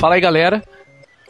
Fala 0.00 0.14
aí, 0.14 0.20
galera. 0.22 0.64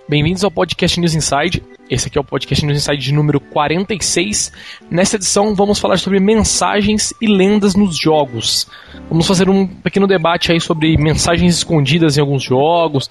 Bem-vindos 0.09 0.45
ao 0.45 0.51
podcast 0.51 1.01
News 1.01 1.13
Inside. 1.13 1.61
Esse 1.91 2.07
aqui 2.07 2.17
é 2.17 2.21
o 2.21 2.25
podcast 2.25 2.65
News 2.65 2.79
Inside 2.79 3.03
de 3.03 3.13
número 3.13 3.41
46. 3.41 4.53
Nessa 4.89 5.17
edição 5.17 5.57
vamos 5.57 5.81
falar 5.81 5.99
sobre 5.99 6.21
mensagens 6.21 7.13
e 7.21 7.27
lendas 7.27 7.75
nos 7.75 7.99
jogos. 7.99 8.69
Vamos 9.09 9.27
fazer 9.27 9.51
um 9.51 9.67
pequeno 9.67 10.07
debate 10.07 10.53
aí 10.53 10.61
sobre 10.61 10.97
mensagens 10.97 11.57
escondidas 11.57 12.17
em 12.17 12.21
alguns 12.21 12.45
jogos, 12.45 13.11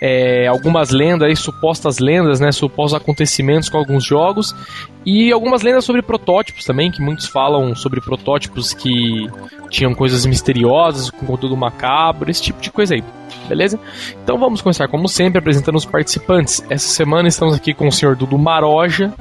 é, 0.00 0.46
algumas 0.46 0.90
lendas 0.90 1.28
aí, 1.28 1.36
supostas 1.36 1.98
lendas, 1.98 2.40
né, 2.40 2.52
supostos 2.52 3.00
acontecimentos 3.00 3.68
com 3.68 3.78
alguns 3.78 4.04
jogos 4.04 4.54
e 5.04 5.32
algumas 5.32 5.62
lendas 5.62 5.84
sobre 5.84 6.02
protótipos 6.02 6.64
também, 6.64 6.90
que 6.90 7.02
muitos 7.02 7.26
falam 7.26 7.74
sobre 7.74 8.00
protótipos 8.00 8.72
que 8.72 9.28
tinham 9.70 9.94
coisas 9.94 10.24
misteriosas, 10.24 11.10
com 11.10 11.26
conteúdo 11.26 11.56
macabro, 11.56 12.30
esse 12.30 12.42
tipo 12.42 12.60
de 12.60 12.70
coisa 12.70 12.94
aí. 12.94 13.02
Beleza? 13.48 13.78
Então 14.22 14.38
vamos 14.38 14.60
começar, 14.60 14.86
como 14.88 15.08
sempre, 15.08 15.38
apresentando 15.38 15.76
os 15.76 15.84
participantes. 15.84 16.64
Essa 16.68 16.88
semana 16.88 17.28
estamos 17.28 17.54
aqui 17.54 17.72
com 17.72 17.88
o 17.88 17.92
senhor 17.92 18.14
Dudu 18.14 18.38
Maroja. 18.38 19.12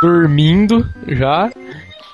Dormindo 0.00 0.88
já. 1.08 1.50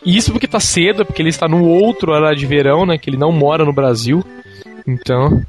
Isso 0.04 0.32
porque 0.32 0.46
tá 0.46 0.60
cedo, 0.60 1.04
porque 1.04 1.20
ele 1.20 1.28
está 1.28 1.46
no 1.46 1.64
outro 1.64 2.12
horário 2.12 2.38
de 2.38 2.46
verão, 2.46 2.86
né? 2.86 2.96
Que 2.96 3.10
ele 3.10 3.16
não 3.16 3.32
mora 3.32 3.64
no 3.64 3.72
Brasil. 3.72 4.24
Então, 4.86 5.42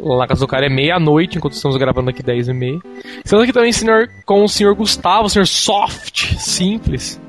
lá 0.00 0.18
na 0.18 0.26
casa 0.26 0.40
do 0.40 0.48
cara 0.48 0.66
é 0.66 0.70
meia-noite, 0.70 1.38
enquanto 1.38 1.54
estamos 1.54 1.76
gravando 1.76 2.10
aqui 2.10 2.22
10 2.22 2.48
e 2.48 2.52
meia. 2.52 2.78
Estamos 3.24 3.44
aqui 3.44 3.52
também 3.52 3.72
senhor, 3.72 4.08
com 4.24 4.44
o 4.44 4.48
senhor 4.48 4.74
Gustavo, 4.74 5.26
o 5.26 5.30
senhor 5.30 5.46
Soft, 5.46 6.36
simples. 6.38 7.20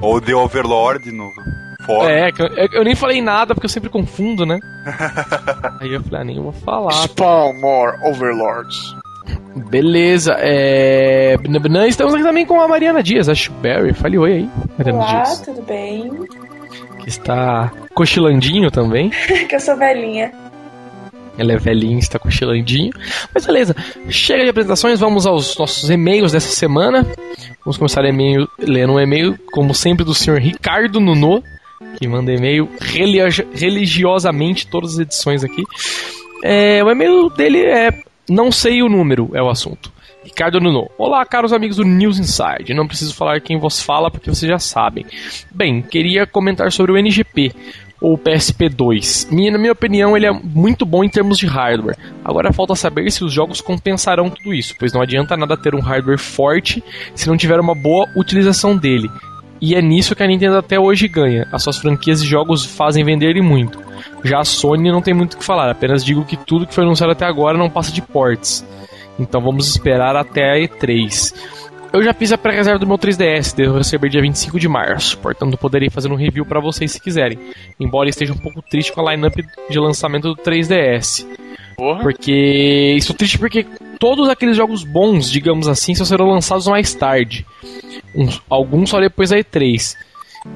Ou 0.00 0.20
The 0.20 0.34
Overlord 0.34 1.10
no 1.12 1.30
fórum. 1.86 2.08
É, 2.08 2.30
eu, 2.38 2.68
eu 2.72 2.84
nem 2.84 2.94
falei 2.94 3.20
nada 3.22 3.54
porque 3.54 3.66
eu 3.66 3.70
sempre 3.70 3.90
confundo, 3.90 4.44
né? 4.44 4.58
Aí 5.80 5.92
eu 5.92 6.02
falei, 6.02 6.20
ah, 6.20 6.24
nem 6.24 6.42
vou 6.42 6.52
falar. 6.52 6.92
Spawn 6.92 7.60
more 7.60 7.96
overlords. 8.04 8.76
Beleza, 9.70 10.36
é. 10.38 11.36
Estamos 11.88 12.14
aqui 12.14 12.22
também 12.22 12.44
com 12.44 12.60
a 12.60 12.68
Mariana 12.68 13.02
Dias, 13.02 13.28
a 13.28 13.34
Shuberry. 13.34 13.92
Fale 13.94 14.18
oi 14.18 14.32
aí, 14.32 14.50
Mariana 14.76 14.98
Olá, 14.98 15.22
Dias. 15.22 15.40
tudo 15.40 15.62
bem? 15.62 16.10
Que 17.00 17.08
está 17.08 17.72
cochilandinho 17.94 18.70
também. 18.70 19.10
que 19.48 19.54
eu 19.54 19.60
sou 19.60 19.76
velhinha. 19.76 20.32
Ela 21.36 21.52
é 21.54 21.56
velhinha, 21.56 21.98
está 21.98 22.18
cochilandinho. 22.18 22.92
Mas 23.34 23.44
beleza, 23.46 23.74
chega 24.08 24.44
de 24.44 24.50
apresentações, 24.50 25.00
vamos 25.00 25.26
aos 25.26 25.56
nossos 25.58 25.90
e-mails 25.90 26.32
dessa 26.32 26.50
semana. 26.54 27.06
Vamos 27.64 27.76
começar 27.76 28.04
e-mail, 28.04 28.48
lendo 28.58 28.92
um 28.94 29.00
e-mail, 29.00 29.38
como 29.52 29.74
sempre, 29.74 30.04
do 30.04 30.14
senhor 30.14 30.38
Ricardo 30.40 31.00
Nuno, 31.00 31.42
que 31.98 32.06
manda 32.06 32.32
e-mail 32.32 32.68
religi- 32.80 33.46
religiosamente 33.52 34.66
todas 34.66 34.94
as 34.94 34.98
edições 35.00 35.42
aqui. 35.42 35.62
É, 36.42 36.82
o 36.84 36.90
e-mail 36.90 37.30
dele 37.30 37.58
é 37.64 37.90
não 38.28 38.50
sei 38.52 38.82
o 38.82 38.88
número, 38.88 39.30
é 39.34 39.42
o 39.42 39.48
assunto. 39.50 39.92
Ricardo 40.24 40.58
Nuno. 40.58 40.90
Olá, 40.96 41.24
caros 41.26 41.52
amigos 41.52 41.76
do 41.76 41.84
News 41.84 42.18
Inside. 42.18 42.72
Não 42.72 42.86
preciso 42.86 43.14
falar 43.14 43.40
quem 43.40 43.58
vos 43.58 43.82
fala 43.82 44.10
porque 44.10 44.30
vocês 44.30 44.50
já 44.50 44.58
sabem. 44.58 45.04
Bem, 45.52 45.82
queria 45.82 46.26
comentar 46.26 46.72
sobre 46.72 46.92
o 46.92 46.96
NGP, 46.96 47.52
ou 48.00 48.16
PSP2. 48.16 49.30
Minha, 49.30 49.52
na 49.52 49.58
minha 49.58 49.72
opinião, 49.72 50.16
ele 50.16 50.26
é 50.26 50.32
muito 50.32 50.86
bom 50.86 51.04
em 51.04 51.08
termos 51.08 51.38
de 51.38 51.46
hardware. 51.46 51.96
Agora 52.24 52.52
falta 52.52 52.74
saber 52.74 53.10
se 53.10 53.22
os 53.22 53.32
jogos 53.32 53.60
compensarão 53.60 54.30
tudo 54.30 54.54
isso, 54.54 54.74
pois 54.78 54.92
não 54.92 55.02
adianta 55.02 55.36
nada 55.36 55.56
ter 55.56 55.74
um 55.74 55.80
hardware 55.80 56.18
forte 56.18 56.82
se 57.14 57.28
não 57.28 57.36
tiver 57.36 57.60
uma 57.60 57.74
boa 57.74 58.08
utilização 58.16 58.76
dele. 58.76 59.10
E 59.60 59.74
é 59.74 59.82
nisso 59.82 60.16
que 60.16 60.22
a 60.22 60.26
Nintendo 60.26 60.56
até 60.56 60.80
hoje 60.80 61.06
ganha. 61.06 61.46
As 61.52 61.62
suas 61.62 61.78
franquias 61.78 62.22
de 62.22 62.28
jogos 62.28 62.64
fazem 62.64 63.04
vender 63.04 63.36
e 63.36 63.42
muito. 63.42 63.78
Já 64.22 64.40
a 64.40 64.44
Sony 64.44 64.90
não 64.90 65.00
tem 65.00 65.14
muito 65.14 65.34
o 65.34 65.38
que 65.38 65.44
falar, 65.44 65.70
apenas 65.70 66.04
digo 66.04 66.24
que 66.24 66.36
tudo 66.36 66.66
que 66.66 66.74
foi 66.74 66.84
anunciado 66.84 67.12
até 67.12 67.26
agora 67.26 67.56
não 67.56 67.70
passa 67.70 67.92
de 67.92 68.02
ports. 68.02 68.66
Então 69.18 69.40
vamos 69.40 69.68
esperar 69.68 70.16
até 70.16 70.52
a 70.52 70.56
E3. 70.68 71.34
Eu 71.92 72.02
já 72.02 72.12
fiz 72.12 72.32
a 72.32 72.38
pré-reserva 72.38 72.78
do 72.80 72.86
meu 72.88 72.98
3DS, 72.98 73.54
devo 73.54 73.78
receber 73.78 74.08
dia 74.08 74.20
25 74.20 74.58
de 74.58 74.68
março, 74.68 75.16
portanto 75.18 75.56
poderei 75.56 75.88
fazer 75.88 76.10
um 76.10 76.16
review 76.16 76.44
pra 76.44 76.58
vocês 76.60 76.90
se 76.90 77.00
quiserem. 77.00 77.38
Embora 77.78 78.08
esteja 78.08 78.32
um 78.32 78.36
pouco 78.38 78.60
triste 78.60 78.92
com 78.92 79.06
a 79.06 79.12
lineup 79.14 79.36
de 79.70 79.78
lançamento 79.78 80.34
do 80.34 80.42
3DS. 80.42 81.24
Porra. 81.76 82.00
Porque. 82.02 82.94
Isso 82.96 83.12
é 83.12 83.14
triste 83.14 83.38
porque 83.38 83.64
todos 84.00 84.28
aqueles 84.28 84.56
jogos 84.56 84.82
bons, 84.84 85.30
digamos 85.30 85.68
assim, 85.68 85.94
só 85.94 86.04
serão 86.04 86.26
lançados 86.30 86.66
mais 86.66 86.92
tarde. 86.94 87.46
Uns- 88.14 88.42
alguns 88.50 88.90
só 88.90 89.00
depois 89.00 89.30
da 89.30 89.36
E3. 89.38 89.96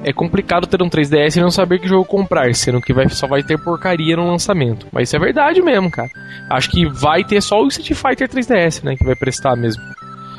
É 0.03 0.13
complicado 0.13 0.65
ter 0.67 0.81
um 0.81 0.89
3DS 0.89 1.35
e 1.37 1.41
não 1.41 1.51
saber 1.51 1.79
que 1.79 1.87
jogo 1.87 2.05
comprar, 2.05 2.53
sendo 2.55 2.79
que 2.81 2.93
vai, 2.93 3.09
só 3.09 3.27
vai 3.27 3.43
ter 3.43 3.57
porcaria 3.57 4.15
no 4.15 4.27
lançamento. 4.29 4.87
Mas 4.91 5.09
isso 5.09 5.15
é 5.15 5.19
verdade 5.19 5.61
mesmo, 5.61 5.89
cara. 5.91 6.09
Acho 6.49 6.69
que 6.69 6.85
vai 6.87 7.23
ter 7.23 7.41
só 7.41 7.61
o 7.61 7.67
Street 7.67 7.93
Fighter 7.99 8.29
3DS, 8.29 8.83
né? 8.83 8.95
Que 8.95 9.03
vai 9.03 9.15
prestar 9.15 9.55
mesmo. 9.55 9.81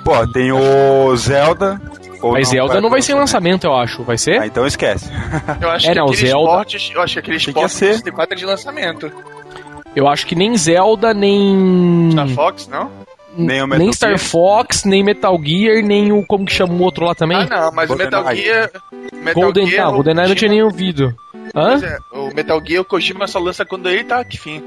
Pô, 0.04 0.26
tem 0.32 0.50
o 0.50 1.14
Zelda. 1.16 1.80
ou 2.22 2.32
Mas 2.32 2.48
Zelda 2.48 2.80
não 2.80 2.88
vai 2.88 3.02
ser 3.02 3.12
em 3.12 3.16
lançamento, 3.16 3.64
eu 3.64 3.74
acho. 3.76 4.02
Vai 4.02 4.16
ser? 4.16 4.40
Ah, 4.40 4.46
então 4.46 4.66
esquece. 4.66 5.10
Eu 5.60 5.70
acho 5.70 5.86
É, 5.90 5.92
que 5.92 5.98
não, 5.98 6.06
aquele 6.06 6.26
Zelda- 6.28 6.48
esporte, 6.50 6.92
eu 6.94 7.02
acho 7.02 7.12
que 7.14 7.18
aquele 7.18 7.36
esporte 7.36 7.72
ser. 7.72 7.86
64 7.94 8.34
é 8.34 8.38
de 8.38 8.46
lançamento. 8.46 9.12
Eu 9.94 10.06
acho 10.08 10.24
que 10.26 10.34
nem 10.36 10.56
Zelda, 10.56 11.12
nem. 11.12 12.14
Na 12.14 12.26
Fox, 12.28 12.68
não? 12.68 12.88
Nem 13.36 13.62
o 13.62 13.66
Metal 13.66 13.78
nem 13.84 13.92
Star 13.92 14.10
Gear. 14.10 14.18
Fox, 14.20 14.84
nem 14.84 15.02
Metal 15.04 15.38
Gear, 15.42 15.82
nem 15.84 16.12
o. 16.12 16.24
Como 16.26 16.44
que 16.44 16.52
chama 16.52 16.74
o 16.74 16.82
outro 16.82 17.04
lá 17.04 17.14
também? 17.14 17.38
Ah, 17.38 17.46
não, 17.46 17.72
mas 17.72 17.88
o 17.90 17.96
Metal 17.96 18.22
GoldenEye. 18.22 18.44
Gear. 18.44 18.70
Metal 19.12 19.42
Golden. 19.42 19.66
Gear, 19.66 19.84
Não, 19.84 19.92
o 19.92 19.94
GoldenEye 19.96 20.28
não 20.28 20.34
tinha 20.34 20.48
Kojima- 20.48 20.54
nem 20.54 20.62
ouvido. 20.62 21.14
Hã? 21.54 21.80
É, 21.84 21.98
o 22.12 22.34
Metal 22.34 22.60
Gear, 22.66 22.82
o 22.82 22.84
Kojima 22.84 23.26
só 23.26 23.38
lança 23.38 23.64
quando 23.64 23.88
ele 23.88 24.04
tá 24.04 24.24
que 24.24 24.36
fim. 24.38 24.62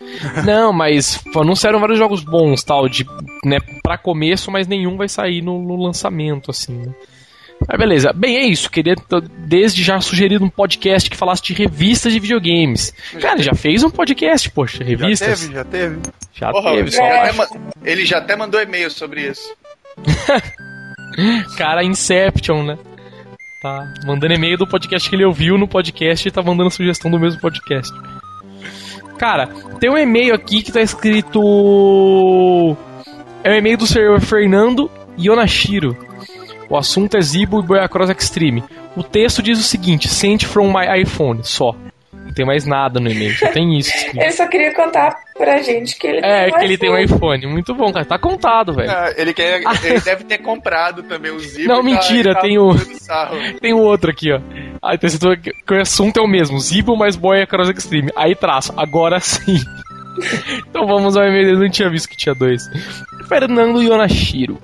Não, 0.44 0.72
mas 0.72 1.18
anunciaram 1.34 1.80
vários 1.80 1.98
jogos 1.98 2.22
bons, 2.22 2.62
tal, 2.62 2.88
de, 2.88 3.06
né, 3.44 3.58
pra 3.82 3.96
começo, 3.96 4.50
mas 4.50 4.66
nenhum 4.66 4.96
vai 4.96 5.08
sair 5.08 5.40
no, 5.40 5.60
no 5.62 5.76
lançamento, 5.82 6.50
assim, 6.50 6.74
né? 6.74 6.92
Mas 7.68 7.78
beleza. 7.78 8.12
Bem, 8.12 8.36
é 8.36 8.44
isso. 8.44 8.70
Queria 8.70 8.94
t- 8.94 9.20
desde 9.46 9.82
já 9.82 10.00
sugerir 10.00 10.42
um 10.42 10.48
podcast 10.50 11.08
que 11.08 11.16
falasse 11.16 11.42
de 11.42 11.52
revistas 11.54 12.12
de 12.12 12.20
videogames. 12.20 12.92
Cara, 13.20 13.42
já 13.42 13.54
fez 13.54 13.82
um 13.82 13.90
podcast, 13.90 14.50
poxa, 14.50 14.78
Já 14.78 14.84
revistas? 14.84 15.40
teve, 15.40 15.54
já 15.54 15.64
teve. 15.64 15.98
Já 16.34 16.50
Porra, 16.50 16.70
teve, 16.70 16.80
ele, 16.82 16.90
só 16.90 16.98
já 16.98 17.04
É. 17.06 17.20
até 17.28 17.32
ma- 17.32 17.48
ele 17.84 18.04
já 18.04 18.18
até 18.18 18.36
mandou 18.36 18.60
e-mail 18.60 18.90
sobre 18.90 19.28
isso. 19.28 19.54
cara 21.56 21.82
Inception, 21.84 22.64
né? 22.64 22.78
Tá 23.62 23.94
mandando 24.04 24.34
e-mail 24.34 24.58
do 24.58 24.66
podcast 24.66 25.08
que 25.08 25.16
ele 25.16 25.24
ouviu 25.24 25.56
no 25.56 25.66
podcast 25.66 26.28
e 26.28 26.30
tá 26.30 26.42
mandando 26.42 26.70
sugestão 26.70 27.10
do 27.10 27.18
mesmo 27.18 27.40
podcast. 27.40 27.90
Cara, 29.16 29.46
tem 29.80 29.88
um 29.88 29.96
e-mail 29.96 30.34
aqui 30.34 30.62
que 30.62 30.72
tá 30.72 30.82
escrito. 30.82 32.76
É 33.42 33.50
um 33.52 33.54
e-mail 33.54 33.78
do 33.78 33.86
senhor 33.86 34.20
Fernando 34.20 34.90
Yonashiro. 35.18 35.96
O 36.68 36.76
assunto 36.76 37.16
é 37.16 37.20
Zibo 37.20 37.60
e 37.60 37.62
Boyacross 37.62 38.10
Extreme. 38.10 38.64
O 38.96 39.02
texto 39.02 39.42
diz 39.42 39.58
o 39.58 39.62
seguinte: 39.62 40.08
Sent 40.08 40.44
from 40.44 40.72
my 40.72 41.00
iPhone, 41.02 41.40
só. 41.42 41.74
Não 42.12 42.32
tem 42.32 42.46
mais 42.46 42.64
nada 42.64 42.98
no 42.98 43.10
e-mail, 43.10 43.36
só 43.36 43.48
tem 43.48 43.78
isso. 43.78 43.92
Ele 44.16 44.32
só 44.32 44.46
queria 44.48 44.74
contar 44.74 45.14
pra 45.36 45.58
gente 45.58 45.96
que 45.96 46.06
ele 46.06 46.20
É, 46.24 46.44
tem 46.46 46.54
um 46.54 46.58
que 46.58 46.64
ele 46.64 46.78
tem 46.78 46.90
um 46.90 46.98
iPhone. 46.98 47.46
Muito 47.46 47.74
bom, 47.74 47.92
cara. 47.92 48.04
Tá 48.04 48.18
contado, 48.18 48.72
velho. 48.72 48.90
Ah, 48.90 49.12
ele, 49.16 49.34
quer, 49.34 49.60
ele 49.84 50.00
deve 50.00 50.24
ter 50.24 50.38
comprado 50.38 51.02
também 51.02 51.30
o 51.32 51.38
Zibo. 51.38 51.68
Não, 51.68 51.74
e 51.76 51.78
tá- 51.78 51.82
mentira, 51.82 52.34
tá 52.34 52.40
tem 52.40 52.58
o-. 52.58 52.74
Tem 53.60 53.72
o 53.74 53.78
outro 53.78 54.10
aqui, 54.10 54.32
ó. 54.32 54.40
Aí 54.82 54.96
tá 54.96 55.06
escrito 55.06 55.36
que 55.66 55.74
o 55.74 55.80
assunto 55.80 56.18
é 56.18 56.22
o 56.22 56.26
mesmo: 56.26 56.58
Zibo 56.58 56.96
mais 56.96 57.14
Boy 57.14 57.46
Cross 57.46 57.68
Extreme. 57.70 58.10
Aí 58.16 58.34
traço, 58.34 58.72
agora 58.76 59.20
sim. 59.20 59.60
então 60.68 60.86
vamos 60.86 61.16
ao 61.16 61.24
e-mail 61.24 61.44
dele, 61.46 61.58
não 61.58 61.70
tinha 61.70 61.90
visto 61.90 62.08
que 62.08 62.16
tinha 62.16 62.34
dois. 62.34 62.62
Fernando 63.28 63.82
Yonashiro. 63.82 64.58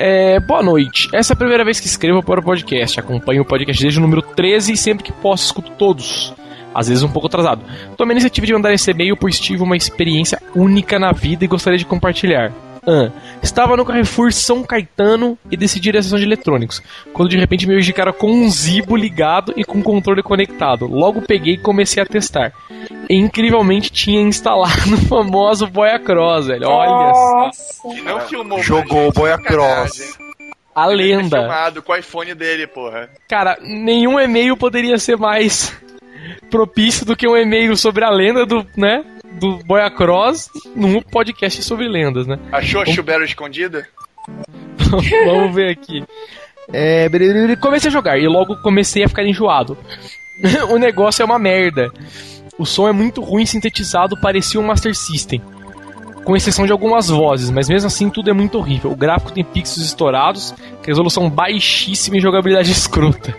É, 0.00 0.38
boa 0.38 0.62
noite. 0.62 1.08
Essa 1.12 1.32
é 1.32 1.34
a 1.34 1.36
primeira 1.36 1.64
vez 1.64 1.80
que 1.80 1.88
escrevo 1.88 2.22
para 2.22 2.38
o 2.38 2.42
podcast. 2.42 3.00
Acompanho 3.00 3.42
o 3.42 3.44
podcast 3.44 3.82
desde 3.82 3.98
o 3.98 4.02
número 4.02 4.22
13 4.22 4.72
e 4.72 4.76
sempre 4.76 5.02
que 5.02 5.10
posso 5.10 5.46
escuto 5.46 5.72
todos. 5.72 6.32
Às 6.72 6.86
vezes 6.86 7.02
um 7.02 7.08
pouco 7.08 7.26
atrasado. 7.26 7.64
Tomei 7.96 8.12
a 8.12 8.14
iniciativa 8.14 8.46
de 8.46 8.52
mandar 8.52 8.72
esse 8.72 8.92
e-mail 8.92 9.16
pois 9.16 9.40
tive 9.40 9.60
uma 9.60 9.76
experiência 9.76 10.40
única 10.54 11.00
na 11.00 11.10
vida 11.10 11.44
e 11.44 11.48
gostaria 11.48 11.76
de 11.76 11.84
compartilhar. 11.84 12.52
Ah, 12.86 13.10
estava 13.42 13.76
no 13.76 13.84
Carrefour 13.84 14.32
São 14.32 14.62
Caetano 14.62 15.38
e 15.50 15.56
decidi 15.56 15.88
ir 15.88 15.96
à 15.96 16.02
sessão 16.02 16.18
de 16.18 16.24
eletrônicos, 16.24 16.82
quando 17.12 17.28
de 17.28 17.36
repente 17.36 17.66
me 17.66 17.74
vejo 17.74 17.86
de 17.86 17.92
cara 17.92 18.12
com 18.12 18.30
um 18.30 18.50
Zibo 18.50 18.96
ligado 18.96 19.52
e 19.56 19.64
com 19.64 19.78
o 19.78 19.82
controle 19.82 20.22
conectado. 20.22 20.86
Logo 20.86 21.22
peguei 21.22 21.54
e 21.54 21.58
comecei 21.58 22.02
a 22.02 22.06
testar. 22.06 22.52
E 23.08 23.14
incrivelmente 23.14 23.90
tinha 23.90 24.20
instalado 24.20 24.94
o 24.94 24.98
famoso 25.06 25.66
Boia 25.66 25.98
Cross, 25.98 26.46
velho. 26.46 26.68
Olha 26.68 27.14
só. 27.14 27.32
Nossa. 27.46 27.88
E 27.88 28.02
não 28.02 28.20
filmou. 28.20 28.62
Jogou 28.62 29.08
o 29.08 29.12
Boia. 29.12 29.38
Cross. 29.38 30.18
A 30.74 30.86
lenda. 30.86 31.40
filmado 31.40 31.82
com 31.82 31.92
o 31.92 31.96
iPhone 31.96 32.34
dele, 32.34 32.66
porra. 32.66 33.08
Cara, 33.28 33.58
nenhum 33.60 34.20
e-mail 34.20 34.56
poderia 34.56 34.96
ser 34.98 35.16
mais 35.16 35.76
propício 36.50 37.04
do 37.04 37.16
que 37.16 37.26
um 37.26 37.36
e-mail 37.36 37.76
sobre 37.76 38.04
a 38.04 38.10
lenda 38.10 38.46
do, 38.46 38.64
né, 38.76 39.04
do 39.38 39.58
Boia 39.64 39.90
Cross 39.90 40.50
num 40.74 41.00
podcast 41.00 41.62
sobre 41.62 41.88
lendas, 41.88 42.26
né? 42.26 42.38
Achou 42.52 42.82
a 42.82 42.86
Chubero 42.86 43.24
escondida? 43.24 43.86
Vamos 45.26 45.54
ver 45.54 45.70
aqui. 45.70 46.04
É, 46.72 47.08
comecei 47.60 47.88
a 47.88 47.92
jogar 47.92 48.18
e 48.18 48.26
logo 48.26 48.56
comecei 48.56 49.04
a 49.04 49.08
ficar 49.08 49.24
enjoado. 49.24 49.76
o 50.70 50.78
negócio 50.78 51.22
é 51.22 51.24
uma 51.24 51.38
merda. 51.38 51.90
O 52.58 52.66
som 52.66 52.88
é 52.88 52.92
muito 52.92 53.20
ruim 53.20 53.46
sintetizado, 53.46 54.20
parecia 54.20 54.60
um 54.60 54.66
Master 54.66 54.94
System. 54.94 55.40
com 56.24 56.36
exceção 56.36 56.66
de 56.66 56.72
algumas 56.72 57.08
vozes, 57.08 57.50
mas 57.50 57.68
mesmo 57.68 57.86
assim 57.86 58.10
tudo 58.10 58.28
é 58.28 58.32
muito 58.32 58.58
horrível. 58.58 58.92
O 58.92 58.96
gráfico 58.96 59.32
tem 59.32 59.44
pixels 59.44 59.86
estourados, 59.86 60.54
resolução 60.84 61.30
baixíssima 61.30 62.18
e 62.18 62.20
jogabilidade 62.20 62.70
escrota. 62.72 63.34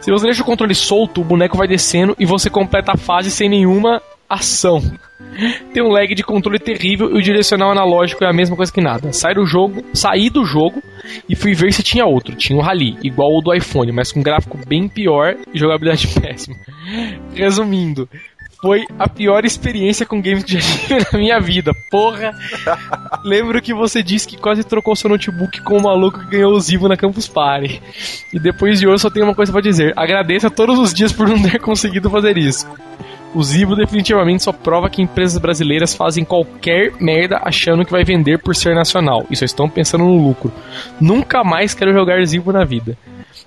Se 0.00 0.10
você 0.10 0.26
deixa 0.26 0.42
o 0.42 0.46
controle 0.46 0.74
solto, 0.74 1.20
o 1.20 1.24
boneco 1.24 1.56
vai 1.56 1.66
descendo 1.66 2.14
e 2.18 2.26
você 2.26 2.50
completa 2.50 2.92
a 2.92 2.96
fase 2.96 3.30
sem 3.30 3.48
nenhuma 3.48 4.02
ação. 4.34 4.80
Tem 5.72 5.82
um 5.82 5.88
lag 5.88 6.14
de 6.14 6.22
controle 6.22 6.58
terrível 6.58 7.10
e 7.10 7.18
o 7.18 7.22
direcional 7.22 7.70
analógico 7.70 8.22
é 8.22 8.28
a 8.28 8.32
mesma 8.32 8.56
coisa 8.56 8.72
que 8.72 8.82
nada. 8.82 9.12
Saí 9.12 9.34
do 9.34 9.46
jogo, 9.46 9.82
saí 9.94 10.28
do 10.28 10.44
jogo 10.44 10.82
e 11.28 11.34
fui 11.34 11.54
ver 11.54 11.72
se 11.72 11.82
tinha 11.82 12.04
outro. 12.04 12.36
Tinha 12.36 12.58
um 12.58 12.62
Rally, 12.62 12.98
igual 13.02 13.30
o 13.30 13.40
do 13.40 13.54
iPhone, 13.54 13.92
mas 13.92 14.12
com 14.12 14.22
gráfico 14.22 14.58
bem 14.66 14.88
pior 14.88 15.36
e 15.52 15.58
jogabilidade 15.58 16.06
péssima. 16.20 16.56
Resumindo, 17.34 18.08
foi 18.62 18.84
a 18.96 19.08
pior 19.08 19.44
experiência 19.44 20.06
com 20.06 20.22
games 20.22 20.44
que 20.44 20.52
já 20.52 20.60
tive 20.86 21.06
na 21.12 21.18
minha 21.18 21.40
vida. 21.40 21.72
Porra! 21.90 22.32
Lembro 23.24 23.60
que 23.60 23.74
você 23.74 24.02
disse 24.02 24.28
que 24.28 24.36
quase 24.36 24.62
trocou 24.62 24.94
seu 24.94 25.10
notebook 25.10 25.60
com 25.62 25.78
o 25.78 25.82
maluco 25.82 26.20
que 26.20 26.30
ganhou 26.30 26.52
o 26.52 26.60
Zivo 26.60 26.88
na 26.88 26.96
Campus 26.96 27.26
Party. 27.26 27.82
E 28.32 28.38
depois 28.38 28.78
de 28.78 28.86
hoje 28.86 29.02
só 29.02 29.10
tenho 29.10 29.26
uma 29.26 29.34
coisa 29.34 29.50
para 29.50 29.60
dizer. 29.60 29.92
Agradeço 29.96 30.46
a 30.46 30.50
todos 30.50 30.78
os 30.78 30.94
dias 30.94 31.12
por 31.12 31.28
não 31.28 31.42
ter 31.42 31.58
conseguido 31.60 32.08
fazer 32.08 32.38
isso. 32.38 32.68
O 33.34 33.42
Zibo 33.42 33.74
definitivamente 33.74 34.42
só 34.42 34.52
prova 34.52 34.90
que 34.90 35.00
empresas 35.00 35.38
brasileiras 35.38 35.94
fazem 35.94 36.24
qualquer 36.24 36.92
merda 37.00 37.40
achando 37.42 37.84
que 37.84 37.90
vai 37.90 38.04
vender 38.04 38.38
por 38.38 38.54
ser 38.54 38.74
nacional 38.74 39.24
e 39.30 39.36
só 39.36 39.44
estão 39.44 39.68
pensando 39.68 40.04
no 40.04 40.16
lucro. 40.16 40.52
Nunca 41.00 41.42
mais 41.42 41.72
quero 41.72 41.92
jogar 41.92 42.24
Zibo 42.26 42.52
na 42.52 42.64
vida. 42.64 42.96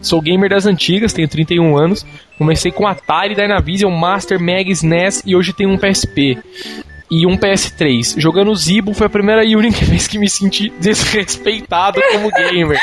Sou 0.02 0.22
gamer 0.22 0.50
das 0.50 0.66
antigas, 0.66 1.14
tenho 1.14 1.28
31 1.28 1.78
anos. 1.78 2.06
Comecei 2.38 2.72
com 2.72 2.88
Atari, 2.88 3.36
Dynavision, 3.36 3.92
Master, 3.92 4.40
Mega, 4.40 4.72
SNES 4.72 5.24
e 5.26 5.36
hoje 5.36 5.54
tenho 5.54 5.70
um 5.70 5.78
PSP 5.78 6.38
e 7.10 7.26
um 7.26 7.38
PS3. 7.38 8.20
Jogando 8.20 8.56
Zibo 8.56 8.94
foi 8.94 9.08
a 9.08 9.10
primeira 9.10 9.44
e 9.44 9.56
única 9.56 9.84
vez 9.86 10.08
que 10.08 10.18
me 10.18 10.30
senti 10.30 10.70
desrespeitado 10.80 12.02
como 12.12 12.30
gamer. 12.32 12.80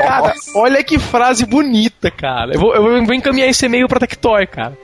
cara, 0.00 0.34
olha 0.54 0.82
que 0.84 0.98
frase 0.98 1.44
bonita, 1.44 2.10
cara. 2.10 2.54
Eu 2.54 2.60
vou, 2.60 2.74
eu 2.74 3.04
vou 3.04 3.14
encaminhar 3.14 3.48
esse 3.48 3.66
e-mail 3.66 3.88
pra 3.88 4.00
Tectoy, 4.00 4.46
cara. 4.46 4.76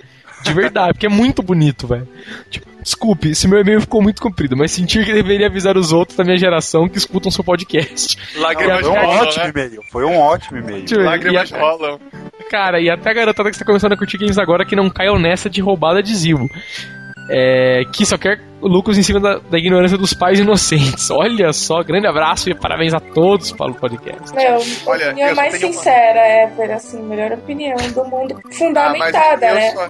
De 0.44 0.52
verdade, 0.52 0.92
porque 0.94 1.06
é 1.06 1.10
muito 1.10 1.42
bonito, 1.42 1.86
velho. 1.86 2.06
Tipo, 2.50 2.66
desculpe, 2.82 3.34
se 3.34 3.48
meu 3.48 3.60
e-mail 3.60 3.80
ficou 3.80 4.02
muito 4.02 4.20
comprido, 4.20 4.56
mas 4.56 4.70
sentir 4.72 5.04
que 5.04 5.12
deveria 5.12 5.46
avisar 5.46 5.76
os 5.76 5.92
outros 5.92 6.16
da 6.18 6.22
minha 6.24 6.36
geração 6.36 6.88
que 6.88 6.98
escutam 6.98 7.30
seu 7.30 7.42
podcast. 7.42 8.16
Lágrimas 8.36 8.80
Foi 8.82 8.90
um 8.90 8.94
rolam, 8.94 9.18
ótimo 9.22 9.44
né? 9.44 9.50
e-mail. 9.50 9.80
Foi 9.90 10.04
um 10.04 10.18
ótimo 10.18 10.58
e-mail. 10.58 10.84
Lágrimas 11.04 11.50
e 11.50 11.54
a- 11.54 11.58
rolam. 11.58 12.00
Cara, 12.50 12.78
e 12.80 12.90
até 12.90 13.10
a 13.10 13.14
garotada 13.14 13.48
que 13.48 13.56
está 13.56 13.64
começando 13.64 13.92
a 13.92 13.96
curtir 13.96 14.18
games 14.18 14.38
agora 14.38 14.64
que 14.66 14.76
não 14.76 14.90
caiam 14.90 15.18
nessa 15.18 15.48
de 15.48 15.60
roubada 15.62 16.02
de 16.02 16.14
Zibo. 16.14 16.48
É, 17.30 17.84
que 17.90 18.04
só 18.04 18.18
quer 18.18 18.38
lucros 18.60 18.98
em 18.98 19.02
cima 19.02 19.18
da, 19.18 19.38
da 19.38 19.56
ignorância 19.58 19.96
dos 19.96 20.12
pais 20.12 20.38
inocentes. 20.38 21.10
Olha 21.10 21.54
só, 21.54 21.82
grande 21.82 22.06
abraço 22.06 22.50
e 22.50 22.54
parabéns 22.54 22.92
a 22.92 23.00
todos 23.00 23.50
para 23.50 23.70
o 23.70 23.74
podcast. 23.74 24.34
Meu, 24.34 24.58
Olha, 24.84 25.14
só 25.30 25.34
mais 25.34 25.52
tenho 25.54 25.68
uma- 25.68 25.72
sincera, 25.72 26.20
é, 26.20 26.72
assim, 26.74 27.02
melhor 27.02 27.32
opinião 27.32 27.76
do 27.94 28.04
mundo. 28.04 28.34
Ah, 28.36 28.40
mas 28.44 28.58
Fundamentada, 28.58 29.46
eu 29.46 29.54
né? 29.54 29.70
só- 29.70 29.88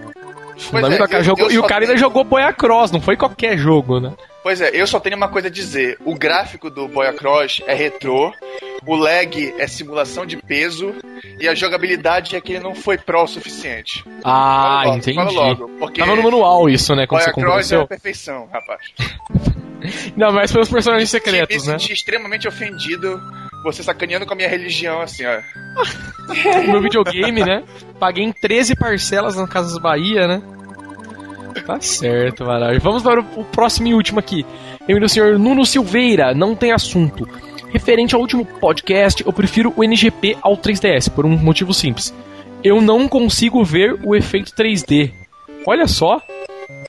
é, 0.57 0.99
cara, 0.99 1.19
eu- 1.19 1.25
jogou- 1.25 1.47
eu 1.47 1.51
e 1.53 1.59
o 1.59 1.63
cara 1.63 1.85
ainda 1.85 1.95
tenho- 1.95 1.99
jogou 1.99 2.25
Boia 2.25 2.53
Cross, 2.53 2.91
não 2.91 3.01
foi 3.01 3.17
qualquer 3.17 3.57
jogo, 3.59 4.01
né? 4.01 4.13
Pois 4.43 4.61
é, 4.61 4.71
eu 4.75 4.87
só 4.87 5.01
tenho 5.01 5.17
uma 5.17 5.29
coisa 5.29 5.49
a 5.49 5.51
dizer. 5.51 5.99
O 6.05 6.15
gráfico 6.15 6.69
do 6.71 6.87
Boya 6.87 7.13
Cross 7.15 7.63
é 7.67 7.75
retrô, 7.75 8.31
o 8.87 8.95
lag 8.97 9.55
é 9.59 9.67
simulação 9.67 10.27
de 10.27 10.37
peso 10.37 10.95
e 11.41 11.49
a 11.49 11.55
jogabilidade 11.55 12.37
é 12.37 12.41
que 12.41 12.53
ele 12.53 12.63
não 12.63 12.75
foi 12.75 12.99
pro 12.99 13.23
o 13.23 13.27
suficiente. 13.27 14.05
Ah, 14.23 14.83
logo, 14.85 14.97
entendi. 14.99 15.19
Logo, 15.19 15.69
porque 15.79 16.01
Tava 16.01 16.15
no 16.15 16.23
manual 16.23 16.69
isso, 16.69 16.95
né? 16.95 17.07
Quando 17.07 17.23
você 17.23 17.33
Cross 17.33 17.73
é 17.73 17.77
a 17.81 17.87
perfeição, 17.87 18.49
rapaz. 18.53 18.81
Não, 20.17 20.33
mas 20.33 20.51
pelos 20.51 20.69
personagens 20.71 21.13
Me 21.13 21.21
secretos, 21.21 21.67
né? 21.67 21.79
senti 21.79 21.93
extremamente 21.93 22.49
ofendido 22.49 23.21
você 23.65 23.83
sacaneando 23.83 24.27
com 24.27 24.35
a 24.35 24.37
minha 24.37 24.49
religião, 24.49 25.01
assim, 25.01 25.25
ó. 25.25 25.41
O 26.61 26.71
meu 26.71 26.83
videogame, 26.83 27.43
né? 27.43 27.65
Paguei 27.99 28.25
em 28.25 28.33
13 28.33 28.77
parcelas 28.77 29.37
na 29.37 29.49
Casas 29.49 29.79
Bahia, 29.79 30.29
né? 30.29 30.43
Tá 31.67 31.81
certo, 31.81 32.45
maravilha. 32.45 32.81
Vamos 32.81 33.03
para 33.03 33.21
o, 33.21 33.41
o 33.41 33.45
próximo 33.45 33.89
e 33.89 33.95
último 33.95 34.19
aqui. 34.21 34.45
E-mail 34.83 35.01
do 35.01 35.09
senhor 35.09 35.39
Nuno 35.39 35.65
Silveira, 35.65 36.35
não 36.35 36.55
tem 36.55 36.73
assunto. 36.73 37.27
Referente 37.71 38.15
ao 38.15 38.21
último 38.21 38.45
podcast, 38.45 39.25
eu 39.27 39.33
prefiro 39.33 39.73
o 39.77 39.83
NGP 39.83 40.37
ao 40.43 40.57
3DS, 40.57 41.11
por 41.11 41.25
um 41.25 41.37
motivo 41.37 41.73
simples. 41.73 42.15
Eu 42.63 42.81
não 42.81 43.09
consigo 43.09 43.65
ver 43.65 43.99
o 44.05 44.15
efeito 44.15 44.53
3D. 44.53 45.13
Olha 45.67 45.87
só. 45.87 46.21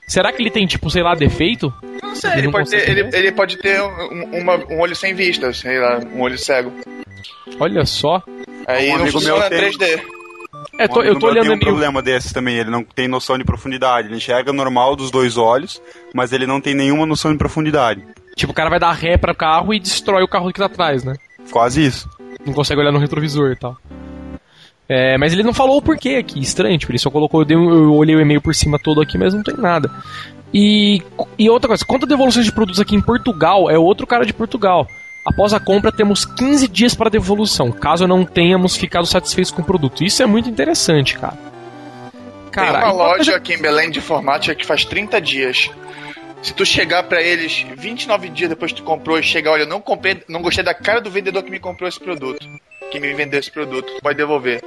Será 0.06 0.32
que 0.32 0.40
ele 0.42 0.50
tem, 0.50 0.66
tipo, 0.66 0.88
sei 0.90 1.02
lá, 1.02 1.14
defeito? 1.14 1.72
Não 2.02 2.14
sei, 2.14 2.30
Ele 2.30 2.38
ele, 2.40 2.46
não 2.46 2.52
pode 2.52 2.70
ter, 2.70 2.88
ele, 2.90 3.10
ele 3.16 3.32
pode 3.32 3.56
ter 3.58 3.80
um, 3.82 4.40
uma- 4.40 4.64
um 4.70 4.80
olho 4.80 4.94
sem 4.94 5.14
vista, 5.14 5.52
sei 5.52 5.78
lá, 5.80 5.98
um 6.14 6.20
olho 6.22 6.38
cego. 6.38 6.72
Olha 7.58 7.84
só. 7.84 8.22
Aí 8.66 8.86
Um 8.88 8.92
não 8.94 9.00
amigo 9.02 9.12
funciona 9.18 9.40
meu 9.40 9.48
tem- 9.48 9.70
3D. 9.72 10.02
É, 10.78 10.86
tô- 10.88 11.00
Um 11.00 11.04
eu 11.04 11.14
tô 11.14 11.26
meu 11.26 11.28
olhando 11.30 11.42
tem 11.44 11.52
um 11.54 11.56
meio... 11.56 11.60
problema 11.66 12.02
desses 12.02 12.32
também, 12.32 12.56
ele 12.56 12.70
não 12.70 12.82
tem 12.84 13.08
noção 13.08 13.36
de 13.36 13.44
profundidade. 13.44 14.08
Ele 14.08 14.16
enxerga 14.16 14.52
normal 14.52 14.94
dos 14.94 15.10
dois 15.10 15.36
olhos, 15.36 15.80
mas 16.14 16.32
ele 16.32 16.46
não 16.46 16.60
tem 16.60 16.74
nenhuma 16.74 17.04
noção 17.06 17.32
de 17.32 17.38
profundidade. 17.38 18.02
Tipo, 18.36 18.52
o 18.52 18.54
cara 18.54 18.68
vai 18.70 18.78
dar 18.78 18.92
ré 18.92 19.16
para 19.16 19.32
o 19.32 19.36
carro 19.36 19.72
e 19.74 19.80
destrói 19.80 20.22
o 20.22 20.28
carro 20.28 20.52
que 20.52 20.58
tá 20.58 20.66
atrás, 20.66 21.02
né? 21.02 21.14
Quase 21.50 21.84
isso. 21.84 22.08
não 22.44 22.52
consegue 22.52 22.80
olhar 22.80 22.92
no 22.92 22.98
retrovisor 22.98 23.50
e 23.50 23.56
tal. 23.56 23.76
É, 24.88 25.18
mas 25.18 25.32
ele 25.32 25.42
não 25.42 25.52
falou 25.52 25.78
o 25.78 25.82
porquê 25.82 26.10
aqui, 26.16 26.40
estranho, 26.40 26.78
tipo, 26.78 26.92
ele 26.92 26.98
só 26.98 27.10
colocou, 27.10 27.40
eu, 27.40 27.44
dei 27.44 27.56
eu 27.56 27.94
olhei 27.94 28.14
o 28.14 28.20
e-mail 28.20 28.40
por 28.40 28.54
cima 28.54 28.78
todo 28.78 29.00
aqui, 29.00 29.18
mas 29.18 29.34
não 29.34 29.42
tem 29.42 29.56
nada. 29.56 29.90
E, 30.54 31.02
e 31.38 31.50
outra 31.50 31.68
coisa, 31.68 31.84
quanto 31.84 32.04
a 32.04 32.08
devoluções 32.08 32.46
de 32.46 32.52
produtos 32.52 32.80
aqui 32.80 32.94
em 32.94 33.00
Portugal, 33.00 33.68
é 33.68 33.76
outro 33.76 34.06
cara 34.06 34.24
de 34.24 34.32
Portugal. 34.32 34.86
Após 35.24 35.52
a 35.52 35.58
compra, 35.58 35.90
temos 35.90 36.24
15 36.24 36.68
dias 36.68 36.94
para 36.94 37.10
devolução, 37.10 37.72
caso 37.72 38.06
não 38.06 38.24
tenhamos 38.24 38.76
ficado 38.76 39.06
satisfeitos 39.06 39.50
com 39.50 39.60
o 39.60 39.64
produto. 39.64 40.04
Isso 40.04 40.22
é 40.22 40.26
muito 40.26 40.48
interessante, 40.48 41.18
cara. 41.18 41.36
Cara, 42.52 42.78
Tem 42.78 42.88
uma 42.88 42.88
a 42.88 42.92
loja 42.92 43.36
aqui 43.36 43.54
em 43.54 43.60
Belém 43.60 43.90
de 43.90 43.98
informática 43.98 44.54
que 44.54 44.64
faz 44.64 44.84
30 44.84 45.20
dias. 45.20 45.68
Se 46.40 46.54
tu 46.54 46.64
chegar 46.64 47.02
pra 47.02 47.20
eles 47.20 47.66
29 47.76 48.28
dias 48.28 48.48
depois 48.48 48.70
que 48.70 48.80
tu 48.80 48.84
comprou 48.84 49.18
e 49.18 49.22
chegar, 49.22 49.50
olha, 49.50 49.62
eu 49.62 49.68
não 49.68 49.80
comprei, 49.80 50.22
não 50.28 50.40
gostei 50.40 50.62
da 50.62 50.72
cara 50.72 51.00
do 51.00 51.10
vendedor 51.10 51.42
que 51.42 51.50
me 51.50 51.58
comprou 51.58 51.88
esse 51.88 51.98
produto, 51.98 52.46
que 52.90 53.00
me 53.00 53.12
vendeu 53.14 53.38
esse 53.40 53.50
produto, 53.50 53.86
tu 53.96 54.02
pode 54.02 54.16
devolver. 54.16 54.62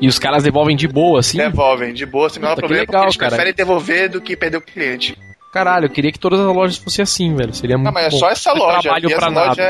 E 0.00 0.08
os 0.08 0.18
caras 0.18 0.42
devolvem 0.42 0.76
de 0.76 0.86
boa, 0.86 1.20
assim. 1.20 1.38
Devolvem, 1.38 1.94
de 1.94 2.04
boa, 2.04 2.28
sem 2.28 2.38
o 2.38 2.42
menor 2.42 2.56
problema, 2.56 2.80
legal, 2.82 2.92
porque 2.92 3.06
eles 3.06 3.16
cara. 3.16 3.30
preferem 3.30 3.54
devolver 3.54 4.08
do 4.10 4.20
que 4.20 4.36
perder 4.36 4.58
o 4.58 4.60
cliente. 4.60 5.16
Caralho, 5.52 5.86
eu 5.86 5.90
queria 5.90 6.12
que 6.12 6.18
todas 6.18 6.38
as 6.38 6.46
lojas 6.46 6.76
fossem 6.76 7.02
assim, 7.02 7.34
velho. 7.34 7.54
Seria 7.54 7.76
muito 7.78 7.86
Não, 7.86 7.92
mas 7.92 8.06
é 8.06 8.10
bom. 8.10 8.18
só 8.18 8.28
essa 8.28 8.52
loja. 8.52 8.82
Trabalho 8.82 9.06
essa 9.06 9.16
pra 9.16 9.28
loja, 9.28 9.48
nada. 9.48 9.62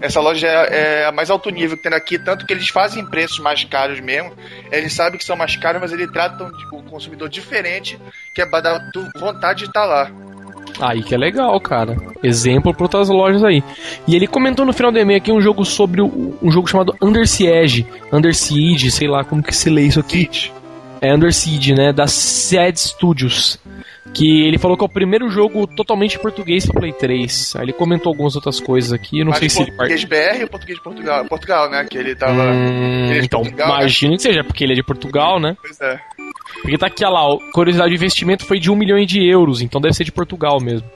é, 0.00 0.06
essa 0.06 0.20
loja 0.20 0.46
é, 0.46 1.02
é 1.02 1.06
a 1.06 1.12
mais 1.12 1.28
alto 1.28 1.50
nível 1.50 1.76
que 1.76 1.82
tem 1.82 1.92
aqui, 1.92 2.18
tanto 2.18 2.46
que 2.46 2.52
eles 2.54 2.68
fazem 2.68 3.04
preços 3.04 3.40
mais 3.40 3.62
caros 3.64 4.00
mesmo. 4.00 4.32
Eles 4.72 4.94
sabem 4.94 5.18
que 5.18 5.24
são 5.24 5.36
mais 5.36 5.54
caros, 5.56 5.82
mas 5.82 5.92
eles 5.92 6.10
tratam 6.10 6.50
o 6.72 6.82
consumidor 6.84 7.28
diferente, 7.28 7.98
que 8.34 8.40
é 8.40 8.46
pra 8.46 8.60
dar 8.60 8.90
vontade 9.18 9.60
de 9.60 9.66
estar 9.66 9.84
lá. 9.84 10.10
Aí 10.80 11.02
que 11.02 11.14
é 11.14 11.18
legal, 11.18 11.58
cara. 11.60 11.96
Exemplo 12.22 12.74
para 12.74 12.84
outras 12.84 13.08
lojas 13.08 13.44
aí. 13.44 13.62
E 14.08 14.16
ele 14.16 14.26
comentou 14.26 14.66
no 14.66 14.72
final 14.72 14.90
do 14.90 14.98
e-mail 14.98 15.18
aqui 15.18 15.30
um 15.30 15.40
jogo 15.40 15.64
sobre 15.64 16.00
o- 16.00 16.36
um 16.42 16.50
jogo 16.50 16.68
chamado 16.68 16.94
Under 17.00 17.26
Siege, 17.28 17.86
Under 18.12 18.34
Siege, 18.34 18.90
sei 18.90 19.06
lá 19.08 19.22
como 19.24 19.42
que 19.42 19.54
se 19.54 19.70
lê 19.70 19.82
isso 19.82 20.00
aqui. 20.00 20.28
É 21.00 21.14
Under 21.14 21.32
Siege, 21.32 21.74
né, 21.74 21.92
da 21.92 22.06
Sad 22.06 22.76
Studios. 22.78 23.58
Que 24.12 24.46
ele 24.46 24.58
falou 24.58 24.76
que 24.76 24.84
é 24.84 24.86
o 24.86 24.88
primeiro 24.88 25.28
jogo 25.28 25.66
totalmente 25.66 26.16
em 26.16 26.20
português 26.20 26.64
pra 26.66 26.78
Play 26.80 26.92
3. 26.92 27.54
Aí 27.56 27.62
ele 27.64 27.72
comentou 27.72 28.10
algumas 28.10 28.36
outras 28.36 28.60
coisas 28.60 28.92
aqui, 28.92 29.18
eu 29.18 29.24
não 29.24 29.30
Mas 29.30 29.40
sei 29.40 29.48
se 29.48 29.62
ele 29.62 29.72
português 29.72 30.04
BR 30.04 30.42
ou 30.42 30.48
português 30.48 30.78
de 30.78 30.84
Portugal? 30.84 31.24
Portugal, 31.24 31.70
né? 31.70 31.84
Que 31.90 31.98
ele 31.98 32.14
tava. 32.14 32.44
Hum, 32.44 33.06
ele 33.10 33.18
é 33.20 33.24
então, 33.24 33.40
Portugal, 33.40 33.68
né? 33.68 33.74
imagino 33.80 34.16
que 34.16 34.22
seja, 34.22 34.44
porque 34.44 34.62
ele 34.62 34.72
é 34.74 34.76
de 34.76 34.84
Portugal, 34.84 35.40
né? 35.40 35.56
Pois 35.60 35.80
é. 35.80 36.00
Porque 36.62 36.78
tá 36.78 36.86
aqui, 36.86 37.04
olha 37.04 37.12
lá, 37.14 37.28
ó, 37.28 37.38
curiosidade, 37.52 37.92
o 37.92 37.94
investimento 37.96 38.46
foi 38.46 38.58
de 38.58 38.70
um 38.70 38.76
milhão 38.76 39.04
de 39.04 39.22
euros, 39.26 39.60
então 39.60 39.80
deve 39.80 39.94
ser 39.94 40.04
de 40.04 40.12
Portugal 40.12 40.60
mesmo. 40.60 40.88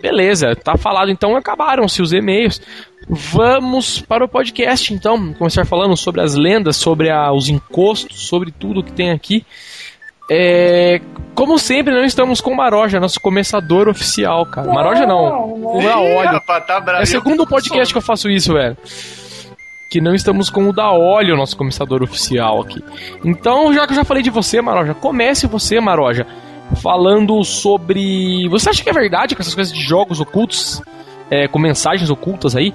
Beleza, 0.00 0.54
tá 0.54 0.76
falado 0.76 1.10
então, 1.10 1.34
acabaram-se 1.36 2.00
os 2.00 2.12
e-mails. 2.12 2.60
Vamos 3.08 4.00
para 4.00 4.24
o 4.24 4.28
podcast 4.28 4.92
então, 4.94 5.32
começar 5.34 5.64
falando 5.64 5.96
sobre 5.96 6.20
as 6.20 6.34
lendas, 6.34 6.76
sobre 6.76 7.10
a- 7.10 7.32
os 7.32 7.48
encostos, 7.48 8.28
sobre 8.28 8.52
tudo 8.52 8.82
que 8.82 8.92
tem 8.92 9.10
aqui. 9.10 9.44
É, 10.30 11.00
como 11.34 11.58
sempre, 11.58 11.92
não 11.94 12.04
estamos 12.04 12.40
com 12.40 12.50
o 12.52 12.56
Maroja, 12.56 13.00
nosso 13.00 13.18
começador 13.20 13.88
oficial, 13.88 14.44
cara. 14.46 14.72
Maroja 14.72 15.06
não, 15.06 15.54
o 15.54 15.80
da 15.82 15.96
Ih, 16.02 16.16
óleo. 16.16 16.30
rapaz, 16.32 16.66
tá 16.66 16.78
bravo. 16.80 17.00
É 17.00 17.04
o 17.04 17.06
segundo 17.06 17.46
podcast 17.46 17.92
que 17.92 17.98
eu 17.98 18.02
faço 18.02 18.28
isso, 18.28 18.52
velho. 18.52 18.76
Que 19.88 20.00
não 20.00 20.14
estamos 20.14 20.50
com 20.50 20.68
o 20.68 20.72
da 20.72 20.90
óleo, 20.90 21.36
nosso 21.36 21.56
começador 21.56 22.02
oficial 22.02 22.60
aqui. 22.60 22.82
Então, 23.24 23.72
já 23.72 23.86
que 23.86 23.92
eu 23.92 23.96
já 23.96 24.04
falei 24.04 24.22
de 24.22 24.30
você, 24.30 24.60
Maroja, 24.60 24.94
comece 24.94 25.46
você, 25.46 25.80
Maroja, 25.80 26.26
falando 26.82 27.42
sobre. 27.42 28.46
Você 28.48 28.68
acha 28.68 28.82
que 28.82 28.90
é 28.90 28.92
verdade 28.92 29.34
que 29.34 29.40
essas 29.40 29.54
coisas 29.54 29.72
de 29.72 29.80
jogos 29.80 30.20
ocultos, 30.20 30.82
é, 31.30 31.48
com 31.48 31.58
mensagens 31.58 32.10
ocultas 32.10 32.54
aí, 32.54 32.74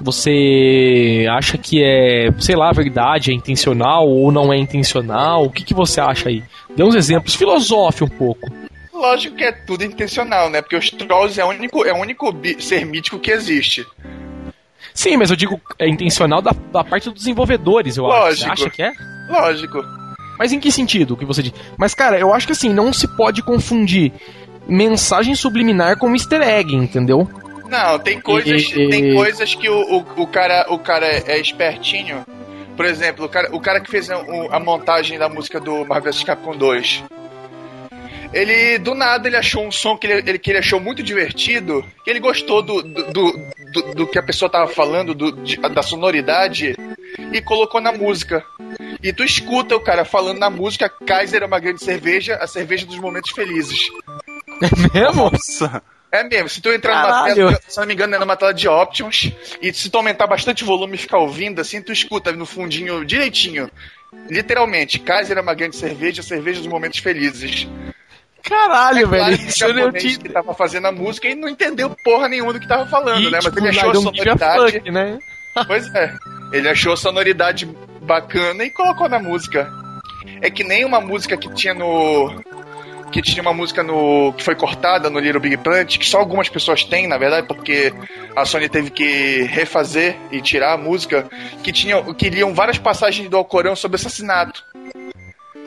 você 0.00 1.26
acha 1.30 1.56
que 1.56 1.82
é, 1.82 2.30
sei 2.38 2.56
lá, 2.56 2.72
verdade, 2.72 3.30
é 3.30 3.34
intencional 3.34 4.08
ou 4.08 4.32
não 4.32 4.52
é 4.52 4.56
intencional? 4.56 5.44
O 5.44 5.50
que, 5.50 5.64
que 5.64 5.74
você 5.74 6.00
acha 6.00 6.28
aí? 6.28 6.42
Dê 6.76 6.82
uns 6.82 6.94
exemplos, 6.94 7.34
filosofe 7.34 8.04
um 8.04 8.08
pouco. 8.08 8.50
Lógico 8.92 9.36
que 9.36 9.44
é 9.44 9.52
tudo 9.52 9.84
intencional, 9.84 10.48
né? 10.48 10.62
Porque 10.62 10.76
os 10.76 10.90
Trolls 10.90 11.38
é 11.38 11.44
o 11.44 11.48
único, 11.48 11.84
é 11.84 11.92
o 11.92 11.96
único 11.96 12.34
ser 12.58 12.86
mítico 12.86 13.18
que 13.18 13.30
existe. 13.30 13.86
Sim, 14.94 15.16
mas 15.16 15.28
eu 15.30 15.36
digo 15.36 15.60
é 15.78 15.88
intencional 15.88 16.40
da, 16.40 16.52
da 16.72 16.84
parte 16.84 17.10
dos 17.10 17.18
desenvolvedores, 17.18 17.96
eu 17.96 18.06
acho. 18.10 18.36
Você 18.38 18.46
Lógico. 18.46 18.52
acha 18.52 18.70
que 18.70 18.82
é? 18.82 18.92
Lógico. 19.28 19.84
Mas 20.38 20.52
em 20.52 20.60
que 20.60 20.70
sentido 20.72 21.16
que 21.16 21.24
você 21.24 21.42
diz? 21.42 21.52
Mas, 21.76 21.94
cara, 21.94 22.18
eu 22.18 22.32
acho 22.32 22.46
que 22.46 22.52
assim, 22.52 22.68
não 22.68 22.92
se 22.92 23.06
pode 23.16 23.42
confundir 23.42 24.12
mensagem 24.66 25.34
subliminar 25.34 25.98
com 25.98 26.12
easter 26.12 26.40
egg, 26.42 26.74
entendeu? 26.74 27.28
Não, 27.68 27.98
tem 27.98 28.20
coisas, 28.20 28.62
E- 28.72 28.88
tem 28.88 29.14
coisas 29.14 29.54
que 29.54 29.68
o, 29.68 29.98
o, 29.98 30.22
o 30.22 30.26
cara, 30.26 30.66
o 30.70 30.78
cara 30.78 31.06
é 31.06 31.38
espertinho. 31.38 32.24
Por 32.76 32.84
exemplo, 32.86 33.24
o 33.26 33.28
cara, 33.28 33.54
o 33.54 33.60
cara 33.60 33.80
que 33.80 33.90
fez 33.90 34.10
a, 34.10 34.18
o- 34.18 34.52
a 34.52 34.58
montagem 34.60 35.18
da 35.18 35.28
música 35.28 35.60
do 35.60 35.84
Marvel 35.84 36.12
vs 36.12 36.24
Capcom 36.24 36.56
2. 36.56 37.02
Ele, 38.32 38.78
do 38.78 38.94
nada, 38.94 39.28
ele 39.28 39.36
achou 39.36 39.64
um 39.66 39.70
som 39.70 39.96
que 39.96 40.06
ele, 40.06 40.28
ele- 40.30 40.38
que 40.38 40.50
ele 40.50 40.58
achou 40.58 40.80
muito 40.80 41.02
divertido, 41.02 41.84
que 42.04 42.10
ele 42.10 42.20
gostou 42.20 42.62
do, 42.62 42.82
do, 42.82 43.12
do, 43.12 43.94
do- 43.94 44.06
que 44.06 44.18
a 44.18 44.22
pessoa 44.22 44.50
tava 44.50 44.66
falando, 44.68 45.14
do, 45.14 45.32
de- 45.32 45.56
da 45.56 45.82
sonoridade, 45.82 46.76
e 47.32 47.40
colocou 47.40 47.80
na 47.80 47.92
música. 47.92 48.44
E 49.02 49.12
tu 49.12 49.22
escuta 49.22 49.76
o 49.76 49.80
cara 49.80 50.04
falando 50.04 50.38
na 50.38 50.50
música 50.50 50.88
Kaiser 50.88 51.42
é 51.42 51.46
uma 51.46 51.60
grande 51.60 51.82
cerveja, 51.84 52.36
a 52.36 52.46
cerveja 52.46 52.86
dos 52.86 52.98
momentos 52.98 53.30
felizes. 53.32 53.78
É 54.62 54.98
mesmo? 54.98 55.30
Nossa. 55.30 55.82
É 56.10 56.22
mesmo, 56.22 56.48
se 56.48 56.60
tu 56.60 56.70
entrar 56.72 56.94
numa 57.02 57.08
Caralho. 57.12 57.34
tela, 57.34 57.60
se 57.66 57.76
não 57.80 57.86
me 57.86 57.92
engano, 57.94 58.14
é 58.14 58.18
numa 58.20 58.36
tela 58.36 58.54
de 58.54 58.68
options, 58.68 59.32
e 59.60 59.72
se 59.72 59.90
tu 59.90 59.96
aumentar 59.96 60.28
bastante 60.28 60.62
o 60.62 60.66
volume 60.66 60.94
e 60.94 60.98
ficar 60.98 61.18
ouvindo, 61.18 61.60
assim, 61.60 61.82
tu 61.82 61.92
escuta 61.92 62.30
no 62.30 62.46
fundinho 62.46 63.04
direitinho. 63.04 63.68
Literalmente, 64.30 65.00
Kaiser 65.00 65.36
é 65.36 65.40
uma 65.40 65.54
grande 65.54 65.74
cerveja, 65.74 66.22
cerveja 66.22 66.60
dos 66.60 66.68
momentos 66.68 67.00
felizes. 67.00 67.66
Caralho, 68.48 68.98
É 69.00 69.06
velho. 69.06 69.38
eu 69.80 69.92
tinha. 69.92 70.18
que 70.18 70.28
tava 70.28 70.52
fazendo 70.54 70.86
a 70.86 70.92
música 70.92 71.26
e 71.28 71.34
não 71.34 71.48
entendeu 71.48 71.90
porra 72.04 72.28
nenhuma 72.28 72.52
do 72.52 72.60
que 72.60 72.68
tava 72.68 72.86
falando, 72.86 73.30
né? 73.30 73.38
Mas 73.42 73.44
tipo, 73.44 73.58
ele 73.58 73.68
achou 73.70 73.88
a 73.88 73.92
a 73.92 73.96
sonoridade. 73.96 74.72
fuck, 74.72 74.90
né? 74.90 75.18
Pois 75.66 75.94
é. 75.94 76.14
Ele 76.52 76.68
achou 76.68 76.92
a 76.92 76.96
sonoridade 76.96 77.64
bacana 78.02 78.64
e 78.64 78.70
colocou 78.70 79.08
na 79.08 79.18
música. 79.18 79.72
É 80.42 80.50
que 80.50 80.62
nem 80.64 80.84
uma 80.84 81.00
música 81.00 81.36
que 81.36 81.52
tinha 81.54 81.72
no. 81.74 82.42
Que 83.12 83.22
tinha 83.22 83.40
uma 83.40 83.54
música 83.54 83.82
no. 83.82 84.32
que 84.36 84.42
foi 84.42 84.54
cortada 84.56 85.08
no 85.08 85.18
Little 85.20 85.40
Big 85.40 85.56
Planet, 85.58 85.96
que 85.98 86.04
só 86.06 86.18
algumas 86.18 86.48
pessoas 86.48 86.82
têm, 86.84 87.06
na 87.06 87.16
verdade, 87.16 87.46
porque 87.46 87.94
a 88.34 88.44
Sony 88.44 88.68
teve 88.68 88.90
que 88.90 89.42
refazer 89.42 90.16
e 90.32 90.40
tirar 90.42 90.72
a 90.72 90.76
música, 90.76 91.26
que 91.62 91.72
tinham. 91.72 92.12
que 92.12 92.28
liam 92.28 92.52
várias 92.52 92.76
passagens 92.78 93.28
do 93.28 93.36
Alcorão 93.36 93.76
sobre 93.76 93.96
assassinato. 93.96 94.64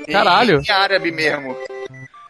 Em- 0.07 0.12
Caralho. 0.12 0.62
Em 0.62 0.72
árabe 0.72 1.12
mesmo. 1.12 1.55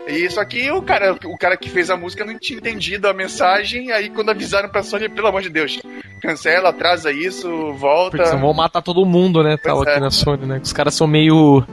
E 0.08 0.26
isso 0.26 0.40
aqui, 0.40 0.72
o 0.72 0.82
cara, 0.82 1.18
o 1.26 1.38
cara 1.38 1.58
que 1.58 1.70
fez 1.70 1.90
a 1.90 1.98
música 1.98 2.24
não 2.24 2.38
tinha 2.40 2.58
entendido 2.58 3.08
a 3.08 3.14
mensagem, 3.14 3.92
aí 3.92 4.10
quando 4.10 4.30
avisaram 4.30 4.70
pra 4.70 4.82
Sony, 4.84 5.10
pelo 5.10 5.28
amor 5.28 5.42
de 5.42 5.50
Deus, 5.50 5.80
cancela, 6.22 6.70
atrasa 6.70 7.12
isso, 7.12 7.48
volta. 7.74 8.12
Porque 8.18 8.26
senão 8.26 8.42
vão 8.42 8.54
matar 8.54 8.82
todo 8.82 9.06
mundo, 9.06 9.44
né? 9.44 9.58
Tal 9.58 9.78
Pois 9.78 9.88
aqui 9.90 9.98
é. 9.98 10.02
na 10.02 10.10
Sony, 10.12 10.46
né? 10.46 10.60
Os 10.64 10.72
caras 10.74 10.94
são 10.94 11.08
meio. 11.08 11.64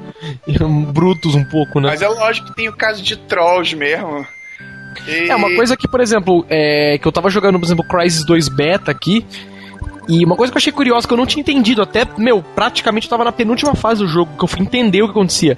brutos 0.92 1.34
um 1.34 1.44
pouco, 1.44 1.80
né? 1.80 1.88
Mas 1.90 2.02
é 2.02 2.08
lógico 2.08 2.48
que 2.48 2.56
tem 2.56 2.68
o 2.68 2.72
caso 2.76 3.02
de 3.02 3.16
trolls 3.16 3.74
mesmo. 3.76 4.26
E- 5.06 5.28
É, 5.28 5.34
uma 5.36 5.54
coisa 5.54 5.76
que, 5.76 5.88
por 5.88 6.00
exemplo, 6.00 6.44
é, 6.48 6.98
que 6.98 7.06
eu 7.06 7.12
tava 7.12 7.28
jogando, 7.30 7.58
por 7.58 7.66
exemplo, 7.66 7.84
Crysis 7.86 8.24
2 8.24 8.48
Beta 8.48 8.90
aqui. 8.90 9.24
E 10.08 10.22
uma 10.24 10.36
coisa 10.36 10.52
que 10.52 10.56
eu 10.56 10.60
achei 10.60 10.72
curiosa, 10.72 11.06
que 11.08 11.12
eu 11.14 11.16
não 11.16 11.24
tinha 11.26 11.40
entendido, 11.40 11.80
até, 11.80 12.06
meu, 12.18 12.42
praticamente 12.54 13.06
eu 13.06 13.10
tava 13.10 13.24
na 13.24 13.32
penúltima 13.32 13.74
fase 13.74 14.02
do 14.02 14.06
jogo, 14.08 14.36
que 14.36 14.44
eu 14.44 14.48
fui 14.48 14.60
entender 14.60 15.00
o 15.02 15.06
que 15.06 15.12
acontecia. 15.12 15.56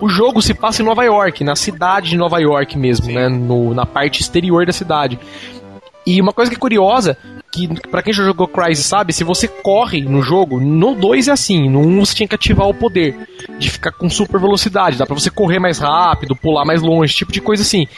O 0.00 0.08
jogo 0.08 0.42
se 0.42 0.52
passa 0.54 0.82
em 0.82 0.84
Nova 0.84 1.04
York, 1.04 1.42
na 1.42 1.56
cidade 1.56 2.10
de 2.10 2.16
Nova 2.16 2.38
York 2.38 2.76
mesmo, 2.78 3.06
Sim. 3.06 3.14
né? 3.14 3.28
No, 3.28 3.72
na 3.72 3.86
parte 3.86 4.20
exterior 4.20 4.66
da 4.66 4.72
cidade. 4.72 5.18
E 6.06 6.20
uma 6.20 6.32
coisa 6.32 6.48
que 6.50 6.56
é 6.56 6.60
curiosa, 6.60 7.18
que 7.50 7.68
pra 7.90 8.00
quem 8.00 8.12
já 8.12 8.22
jogou 8.22 8.46
Crysis 8.46 8.86
sabe, 8.86 9.12
se 9.12 9.24
você 9.24 9.48
corre 9.48 10.02
no 10.02 10.22
jogo, 10.22 10.60
no 10.60 10.94
2 10.94 11.26
é 11.26 11.32
assim, 11.32 11.68
no 11.68 11.80
1 11.80 12.04
você 12.04 12.14
tinha 12.14 12.28
que 12.28 12.34
ativar 12.36 12.68
o 12.68 12.74
poder 12.74 13.16
de 13.58 13.68
ficar 13.68 13.90
com 13.90 14.08
super 14.08 14.38
velocidade, 14.38 14.98
dá 14.98 15.04
pra 15.04 15.14
você 15.16 15.30
correr 15.30 15.58
mais 15.58 15.78
rápido, 15.78 16.36
pular 16.36 16.64
mais 16.64 16.80
longe, 16.80 17.12
tipo 17.12 17.32
de 17.32 17.40
coisa 17.40 17.64
assim. 17.64 17.88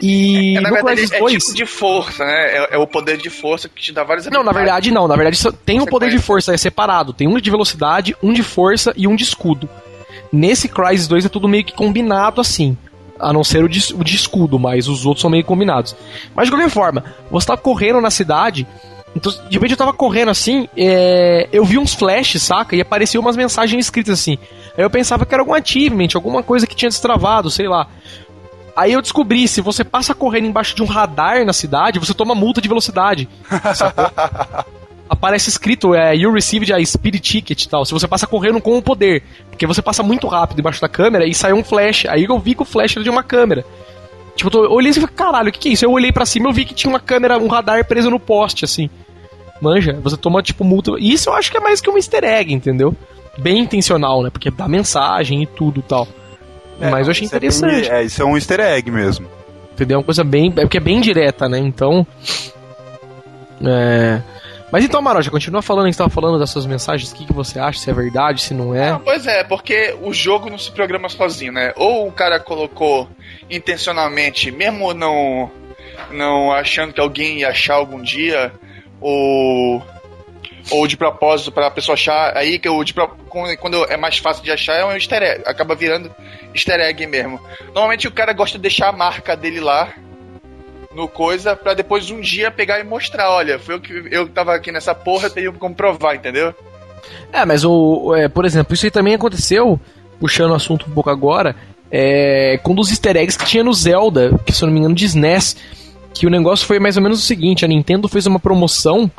E 0.00 0.56
É, 0.56 0.60
na 0.60 0.68
no 0.68 0.74
verdade, 0.76 0.96
Crysis 0.98 1.12
é 1.12 1.18
2 1.18 1.32
tipo 1.44 1.54
de 1.56 1.66
força, 1.66 2.24
né? 2.24 2.32
É, 2.32 2.76
é 2.76 2.78
o 2.78 2.86
poder 2.86 3.16
de 3.16 3.28
força 3.28 3.68
que 3.68 3.82
te 3.82 3.92
dá 3.92 4.04
várias 4.04 4.26
não, 4.26 4.44
na 4.44 4.52
verdade 4.52 4.92
não. 4.92 5.08
Na 5.08 5.16
verdade 5.16 5.42
tem 5.64 5.78
o 5.78 5.84
Você 5.84 5.90
poder 5.90 6.10
de 6.10 6.18
força, 6.20 6.54
é 6.54 6.56
separado. 6.56 7.12
Tem 7.12 7.26
um 7.26 7.40
de 7.40 7.50
velocidade, 7.50 8.14
um 8.22 8.32
de 8.32 8.44
força 8.44 8.92
e 8.96 9.08
um 9.08 9.16
de 9.16 9.24
escudo. 9.24 9.68
Nesse 10.32 10.68
Crysis 10.68 11.08
2 11.08 11.26
é 11.26 11.28
tudo 11.28 11.48
meio 11.48 11.64
que 11.64 11.72
combinado 11.72 12.40
assim. 12.40 12.76
A 13.18 13.32
não 13.32 13.42
ser 13.42 13.64
o 13.64 13.68
de, 13.68 13.94
o 13.94 14.04
de 14.04 14.14
escudo, 14.14 14.58
mas 14.58 14.86
os 14.86 15.04
outros 15.04 15.22
são 15.22 15.30
meio 15.30 15.44
combinados. 15.44 15.96
Mas 16.34 16.46
de 16.46 16.52
qualquer 16.52 16.70
forma, 16.70 17.04
você 17.30 17.46
tá 17.48 17.56
correndo 17.56 18.00
na 18.00 18.10
cidade. 18.10 18.66
Então, 19.16 19.32
de 19.32 19.54
repente 19.54 19.72
eu 19.72 19.76
tava 19.76 19.92
correndo 19.92 20.30
assim, 20.30 20.68
é, 20.76 21.48
eu 21.50 21.64
vi 21.64 21.78
uns 21.78 21.94
flashes, 21.94 22.42
saca? 22.42 22.76
E 22.76 22.80
apareciam 22.80 23.20
umas 23.20 23.36
mensagens 23.36 23.84
escritas 23.84 24.20
assim. 24.20 24.38
Aí 24.76 24.84
eu 24.84 24.90
pensava 24.90 25.26
que 25.26 25.34
era 25.34 25.42
algum 25.42 25.54
achievement, 25.54 26.08
alguma 26.14 26.42
coisa 26.42 26.66
que 26.66 26.76
tinha 26.76 26.88
destravado, 26.88 27.50
sei 27.50 27.66
lá. 27.66 27.88
Aí 28.76 28.92
eu 28.92 29.02
descobri, 29.02 29.48
se 29.48 29.60
você 29.60 29.82
passa 29.82 30.14
correndo 30.14 30.46
embaixo 30.46 30.76
de 30.76 30.82
um 30.84 30.86
radar 30.86 31.44
na 31.44 31.52
cidade, 31.52 31.98
você 31.98 32.14
toma 32.14 32.32
multa 32.32 32.60
de 32.60 32.68
velocidade. 32.68 33.28
Aparece 35.08 35.48
escrito, 35.48 35.94
é, 35.94 36.14
you 36.14 36.30
received 36.32 36.72
a 36.72 36.84
speed 36.84 37.16
ticket 37.20 37.62
e 37.62 37.68
tal. 37.68 37.84
Se 37.84 37.92
você 37.92 38.06
passa 38.06 38.26
correndo 38.26 38.60
com 38.60 38.76
o 38.76 38.82
poder. 38.82 39.22
Porque 39.50 39.66
você 39.66 39.80
passa 39.80 40.02
muito 40.02 40.26
rápido 40.26 40.58
embaixo 40.60 40.80
da 40.80 40.88
câmera 40.88 41.24
e 41.26 41.34
sai 41.34 41.52
um 41.52 41.64
flash. 41.64 42.04
Aí 42.06 42.24
eu 42.24 42.38
vi 42.38 42.54
que 42.54 42.62
o 42.62 42.66
flash 42.66 42.96
era 42.96 43.04
de 43.04 43.10
uma 43.10 43.22
câmera. 43.22 43.64
Tipo, 44.36 44.56
eu 44.56 44.70
olhei 44.70 44.90
assim 44.90 45.00
e 45.00 45.02
falei, 45.02 45.16
caralho, 45.16 45.48
o 45.48 45.52
que, 45.52 45.58
que 45.58 45.68
é 45.70 45.72
isso? 45.72 45.84
Eu 45.84 45.90
olhei 45.90 46.12
pra 46.12 46.26
cima 46.26 46.46
e 46.46 46.50
eu 46.50 46.52
vi 46.54 46.64
que 46.64 46.74
tinha 46.74 46.90
uma 46.90 47.00
câmera, 47.00 47.38
um 47.38 47.48
radar 47.48 47.84
preso 47.86 48.10
no 48.10 48.20
poste, 48.20 48.64
assim. 48.64 48.88
Manja, 49.60 49.98
você 50.00 50.16
toma, 50.16 50.42
tipo, 50.42 50.62
multa. 50.62 50.92
Isso 51.00 51.28
eu 51.30 51.34
acho 51.34 51.50
que 51.50 51.56
é 51.56 51.60
mais 51.60 51.80
que 51.80 51.90
um 51.90 51.96
easter 51.96 52.22
egg, 52.22 52.52
entendeu? 52.52 52.94
Bem 53.38 53.58
intencional, 53.60 54.22
né? 54.22 54.30
Porque 54.30 54.50
dá 54.50 54.68
mensagem 54.68 55.42
e 55.42 55.46
tudo 55.46 55.80
e 55.80 55.82
tal. 55.82 56.06
É, 56.80 56.90
Mas 56.90 57.06
eu 57.08 57.10
achei 57.10 57.24
isso 57.26 57.34
é 57.34 57.40
bem- 57.40 57.48
interessante. 57.48 57.90
É, 57.90 58.04
isso 58.04 58.22
é 58.22 58.24
um 58.24 58.36
easter 58.36 58.60
egg 58.60 58.88
mesmo. 58.90 59.26
Entendeu? 59.72 59.96
É 59.96 59.98
uma 59.98 60.04
coisa 60.04 60.22
bem. 60.22 60.52
É 60.56 60.60
porque 60.62 60.76
é 60.76 60.80
bem 60.80 61.00
direta, 61.00 61.48
né? 61.48 61.58
Então. 61.58 62.06
É. 63.64 64.20
Mas 64.70 64.84
então, 64.84 65.00
Maroja, 65.00 65.30
continua 65.30 65.62
falando, 65.62 65.84
a 65.86 65.88
gente 65.88 65.96
tava 65.96 66.10
falando 66.10 66.38
das 66.38 66.50
suas 66.50 66.66
mensagens, 66.66 67.10
o 67.10 67.14
que, 67.14 67.26
que 67.26 67.32
você 67.32 67.58
acha, 67.58 67.78
se 67.78 67.90
é 67.90 67.94
verdade, 67.94 68.42
se 68.42 68.52
não 68.52 68.74
é. 68.74 68.90
Não, 68.90 69.00
pois 69.00 69.26
é, 69.26 69.42
porque 69.42 69.96
o 70.02 70.12
jogo 70.12 70.50
não 70.50 70.58
se 70.58 70.70
programa 70.70 71.08
sozinho, 71.08 71.52
né? 71.52 71.72
Ou 71.76 72.06
o 72.06 72.12
cara 72.12 72.38
colocou 72.38 73.08
intencionalmente, 73.48 74.50
mesmo 74.50 74.92
não, 74.92 75.50
não 76.10 76.52
achando 76.52 76.92
que 76.92 77.00
alguém 77.00 77.38
ia 77.38 77.48
achar 77.48 77.74
algum 77.74 78.02
dia, 78.02 78.52
ou, 79.00 79.82
ou 80.70 80.86
de 80.86 80.98
propósito 80.98 81.50
para 81.50 81.68
a 81.68 81.70
pessoa 81.70 81.94
achar. 81.94 82.36
Aí 82.36 82.58
que 82.58 82.68
o 82.68 82.84
de 82.84 82.92
quando 83.58 83.84
é 83.86 83.96
mais 83.96 84.18
fácil 84.18 84.44
de 84.44 84.50
achar 84.50 84.74
é 84.74 84.84
um 84.84 84.92
easter 84.92 85.22
egg, 85.22 85.42
acaba 85.46 85.74
virando 85.74 86.14
easter 86.54 86.78
egg 86.80 87.06
mesmo. 87.06 87.40
Normalmente 87.68 88.06
o 88.06 88.12
cara 88.12 88.34
gosta 88.34 88.58
de 88.58 88.62
deixar 88.62 88.88
a 88.88 88.92
marca 88.92 89.34
dele 89.34 89.60
lá 89.60 89.94
no 90.94 91.06
coisa 91.06 91.54
pra 91.54 91.74
depois 91.74 92.10
um 92.10 92.20
dia 92.20 92.50
pegar 92.50 92.80
e 92.80 92.84
mostrar, 92.84 93.30
olha, 93.30 93.58
foi 93.58 93.74
eu 93.74 93.80
que 93.80 94.08
eu 94.10 94.28
tava 94.28 94.54
aqui 94.54 94.72
nessa 94.72 94.94
porra, 94.94 95.26
eu 95.26 95.30
tenho 95.30 95.52
como 95.54 95.74
provar, 95.74 96.14
entendeu? 96.14 96.54
É, 97.32 97.44
mas 97.44 97.64
o. 97.64 98.14
é, 98.14 98.28
por 98.28 98.44
exemplo, 98.44 98.74
isso 98.74 98.86
aí 98.86 98.90
também 98.90 99.14
aconteceu, 99.14 99.78
puxando 100.18 100.50
o 100.50 100.54
assunto 100.54 100.86
um 100.88 100.94
pouco 100.94 101.10
agora, 101.10 101.54
é, 101.90 102.58
com 102.62 102.72
um 102.72 102.76
dos 102.76 102.90
easter 102.90 103.16
eggs 103.16 103.38
que 103.38 103.46
tinha 103.46 103.64
no 103.64 103.72
Zelda, 103.72 104.38
que 104.44 104.52
se 104.52 104.62
eu 104.62 104.66
não 104.66 104.72
me 104.72 104.80
engano 104.80 104.94
de 104.94 105.04
SNES, 105.04 105.56
que 106.14 106.26
o 106.26 106.30
negócio 106.30 106.66
foi 106.66 106.78
mais 106.78 106.96
ou 106.96 107.02
menos 107.02 107.18
o 107.18 107.26
seguinte, 107.26 107.64
a 107.64 107.68
Nintendo 107.68 108.08
fez 108.08 108.26
uma 108.26 108.40
promoção 108.40 109.10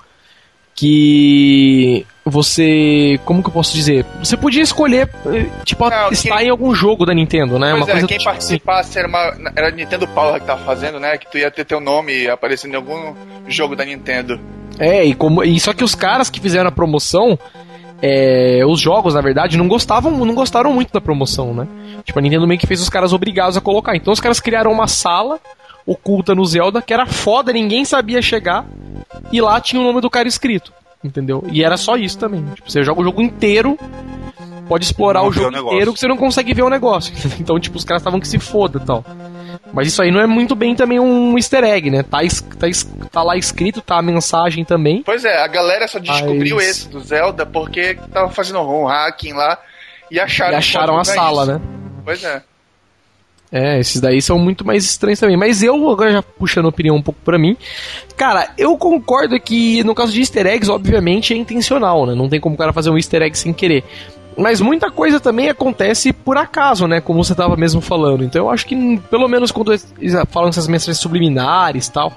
que 0.75 2.05
você. 2.29 3.19
Como 3.25 3.41
que 3.41 3.49
eu 3.49 3.53
posso 3.53 3.73
dizer? 3.73 4.05
Você 4.23 4.37
podia 4.37 4.61
escolher, 4.61 5.09
eh, 5.27 5.45
tipo, 5.65 5.89
Não, 5.89 6.11
estar 6.11 6.37
quem- 6.37 6.47
em 6.47 6.49
algum 6.49 6.73
jogo 6.73 7.05
da 7.05 7.13
Nintendo, 7.13 7.57
né? 7.59 7.71
Pois 7.71 7.83
uma 7.83 7.89
é, 7.89 7.91
coisa 7.93 8.07
quem 8.07 8.17
tipo 8.17 8.29
assim. 8.29 8.39
participasse 8.59 8.99
era, 8.99 9.07
uma, 9.07 9.51
era 9.55 9.67
a 9.67 9.71
Nintendo 9.71 10.07
Power 10.07 10.39
que 10.39 10.45
tava 10.47 10.63
fazendo, 10.63 10.99
né? 10.99 11.17
Que 11.17 11.29
tu 11.29 11.37
ia 11.37 11.49
ter 11.51 11.65
teu 11.65 11.79
nome 11.79 12.27
aparecendo 12.27 12.73
em 12.73 12.77
algum 12.77 13.13
jogo 13.47 13.75
da 13.75 13.83
Nintendo. 13.85 14.39
É, 14.77 15.03
e, 15.05 15.13
como, 15.13 15.43
e 15.43 15.59
só 15.59 15.73
que 15.73 15.83
os 15.83 15.93
caras 15.95 16.29
que 16.29 16.39
fizeram 16.39 16.69
a 16.69 16.71
promoção, 16.71 17.37
é, 18.01 18.61
os 18.65 18.79
jogos, 18.79 19.13
na 19.13 19.21
verdade, 19.21 19.57
não 19.57 19.67
gostavam, 19.67 20.11
não 20.25 20.33
gostaram 20.33 20.71
muito 20.73 20.93
da 20.93 21.01
promoção, 21.01 21.53
né? 21.53 21.67
Tipo, 22.03 22.19
a 22.19 22.21
Nintendo 22.21 22.47
meio 22.47 22.59
que 22.59 22.67
fez 22.67 22.81
os 22.81 22.89
caras 22.89 23.11
obrigados 23.11 23.57
a 23.57 23.61
colocar. 23.61 23.95
Então 23.95 24.13
os 24.13 24.19
caras 24.19 24.39
criaram 24.39 24.71
uma 24.71 24.87
sala 24.87 25.39
oculta 25.85 26.33
no 26.35 26.45
Zelda 26.45 26.81
que 26.81 26.93
era 26.93 27.05
foda, 27.05 27.51
ninguém 27.51 27.83
sabia 27.83 28.21
chegar, 28.21 28.63
e 29.31 29.41
lá 29.41 29.59
tinha 29.59 29.81
o 29.81 29.83
nome 29.85 29.99
do 30.01 30.09
cara 30.09 30.27
escrito, 30.27 30.71
entendeu? 31.03 31.43
E 31.51 31.63
era 31.63 31.77
só 31.77 31.95
isso 31.95 32.17
também. 32.17 32.43
Tipo, 32.55 32.69
você 32.71 32.83
joga 32.83 33.01
o 33.01 33.03
jogo 33.03 33.21
inteiro, 33.21 33.77
pode 34.67 34.85
explorar 34.85 35.19
Não 35.21 35.27
o 35.27 35.29
o 35.29 35.33
jogo 35.33 35.51
negócio. 35.51 35.73
inteiro 35.75 35.93
que 35.93 35.99
você 35.99 36.07
não 36.07 36.17
consegue 36.17 36.53
ver 36.53 36.63
o 36.63 36.69
negócio. 36.69 37.13
Então, 37.39 37.59
tipo, 37.59 37.77
os 37.77 37.83
caras 37.85 38.01
estavam 38.01 38.19
que 38.19 38.27
se 38.27 38.37
foda 38.39 38.79
e 38.81 38.85
tal. 38.85 39.03
Mas 39.73 39.87
isso 39.87 40.01
aí 40.01 40.09
não 40.11 40.19
é 40.19 40.25
muito 40.27 40.55
bem 40.55 40.75
também 40.75 40.99
um 40.99 41.37
easter 41.37 41.63
egg, 41.63 41.89
né? 41.91 42.01
Tá, 42.03 42.19
tá, 42.57 42.67
tá 43.11 43.23
lá 43.23 43.37
escrito, 43.37 43.81
tá 43.81 43.97
a 43.97 44.01
mensagem 44.01 44.65
também. 44.65 45.03
Pois 45.03 45.23
é, 45.25 45.41
a 45.43 45.47
galera 45.47 45.87
só 45.87 45.99
descobriu 45.99 46.55
Mas- 46.57 46.67
esse 46.69 46.89
do 46.89 46.99
Zelda 46.99 47.45
porque 47.45 47.95
tava 48.11 48.29
fazendo 48.31 48.59
um 48.61 48.85
hacking 48.87 49.33
lá 49.33 49.57
e 50.09 50.19
acharam, 50.19 50.53
E 50.53 50.55
acharam 50.55 50.93
a 50.97 51.03
pra 51.03 51.13
sala, 51.13 51.43
isso. 51.43 51.51
né? 51.53 51.61
Pois 52.03 52.23
é. 52.23 52.41
É, 53.51 53.79
esses 53.79 53.99
daí 53.99 54.21
são 54.21 54.37
muito 54.37 54.65
mais 54.65 54.83
estranhos 54.83 55.19
também. 55.19 55.35
Mas 55.35 55.63
eu, 55.63 55.89
agora 55.89 56.11
já 56.11 56.21
puxando 56.21 56.65
a 56.65 56.69
opinião 56.69 56.95
um 56.95 57.01
pouco 57.01 57.19
pra 57.23 57.37
mim, 57.37 57.57
cara, 58.15 58.51
eu 58.57 58.77
concordo 58.77 59.39
que 59.39 59.83
no 59.83 59.95
caso 59.95 60.11
de 60.11 60.19
easter 60.19 60.45
eggs, 60.45 60.69
obviamente 60.69 61.33
é 61.33 61.37
intencional, 61.37 62.05
né? 62.05 62.13
Não 62.13 62.29
tem 62.29 62.39
como 62.39 62.55
o 62.55 62.57
cara 62.57 62.73
fazer 62.73 62.89
um 62.89 62.97
easter 62.97 63.21
egg 63.21 63.37
sem 63.37 63.53
querer. 63.53 63.83
Mas 64.37 64.61
muita 64.61 64.89
coisa 64.89 65.19
também 65.19 65.49
acontece 65.49 66.13
por 66.13 66.37
acaso, 66.37 66.87
né? 66.87 67.01
Como 67.01 67.23
você 67.23 67.35
tava 67.35 67.57
mesmo 67.57 67.81
falando. 67.81 68.23
Então 68.23 68.45
eu 68.45 68.49
acho 68.49 68.65
que, 68.65 68.97
pelo 69.09 69.27
menos 69.27 69.51
quando 69.51 69.73
eles 69.73 70.13
falam 70.29 70.49
essas 70.49 70.67
mensagens 70.67 70.99
subliminares 70.99 71.87
e 71.87 71.91
tal. 71.91 72.13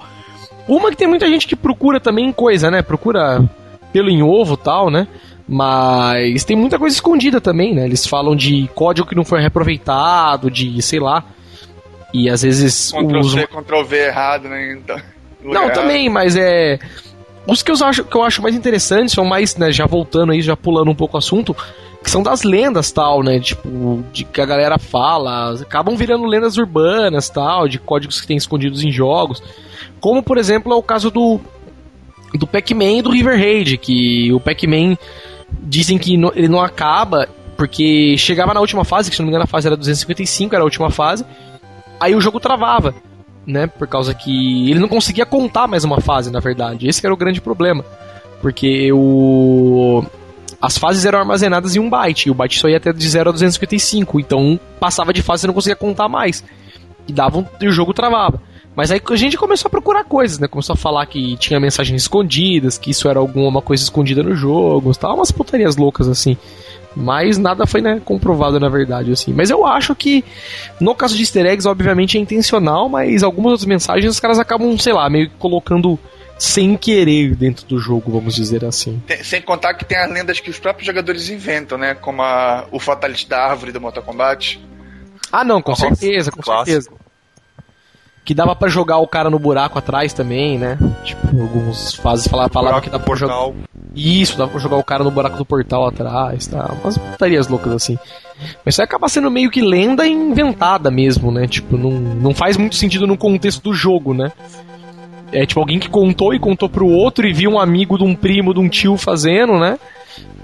Uma 0.67 0.91
que 0.91 0.95
tem 0.95 1.07
muita 1.07 1.27
gente 1.27 1.45
que 1.45 1.55
procura 1.55 1.99
também 1.99 2.31
coisa, 2.31 2.71
né? 2.71 2.81
Procura 2.81 3.43
pelo 3.91 4.09
em 4.09 4.23
ovo 4.23 4.55
tal, 4.55 4.89
né? 4.89 5.07
Mas 5.47 6.43
tem 6.43 6.55
muita 6.55 6.79
coisa 6.79 6.95
escondida 6.95 7.41
também, 7.41 7.73
né? 7.73 7.85
Eles 7.85 8.07
falam 8.07 8.35
de 8.35 8.69
código 8.73 9.07
que 9.07 9.15
não 9.15 9.25
foi 9.25 9.41
reaproveitado, 9.41 10.49
de 10.49 10.81
sei 10.81 10.99
lá. 10.99 11.23
E 12.13 12.29
às 12.29 12.43
vezes. 12.43 12.91
Ctrl 12.91 13.19
os... 13.19 13.31
C, 13.31 13.47
Ctrl 13.47 13.83
V 13.83 13.97
errado, 13.97 14.47
né? 14.47 14.73
Então, 14.73 14.97
não, 15.43 15.69
também, 15.71 16.09
mas 16.09 16.35
é. 16.35 16.79
Os 17.45 17.61
que 17.61 17.71
eu 17.71 17.75
acho, 17.75 18.05
que 18.05 18.15
eu 18.15 18.23
acho 18.23 18.41
mais 18.41 18.55
interessantes 18.55 19.13
são 19.13 19.25
mais, 19.25 19.57
né, 19.57 19.69
já 19.69 19.85
voltando 19.85 20.31
aí, 20.31 20.41
já 20.41 20.55
pulando 20.55 20.89
um 20.89 20.95
pouco 20.95 21.17
o 21.17 21.17
assunto, 21.17 21.53
que 22.01 22.09
são 22.09 22.23
das 22.23 22.43
lendas 22.43 22.89
tal, 22.89 23.21
né? 23.21 23.37
Tipo, 23.37 24.01
de 24.13 24.23
que 24.23 24.39
a 24.39 24.45
galera 24.45 24.79
fala, 24.79 25.53
acabam 25.59 25.97
virando 25.97 26.25
lendas 26.25 26.57
urbanas 26.57 27.29
tal, 27.29 27.67
de 27.67 27.79
códigos 27.79 28.21
que 28.21 28.27
tem 28.27 28.37
escondidos 28.37 28.81
em 28.81 28.91
jogos. 28.91 29.43
Como, 29.99 30.23
por 30.23 30.37
exemplo, 30.37 30.71
é 30.71 30.75
o 30.75 30.83
caso 30.83 31.11
do 31.11 31.41
do 32.33 32.47
Pac-Man 32.47 32.97
e 32.97 33.01
do 33.01 33.11
River 33.11 33.37
Raid, 33.37 33.77
que 33.77 34.31
o 34.33 34.39
Pac-Man 34.39 34.97
dizem 35.61 35.97
que 35.97 36.17
no, 36.17 36.31
ele 36.35 36.47
não 36.47 36.61
acaba 36.61 37.27
porque 37.55 38.17
chegava 38.17 38.53
na 38.53 38.59
última 38.59 38.83
fase, 38.83 39.09
que 39.09 39.15
se 39.15 39.21
não 39.21 39.27
me 39.27 39.31
engano 39.31 39.43
a 39.43 39.47
fase 39.47 39.67
era 39.67 39.77
255, 39.77 40.53
era 40.55 40.63
a 40.63 40.65
última 40.65 40.89
fase, 40.89 41.25
aí 41.99 42.15
o 42.15 42.21
jogo 42.21 42.39
travava, 42.39 42.93
né? 43.45 43.67
Por 43.67 43.87
causa 43.87 44.13
que 44.13 44.69
ele 44.69 44.79
não 44.79 44.87
conseguia 44.87 45.25
contar 45.25 45.67
mais 45.67 45.83
uma 45.83 46.01
fase, 46.01 46.31
na 46.31 46.39
verdade. 46.39 46.87
Esse 46.87 47.05
era 47.05 47.13
o 47.13 47.17
grande 47.17 47.41
problema. 47.41 47.85
Porque 48.41 48.91
o 48.91 50.03
as 50.61 50.77
fases 50.77 51.03
eram 51.03 51.19
armazenadas 51.19 51.75
em 51.75 51.79
um 51.79 51.89
byte, 51.89 52.27
e 52.27 52.31
o 52.31 52.33
byte 52.33 52.59
só 52.59 52.69
ia 52.69 52.77
até 52.77 52.93
de 52.93 53.07
0 53.07 53.29
a 53.29 53.33
255, 53.33 54.19
então 54.19 54.57
passava 54.79 55.11
de 55.11 55.21
fase 55.21 55.45
e 55.45 55.47
não 55.47 55.53
conseguia 55.53 55.75
contar 55.75 56.07
mais. 56.07 56.43
E 57.05 57.11
dava 57.11 57.37
um, 57.37 57.45
e 57.59 57.67
o 57.67 57.71
jogo 57.71 57.93
travava. 57.93 58.41
Mas 58.75 58.89
aí 58.89 59.01
a 59.07 59.15
gente 59.15 59.37
começou 59.37 59.67
a 59.67 59.71
procurar 59.71 60.03
coisas, 60.03 60.39
né? 60.39 60.47
Começou 60.47 60.73
a 60.73 60.77
falar 60.77 61.05
que 61.05 61.37
tinha 61.37 61.59
mensagens 61.59 62.01
escondidas, 62.01 62.77
que 62.77 62.89
isso 62.89 63.07
era 63.07 63.19
alguma 63.19 63.61
coisa 63.61 63.83
escondida 63.83 64.23
no 64.23 64.35
jogo, 64.35 64.95
tal, 64.95 65.15
umas 65.15 65.31
putarias 65.31 65.75
loucas 65.75 66.07
assim. 66.07 66.37
Mas 66.95 67.37
nada 67.37 67.65
foi, 67.65 67.81
né, 67.81 68.01
comprovado 68.03 68.59
na 68.59 68.69
verdade, 68.69 69.11
assim. 69.11 69.33
Mas 69.33 69.49
eu 69.49 69.65
acho 69.65 69.95
que, 69.95 70.23
no 70.79 70.93
caso 70.93 71.15
de 71.15 71.23
easter 71.23 71.45
eggs, 71.45 71.67
obviamente 71.67 72.17
é 72.17 72.21
intencional, 72.21 72.87
mas 72.87 73.23
algumas 73.23 73.51
outras 73.53 73.65
mensagens 73.67 74.11
os 74.11 74.19
caras 74.19 74.39
acabam, 74.39 74.77
sei 74.77 74.93
lá, 74.93 75.09
meio 75.09 75.29
que 75.29 75.35
colocando 75.35 75.97
sem 76.37 76.75
querer 76.75 77.35
dentro 77.35 77.65
do 77.65 77.79
jogo, 77.79 78.11
vamos 78.11 78.35
dizer 78.35 78.65
assim. 78.65 79.01
Tem, 79.07 79.23
sem 79.23 79.41
contar 79.41 79.75
que 79.75 79.85
tem 79.85 79.97
as 79.97 80.11
lendas 80.11 80.39
que 80.39 80.49
os 80.49 80.59
próprios 80.59 80.85
jogadores 80.85 81.29
inventam, 81.29 81.77
né? 81.77 81.95
Como 81.95 82.21
a, 82.21 82.67
o 82.71 82.79
Fatality 82.79 83.29
da 83.29 83.43
árvore 83.43 83.71
do 83.71 83.79
Mortal 83.79 84.03
Kombat. 84.03 84.59
Ah, 85.31 85.43
não, 85.43 85.61
com 85.61 85.71
Nossa, 85.71 85.95
certeza, 85.95 86.31
com 86.31 86.41
clássico. 86.41 86.81
certeza. 86.81 87.02
Que 88.25 88.33
dava 88.33 88.55
para 88.55 88.69
jogar 88.69 88.97
o 88.99 89.07
cara 89.07 89.29
no 89.29 89.37
buraco 89.37 89.77
atrás 89.77 90.13
também, 90.13 90.57
né? 90.57 90.77
Tipo, 91.03 91.27
alguns 91.41 91.95
fases 91.95 92.27
falavam, 92.27 92.53
falava 92.53 92.81
que 92.81 92.89
dava 92.89 93.03
pra 93.03 93.15
jogar. 93.15 93.51
Isso, 93.93 94.37
dava 94.37 94.51
pra 94.51 94.59
jogar 94.59 94.77
o 94.77 94.83
cara 94.83 95.03
no 95.03 95.11
buraco 95.11 95.37
do 95.37 95.45
portal 95.45 95.85
atrás, 95.85 96.47
tá? 96.47 96.73
Umas 96.81 96.97
putarias 96.97 97.47
loucas 97.47 97.73
assim. 97.73 97.97
Mas 98.65 98.75
isso 98.75 98.81
aí 98.81 98.85
acaba 98.85 99.09
sendo 99.09 99.29
meio 99.29 99.51
que 99.51 99.61
lenda 99.61 100.07
inventada 100.07 100.89
mesmo, 100.89 101.31
né? 101.31 101.47
Tipo, 101.47 101.77
não, 101.77 101.91
não 101.91 102.33
faz 102.33 102.55
muito 102.57 102.75
sentido 102.75 103.05
no 103.05 103.17
contexto 103.17 103.61
do 103.61 103.73
jogo, 103.73 104.13
né? 104.13 104.31
É 105.31 105.45
tipo 105.45 105.59
alguém 105.59 105.79
que 105.79 105.89
contou 105.89 106.33
e 106.33 106.39
contou 106.39 106.69
pro 106.69 106.87
outro 106.87 107.27
e 107.27 107.33
viu 107.33 107.51
um 107.51 107.59
amigo 107.59 107.97
de 107.97 108.03
um 108.03 108.15
primo, 108.15 108.53
de 108.53 108.59
um 108.59 108.69
tio 108.69 108.95
fazendo, 108.95 109.59
né? 109.59 109.77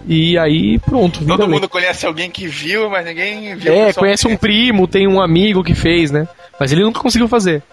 E 0.07 0.37
aí, 0.37 0.79
pronto. 0.79 1.23
Todo 1.23 1.47
mundo 1.47 1.69
conhece 1.69 2.05
alguém 2.05 2.31
que 2.31 2.47
viu, 2.47 2.89
mas 2.89 3.05
ninguém 3.05 3.55
viu. 3.55 3.71
É, 3.71 3.93
conhece 3.93 4.27
um 4.27 4.35
primo, 4.35 4.87
tem 4.87 5.07
um 5.07 5.21
amigo 5.21 5.63
que 5.63 5.75
fez, 5.75 6.09
né? 6.09 6.27
Mas 6.59 6.71
ele 6.71 6.83
nunca 6.83 6.99
conseguiu 6.99 7.27
fazer. 7.27 7.63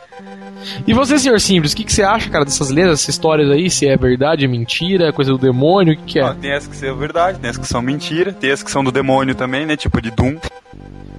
E 0.87 0.93
você, 0.93 1.19
senhor 1.19 1.41
Simples, 1.41 1.73
o 1.73 1.77
que, 1.77 1.85
que 1.85 1.93
você 1.93 2.03
acha, 2.03 2.29
cara, 2.31 2.45
dessas 2.45 2.71
lendas, 2.71 2.93
dessas 2.93 3.09
histórias 3.09 3.51
aí? 3.51 3.71
Se 3.71 3.87
é 3.87 3.97
verdade, 3.97 4.45
é 4.45 4.49
mentira, 4.49 5.09
é 5.09 5.13
coisa 5.13 5.33
do 5.33 5.39
demônio, 5.39 5.95
o 5.95 5.97
que, 5.97 6.05
que 6.05 6.19
é? 6.19 6.23
Ah, 6.23 6.35
tem 6.35 6.53
as 6.53 6.67
que 6.67 6.77
são 6.77 6.97
verdade, 6.97 7.39
tem 7.39 7.51
as 7.51 7.57
que 7.57 7.67
são 7.67 7.83
mentira, 7.83 8.33
tem 8.33 8.51
as 8.51 8.63
que 8.63 8.71
são 8.71 8.83
do 8.83 8.91
demônio 8.91 9.35
também, 9.35 9.67
né? 9.67 9.77
Tipo 9.77 10.01
de 10.01 10.11
Doom. 10.11 10.37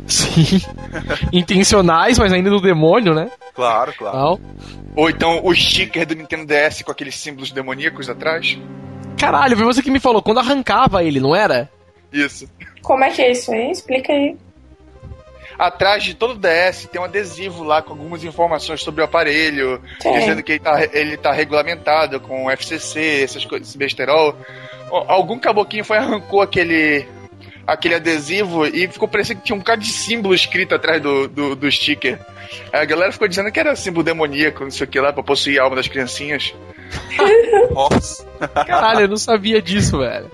Sim. 0.06 0.62
Intencionais, 1.32 2.18
mas 2.18 2.32
ainda 2.34 2.50
do 2.50 2.62
demônio, 2.62 3.14
né? 3.14 3.30
Claro, 3.54 3.94
claro. 3.98 4.40
Ou 4.96 5.10
então 5.10 5.42
o 5.44 5.54
sticker 5.54 6.06
do 6.06 6.16
Nintendo 6.16 6.46
DS 6.46 6.82
com 6.82 6.92
aqueles 6.92 7.16
símbolos 7.16 7.52
demoníacos 7.52 8.10
atrás. 8.10 8.58
Caralho, 9.18 9.56
foi 9.56 9.66
você 9.66 9.82
que 9.82 9.92
me 9.92 10.00
falou, 10.00 10.22
quando 10.22 10.40
arrancava 10.40 11.04
ele, 11.04 11.20
não 11.20 11.36
era? 11.36 11.70
Isso. 12.12 12.50
Como 12.82 13.04
é 13.04 13.10
que 13.12 13.22
é 13.22 13.32
isso 13.32 13.52
aí? 13.52 13.72
Explica 13.72 14.14
aí. 14.14 14.36
Atrás 15.58 16.04
de 16.04 16.14
todo 16.14 16.34
o 16.34 16.38
DS 16.38 16.88
tem 16.92 17.02
um 17.02 17.04
adesivo 17.04 17.64
lá 17.64 17.82
com 17.82 17.92
algumas 17.94 18.24
informações 18.24 18.82
sobre 18.82 19.02
o 19.02 19.06
aparelho, 19.06 19.82
Sim. 20.00 20.14
dizendo 20.14 20.44
que 20.44 20.52
ele 20.54 20.60
tá, 20.60 20.84
ele 20.94 21.18
tá 21.18 21.32
regulamentado 21.32 22.20
com 22.20 22.50
FCC, 22.52 23.24
essas 23.24 23.44
coisas, 23.44 23.70
esse 23.70 23.78
besterol. 23.78 24.36
Algum 24.90 25.40
caboquinho 25.40 25.84
foi 25.84 25.98
arrancou 25.98 26.42
aquele 26.42 27.08
aquele 27.66 27.96
adesivo 27.96 28.66
e 28.66 28.88
ficou 28.88 29.10
parecendo 29.10 29.42
que 29.42 29.48
tinha 29.48 29.56
um 29.56 29.60
bocado 29.60 29.82
de 29.82 29.92
símbolo 29.92 30.34
escrito 30.34 30.74
atrás 30.74 31.02
do, 31.02 31.28
do, 31.28 31.56
do 31.56 31.70
sticker. 31.70 32.18
Aí 32.72 32.82
a 32.82 32.86
galera 32.86 33.12
ficou 33.12 33.28
dizendo 33.28 33.52
que 33.52 33.60
era 33.60 33.76
símbolo 33.76 34.04
demoníaco, 34.04 34.64
não 34.64 34.72
sei 34.72 34.88
o 34.88 34.90
que 34.90 35.00
lá, 35.00 35.12
pra 35.12 35.22
possuir 35.22 35.60
a 35.60 35.64
alma 35.64 35.76
das 35.76 35.88
criancinhas. 35.90 36.54
Nossa. 37.74 38.26
Caralho, 38.66 39.02
eu 39.02 39.08
não 39.10 39.18
sabia 39.18 39.62
disso, 39.62 40.00
velho. 40.00 40.32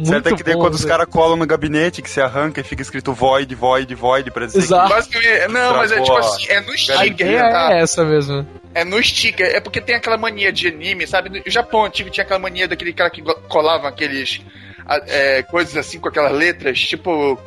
Muito 0.00 0.08
certo 0.08 0.28
é 0.28 0.36
que 0.36 0.42
daí 0.42 0.54
quando 0.54 0.74
os 0.74 0.84
caras 0.84 1.06
colam 1.06 1.36
no 1.36 1.46
gabinete, 1.46 2.00
que 2.00 2.08
se 2.08 2.20
arranca 2.20 2.60
e 2.60 2.64
fica 2.64 2.80
escrito 2.80 3.12
void, 3.12 3.54
void, 3.54 3.94
void, 3.94 4.30
pra 4.30 4.46
dizer 4.46 4.58
Exato. 4.58 5.08
que... 5.10 5.48
Não, 5.48 5.76
mas 5.76 5.92
é 5.92 6.00
tipo 6.00 6.16
assim, 6.16 6.46
é 6.48 6.60
no 6.60 6.76
sticker. 6.76 7.44
A 7.44 7.50
tá? 7.50 7.72
é 7.72 7.82
essa 7.82 8.04
mesmo. 8.04 8.46
É 8.74 8.82
no 8.82 9.02
sticker, 9.02 9.46
é 9.46 9.60
porque 9.60 9.80
tem 9.80 9.96
aquela 9.96 10.16
mania 10.16 10.50
de 10.50 10.68
anime, 10.68 11.06
sabe? 11.06 11.28
No 11.28 11.50
Japão 11.50 11.84
antigo 11.84 12.08
tinha 12.08 12.24
aquela 12.24 12.40
mania 12.40 12.66
daquele 12.66 12.94
cara 12.94 13.10
que 13.10 13.22
colava 13.48 13.88
aqueles 13.88 14.40
é, 15.06 15.42
coisas 15.42 15.76
assim 15.76 15.98
com 16.00 16.08
aquelas 16.08 16.32
letras, 16.32 16.80
tipo, 16.80 17.38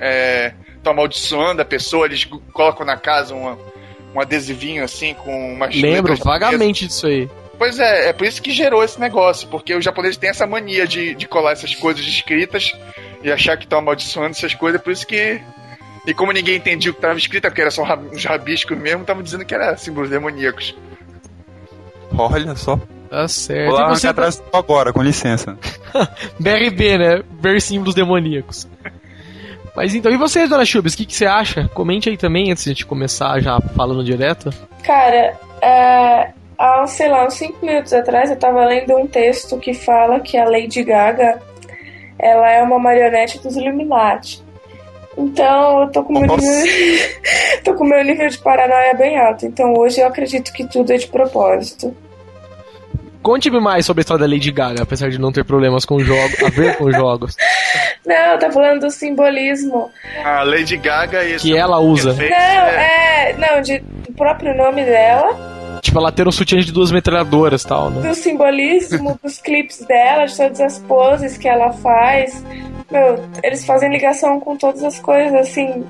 é, 0.00 0.52
tô 0.82 0.90
amaldiçoando 0.90 1.62
a 1.62 1.64
pessoa, 1.64 2.06
eles 2.06 2.24
colocam 2.52 2.84
na 2.84 2.96
casa 2.96 3.34
uma, 3.34 3.58
um 4.14 4.20
adesivinho 4.20 4.84
assim 4.84 5.14
com 5.14 5.54
umas 5.54 5.74
Lembro 5.74 6.14
vagamente 6.16 6.86
disso 6.86 7.06
aí. 7.06 7.30
Pois 7.62 7.78
é, 7.78 8.08
é 8.08 8.12
por 8.12 8.26
isso 8.26 8.42
que 8.42 8.50
gerou 8.50 8.82
esse 8.82 8.98
negócio, 8.98 9.46
porque 9.46 9.72
os 9.72 9.84
japoneses 9.84 10.16
têm 10.16 10.30
essa 10.30 10.44
mania 10.48 10.84
de, 10.84 11.14
de 11.14 11.28
colar 11.28 11.52
essas 11.52 11.72
coisas 11.76 12.04
escritas 12.04 12.72
e 13.22 13.30
achar 13.30 13.56
que 13.56 13.62
estão 13.62 13.78
amaldiçoando 13.78 14.30
essas 14.30 14.52
coisas, 14.52 14.80
é 14.80 14.82
por 14.82 14.92
isso 14.92 15.06
que. 15.06 15.40
E 16.04 16.12
como 16.12 16.32
ninguém 16.32 16.56
entendia 16.56 16.90
o 16.90 16.94
que 16.94 16.98
estava 16.98 17.16
escrito, 17.16 17.44
porque 17.44 17.60
era 17.60 17.70
só 17.70 17.84
uns 18.12 18.24
rabiscos 18.24 18.76
mesmo, 18.76 19.02
estavam 19.02 19.22
dizendo 19.22 19.44
que 19.44 19.54
era 19.54 19.76
símbolos 19.76 20.10
demoníacos. 20.10 20.74
Olha 22.18 22.56
só. 22.56 22.80
Tá 23.08 23.28
certo. 23.28 23.70
Vou 23.70 23.78
lá 23.78 23.90
você 23.90 24.08
atrás 24.08 24.38
tá... 24.38 24.58
agora, 24.58 24.92
com 24.92 25.00
licença. 25.00 25.56
BRB, 26.40 26.98
né? 26.98 27.22
Ver 27.40 27.60
símbolos 27.60 27.94
demoníacos. 27.94 28.66
Mas 29.76 29.94
então, 29.94 30.10
e 30.10 30.16
você, 30.16 30.48
Dona 30.48 30.64
Chubis, 30.64 30.94
o 30.94 30.96
que, 30.96 31.06
que, 31.06 31.14
você 31.14 31.26
acha? 31.26 31.68
Comente 31.68 32.10
aí 32.10 32.16
também, 32.16 32.50
antes 32.50 32.64
de 32.64 32.70
a 32.70 32.72
gente 32.72 32.86
começar 32.86 33.38
já 33.38 33.60
falando 33.76 34.02
direto. 34.02 34.52
Cara, 34.82 35.38
é, 35.62 36.32
há, 36.62 36.86
sei 36.86 37.08
lá, 37.08 37.26
uns 37.26 37.34
5 37.34 37.66
minutos 37.66 37.92
atrás 37.92 38.30
eu 38.30 38.36
tava 38.36 38.64
lendo 38.64 38.96
um 38.96 39.06
texto 39.06 39.58
que 39.58 39.74
fala 39.74 40.20
que 40.20 40.36
a 40.36 40.44
Lady 40.44 40.84
Gaga 40.84 41.42
ela 42.18 42.48
é 42.48 42.62
uma 42.62 42.78
marionete 42.78 43.40
dos 43.40 43.56
Illuminati. 43.56 44.40
Então 45.18 45.82
eu 45.82 45.90
tô 45.90 46.04
com 46.04 46.12
meu 46.12 46.36
nível, 46.36 47.08
tô 47.64 47.74
com 47.74 47.84
meu 47.84 48.04
nível 48.04 48.28
de 48.28 48.38
paranoia 48.38 48.94
bem 48.94 49.18
alto. 49.18 49.44
Então 49.44 49.74
hoje 49.74 50.00
eu 50.00 50.06
acredito 50.06 50.52
que 50.52 50.64
tudo 50.64 50.92
é 50.92 50.96
de 50.96 51.08
propósito. 51.08 51.94
Conte-me 53.22 53.60
mais 53.60 53.84
sobre 53.84 54.00
a 54.00 54.02
história 54.02 54.26
da 54.26 54.32
Lady 54.32 54.50
Gaga, 54.50 54.82
apesar 54.82 55.10
de 55.10 55.18
não 55.18 55.30
ter 55.30 55.44
problemas 55.44 55.84
com 55.84 55.98
jogos, 56.00 56.42
a 56.42 56.48
ver 56.48 56.76
com 56.76 56.90
jogos. 56.90 57.36
Não, 58.04 58.36
tá 58.36 58.50
falando 58.50 58.80
do 58.80 58.90
simbolismo. 58.90 59.88
A 60.24 60.42
Lady 60.42 60.76
Gaga 60.76 61.24
e 61.24 61.36
que 61.36 61.56
ela 61.56 61.78
usa. 61.78 62.14
Não, 62.14 62.24
é, 62.24 63.32
não, 63.38 63.60
de, 63.60 63.78
do 63.78 64.12
próprio 64.12 64.56
nome 64.56 64.84
dela 64.84 65.61
Tipo, 65.82 65.98
ela 65.98 66.12
ter 66.12 66.28
um 66.28 66.32
sutiã 66.32 66.60
de 66.60 66.70
duas 66.70 66.92
metralhadoras 66.92 67.64
e 67.64 67.66
tal, 67.66 67.90
né? 67.90 68.08
Do 68.08 68.14
simbolismo, 68.14 69.18
dos 69.20 69.40
clipes 69.40 69.84
dela, 69.84 70.26
de 70.26 70.36
todas 70.36 70.60
as 70.60 70.78
poses 70.78 71.36
que 71.36 71.48
ela 71.48 71.72
faz. 71.72 72.42
Meu, 72.88 73.18
eles 73.42 73.66
fazem 73.66 73.90
ligação 73.90 74.38
com 74.38 74.56
todas 74.56 74.84
as 74.84 75.00
coisas, 75.00 75.34
assim, 75.34 75.84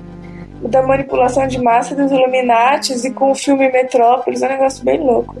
da 0.63 0.81
manipulação 0.81 1.45
de 1.47 1.61
massa 1.61 1.93
dos 1.95 2.11
Illuminates 2.11 3.05
e 3.05 3.11
com 3.11 3.31
o 3.31 3.35
filme 3.35 3.71
Metrópolis, 3.71 4.41
é 4.41 4.47
um 4.47 4.49
negócio 4.49 4.83
bem 4.83 4.99
louco. 4.99 5.35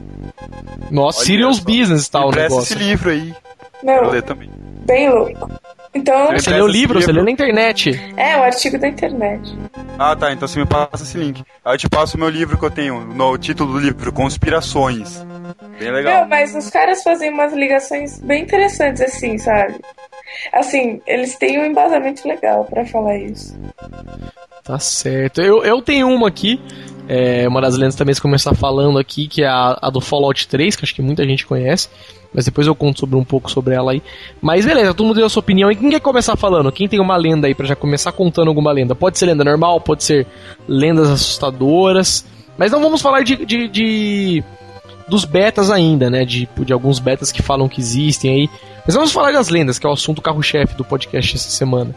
Nossa, 0.91 1.19
Olha 1.19 1.25
Serious 1.25 1.59
Business 1.59 2.07
tal 2.07 2.27
o 2.27 2.31
negócio. 2.31 2.59
esse 2.59 2.75
livro 2.75 3.09
aí. 3.09 3.33
Meu, 3.81 4.11
ler 4.11 4.21
também. 4.21 4.51
bem 4.85 5.09
louco. 5.09 5.49
Então, 5.95 6.31
Você 6.31 6.49
leu 6.49 6.65
o 6.65 6.67
livro, 6.67 6.99
você 6.99 7.11
leu 7.11 7.23
na 7.23 7.29
internet. 7.31 7.91
é 8.17 8.35
um 8.37 8.43
artigo 8.43 8.79
da 8.79 8.87
internet. 8.87 9.55
Ah, 9.97 10.15
tá. 10.15 10.31
Então 10.33 10.47
você 10.47 10.59
me 10.59 10.65
passa 10.65 11.03
esse 11.03 11.17
link. 11.17 11.43
Aí 11.63 11.75
eu 11.75 11.77
te 11.77 11.87
passo 11.87 12.17
o 12.17 12.19
meu 12.19 12.29
livro 12.29 12.57
que 12.57 12.65
eu 12.65 12.71
tenho, 12.71 13.01
no 13.01 13.37
título 13.37 13.73
do 13.73 13.79
livro, 13.79 14.11
Conspirações. 14.11 15.23
Bem 15.79 15.91
legal. 15.91 16.21
Meu, 16.21 16.27
mas 16.29 16.55
os 16.55 16.69
caras 16.69 17.03
fazem 17.03 17.29
umas 17.29 17.53
ligações 17.53 18.19
bem 18.19 18.41
interessantes, 18.43 19.01
assim, 19.01 19.37
sabe? 19.37 19.75
Assim, 20.51 20.99
eles 21.05 21.35
têm 21.35 21.59
um 21.59 21.65
embasamento 21.65 22.27
legal 22.27 22.65
pra 22.65 22.85
falar 22.85 23.17
isso. 23.17 23.55
Tá 24.63 24.79
certo. 24.79 25.41
Eu, 25.41 25.63
eu 25.63 25.81
tenho 25.81 26.07
uma 26.09 26.27
aqui. 26.27 26.59
É, 27.07 27.47
uma 27.47 27.59
das 27.61 27.75
lendas 27.77 27.95
também 27.95 28.15
que 28.15 28.21
começar 28.21 28.53
falando 28.55 28.97
aqui, 28.97 29.27
que 29.27 29.43
é 29.43 29.47
a, 29.47 29.77
a 29.81 29.89
do 29.89 29.99
Fallout 29.99 30.47
3, 30.47 30.75
que 30.75 30.85
acho 30.85 30.95
que 30.95 31.01
muita 31.01 31.23
gente 31.25 31.45
conhece. 31.45 31.89
Mas 32.33 32.45
depois 32.45 32.65
eu 32.65 32.73
conto 32.73 33.01
sobre 33.01 33.15
um 33.15 33.23
pouco 33.23 33.51
sobre 33.51 33.75
ela 33.75 33.91
aí. 33.91 34.01
Mas 34.41 34.65
beleza, 34.65 34.93
todo 34.93 35.05
mundo 35.05 35.17
deu 35.17 35.25
a 35.25 35.29
sua 35.29 35.41
opinião. 35.41 35.71
E 35.71 35.75
quem 35.75 35.89
quer 35.91 35.99
começar 35.99 36.35
falando? 36.35 36.71
Quem 36.71 36.87
tem 36.87 36.99
uma 36.99 37.15
lenda 37.15 37.45
aí 37.45 37.53
pra 37.53 37.65
já 37.67 37.75
começar 37.75 38.11
contando 38.11 38.47
alguma 38.47 38.71
lenda? 38.71 38.95
Pode 38.95 39.19
ser 39.19 39.27
lenda 39.27 39.43
normal, 39.43 39.79
pode 39.79 40.03
ser 40.03 40.25
lendas 40.67 41.09
assustadoras. 41.11 42.25
Mas 42.57 42.71
não 42.71 42.81
vamos 42.81 43.01
falar 43.01 43.21
de, 43.23 43.45
de, 43.45 43.67
de- 43.67 44.43
dos 45.07 45.25
betas 45.25 45.69
ainda, 45.69 46.09
né? 46.09 46.25
De, 46.25 46.47
de 46.65 46.73
alguns 46.73 46.97
betas 46.97 47.31
que 47.31 47.41
falam 47.43 47.67
que 47.69 47.79
existem 47.81 48.31
aí. 48.31 48.49
Mas 48.85 48.95
vamos 48.95 49.11
falar 49.11 49.31
das 49.31 49.49
lendas, 49.49 49.77
que 49.77 49.85
é 49.85 49.89
o 49.89 49.93
assunto 49.93 50.21
carro-chefe 50.21 50.75
do 50.75 50.83
podcast 50.83 51.35
essa 51.35 51.49
semana. 51.51 51.93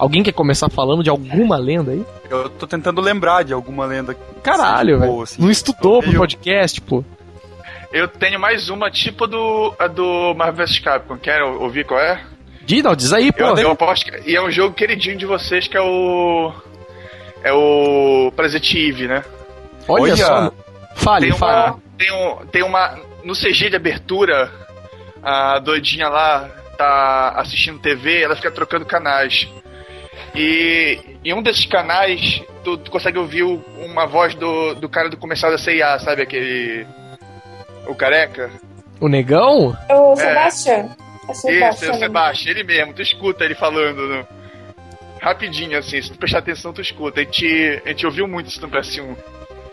Alguém 0.00 0.22
quer 0.22 0.32
começar 0.32 0.70
falando 0.70 1.02
de 1.04 1.10
alguma 1.10 1.58
lenda 1.58 1.90
aí? 1.92 2.02
Eu 2.30 2.48
tô 2.48 2.66
tentando 2.66 3.02
lembrar 3.02 3.44
de 3.44 3.52
alguma 3.52 3.84
lenda. 3.84 4.16
Caralho, 4.42 4.96
Boa, 4.98 5.10
velho. 5.10 5.22
assim. 5.24 5.42
Não 5.42 5.50
estudou 5.50 6.00
pro 6.02 6.10
podcast, 6.14 6.80
pô. 6.80 7.04
Eu 7.92 8.08
tenho 8.08 8.40
mais 8.40 8.70
uma, 8.70 8.90
tipo 8.90 9.26
do, 9.26 9.74
a 9.78 9.86
do 9.86 10.32
Marvel 10.34 10.64
vs 10.66 10.78
Capcom. 10.78 11.18
Quer 11.18 11.42
ouvir 11.42 11.84
qual 11.84 12.00
é? 12.00 12.24
Diz, 12.64 12.82
não, 12.82 12.96
diz 12.96 13.12
aí, 13.12 13.30
pô. 13.30 13.44
Eu, 13.44 13.56
eu 13.58 13.70
aposto 13.72 14.06
que, 14.06 14.30
e 14.30 14.34
é 14.34 14.42
um 14.42 14.50
jogo 14.50 14.74
queridinho 14.74 15.18
de 15.18 15.26
vocês 15.26 15.68
que 15.68 15.76
é 15.76 15.82
o. 15.82 16.50
É 17.44 17.52
o 17.52 18.32
Present 18.34 18.74
Eve, 18.74 19.06
né? 19.06 19.22
Olha, 19.86 20.14
Olha. 20.14 20.16
só. 20.16 20.52
Fale, 20.94 21.28
Tem 21.28 21.36
fale. 21.36 21.72
uma, 21.72 21.82
tem, 21.98 22.12
um, 22.12 22.46
tem 22.46 22.62
uma. 22.62 22.98
No 23.22 23.34
CG 23.34 23.68
de 23.68 23.76
abertura, 23.76 24.50
a 25.22 25.58
doidinha 25.58 26.08
lá 26.08 26.48
tá 26.78 27.34
assistindo 27.36 27.78
TV, 27.80 28.22
ela 28.22 28.34
fica 28.34 28.50
trocando 28.50 28.86
canais. 28.86 29.46
E 30.34 30.98
em 31.24 31.34
um 31.34 31.42
desses 31.42 31.66
canais, 31.66 32.42
tu, 32.64 32.76
tu 32.78 32.90
consegue 32.90 33.18
ouvir 33.18 33.42
o- 33.42 33.62
uma 33.84 34.06
voz 34.06 34.34
do, 34.34 34.74
do 34.74 34.88
cara 34.88 35.08
do 35.08 35.16
comercial 35.16 35.50
da 35.50 35.58
CIA, 35.58 35.98
sabe? 35.98 36.22
Aquele. 36.22 36.86
O 37.86 37.94
careca? 37.94 38.50
O 39.00 39.08
negão? 39.08 39.76
O 39.90 40.16
Sebastian. 40.16 40.88
É 41.28 41.32
Esse 41.32 41.40
Sebastian. 41.42 41.86
é 41.86 41.90
o 41.90 41.92
né? 41.94 41.98
Sebastião, 41.98 42.50
ele 42.54 42.64
mesmo, 42.64 42.92
tu 42.94 43.02
escuta 43.02 43.44
ele 43.44 43.54
falando 43.54 44.06
no- 44.06 44.26
rapidinho, 45.20 45.76
assim, 45.78 46.00
se 46.00 46.10
tu 46.12 46.18
prestar 46.18 46.38
atenção, 46.38 46.72
tu 46.72 46.80
escuta. 46.80 47.20
A 47.20 47.24
gente, 47.24 47.82
a 47.84 47.88
gente 47.88 48.06
ouviu 48.06 48.26
muito 48.28 48.48
isso 48.48 48.60
no 48.60 48.68
PS1. 48.68 49.16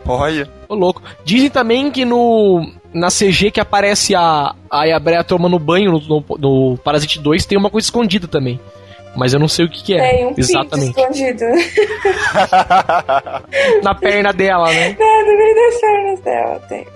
Olha. 0.06 0.50
Ô, 0.70 0.74
louco. 0.76 1.02
Dizem 1.24 1.50
também 1.50 1.92
que 1.92 2.06
no. 2.06 2.72
Na 2.94 3.10
CG 3.10 3.52
que 3.52 3.60
aparece 3.60 4.16
a, 4.16 4.56
a 4.72 4.86
Yabrea 4.86 5.24
tomando 5.24 5.60
banho 5.60 5.92
no, 5.92 6.00
no, 6.00 6.26
no 6.40 6.78
Parasite 6.78 7.20
2 7.20 7.46
tem 7.46 7.58
uma 7.58 7.70
coisa 7.70 7.86
escondida 7.86 8.28
também. 8.28 8.60
Mas 9.18 9.34
eu 9.34 9.40
não 9.40 9.48
sei 9.48 9.66
o 9.66 9.70
que, 9.70 9.84
que 9.84 9.94
é. 9.96 10.12
Tem 10.12 10.26
um 10.26 10.30
pinto 10.30 10.40
Exatamente. 10.42 11.00
escondido. 11.00 11.46
Na 13.84 13.96
perna 13.96 14.32
dela, 14.32 14.72
né? 14.72 14.96
Não, 15.00 15.22
no 15.26 15.38
meio 15.38 15.56
das 15.56 15.82
pernas 15.82 16.20
dela 16.22 16.60
tem. 16.70 16.88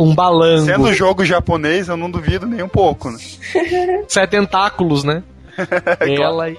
Um 0.00 0.14
balango. 0.14 0.64
Sendo 0.66 0.92
jogo 0.92 1.24
japonês, 1.24 1.88
eu 1.88 1.96
não 1.96 2.10
duvido 2.10 2.44
nem 2.44 2.60
um 2.62 2.68
pouco, 2.68 3.08
né? 3.10 3.18
Sete 4.08 4.30
tentáculos, 4.30 5.04
né? 5.04 5.22
Ela 6.00 6.50
e. 6.50 6.58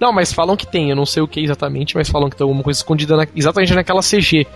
Não, 0.00 0.10
mas 0.12 0.32
falam 0.32 0.56
que 0.56 0.66
tem, 0.66 0.88
eu 0.90 0.96
não 0.96 1.04
sei 1.06 1.22
o 1.22 1.28
que 1.28 1.40
exatamente, 1.40 1.94
mas 1.94 2.08
falam 2.08 2.28
que 2.30 2.36
tem 2.36 2.44
alguma 2.44 2.62
coisa 2.64 2.78
escondida 2.80 3.16
na- 3.16 3.26
exatamente 3.36 3.74
naquela 3.74 4.00
CG 4.00 4.46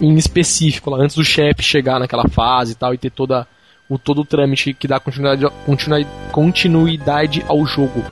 em 0.00 0.14
específico, 0.14 0.90
lá 0.90 0.98
antes 0.98 1.16
do 1.16 1.24
chefe 1.24 1.62
chegar 1.62 1.98
naquela 1.98 2.28
fase 2.28 2.72
e 2.72 2.74
tal, 2.74 2.92
e 2.94 2.98
ter 2.98 3.10
toda 3.10 3.46
o, 3.88 3.98
todo 3.98 4.22
o 4.22 4.24
trâmite 4.24 4.72
que 4.74 4.88
dá 4.88 4.98
continuidade, 4.98 5.46
continuidade 6.30 7.44
ao 7.48 7.64
jogo. 7.66 8.02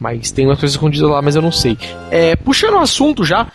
Mas 0.00 0.30
tem 0.30 0.46
umas 0.46 0.58
coisas 0.58 0.74
escondidas 0.74 1.08
lá, 1.08 1.22
mas 1.22 1.36
eu 1.36 1.42
não 1.42 1.52
sei. 1.52 1.78
É, 2.10 2.34
puxando 2.36 2.74
o 2.74 2.78
assunto 2.78 3.24
já, 3.24 3.46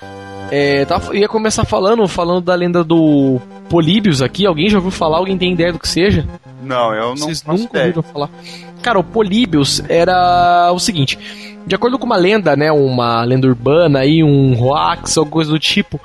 é, 0.49 0.85
tava- 0.85 1.15
ia 1.15 1.27
começar 1.27 1.65
falando, 1.65 2.07
falando 2.07 2.41
da 2.41 2.55
lenda 2.55 2.83
do 2.83 3.39
Políbios 3.69 4.21
aqui. 4.21 4.45
Alguém 4.45 4.69
já 4.69 4.77
ouviu 4.77 4.91
falar? 4.91 5.17
Alguém 5.17 5.37
tem 5.37 5.53
ideia 5.53 5.73
do 5.73 5.79
que 5.79 5.87
seja? 5.87 6.25
Não, 6.63 6.93
eu 6.93 7.09
não 7.09 7.17
Vocês 7.17 7.43
nunca 7.43 7.79
ouviram 7.79 8.01
falar. 8.03 8.29
Cara, 8.81 8.99
o 8.99 9.03
Políbios 9.03 9.81
era 9.89 10.71
o 10.71 10.79
seguinte: 10.79 11.17
de 11.65 11.75
acordo 11.75 11.99
com 11.99 12.05
uma 12.05 12.15
lenda, 12.15 12.55
né, 12.55 12.71
uma 12.71 13.23
lenda 13.23 13.47
urbana 13.47 13.99
aí, 13.99 14.23
um 14.23 14.57
hoax, 14.61 15.17
alguma 15.17 15.33
coisa 15.33 15.51
do 15.51 15.59
tipo, 15.59 15.99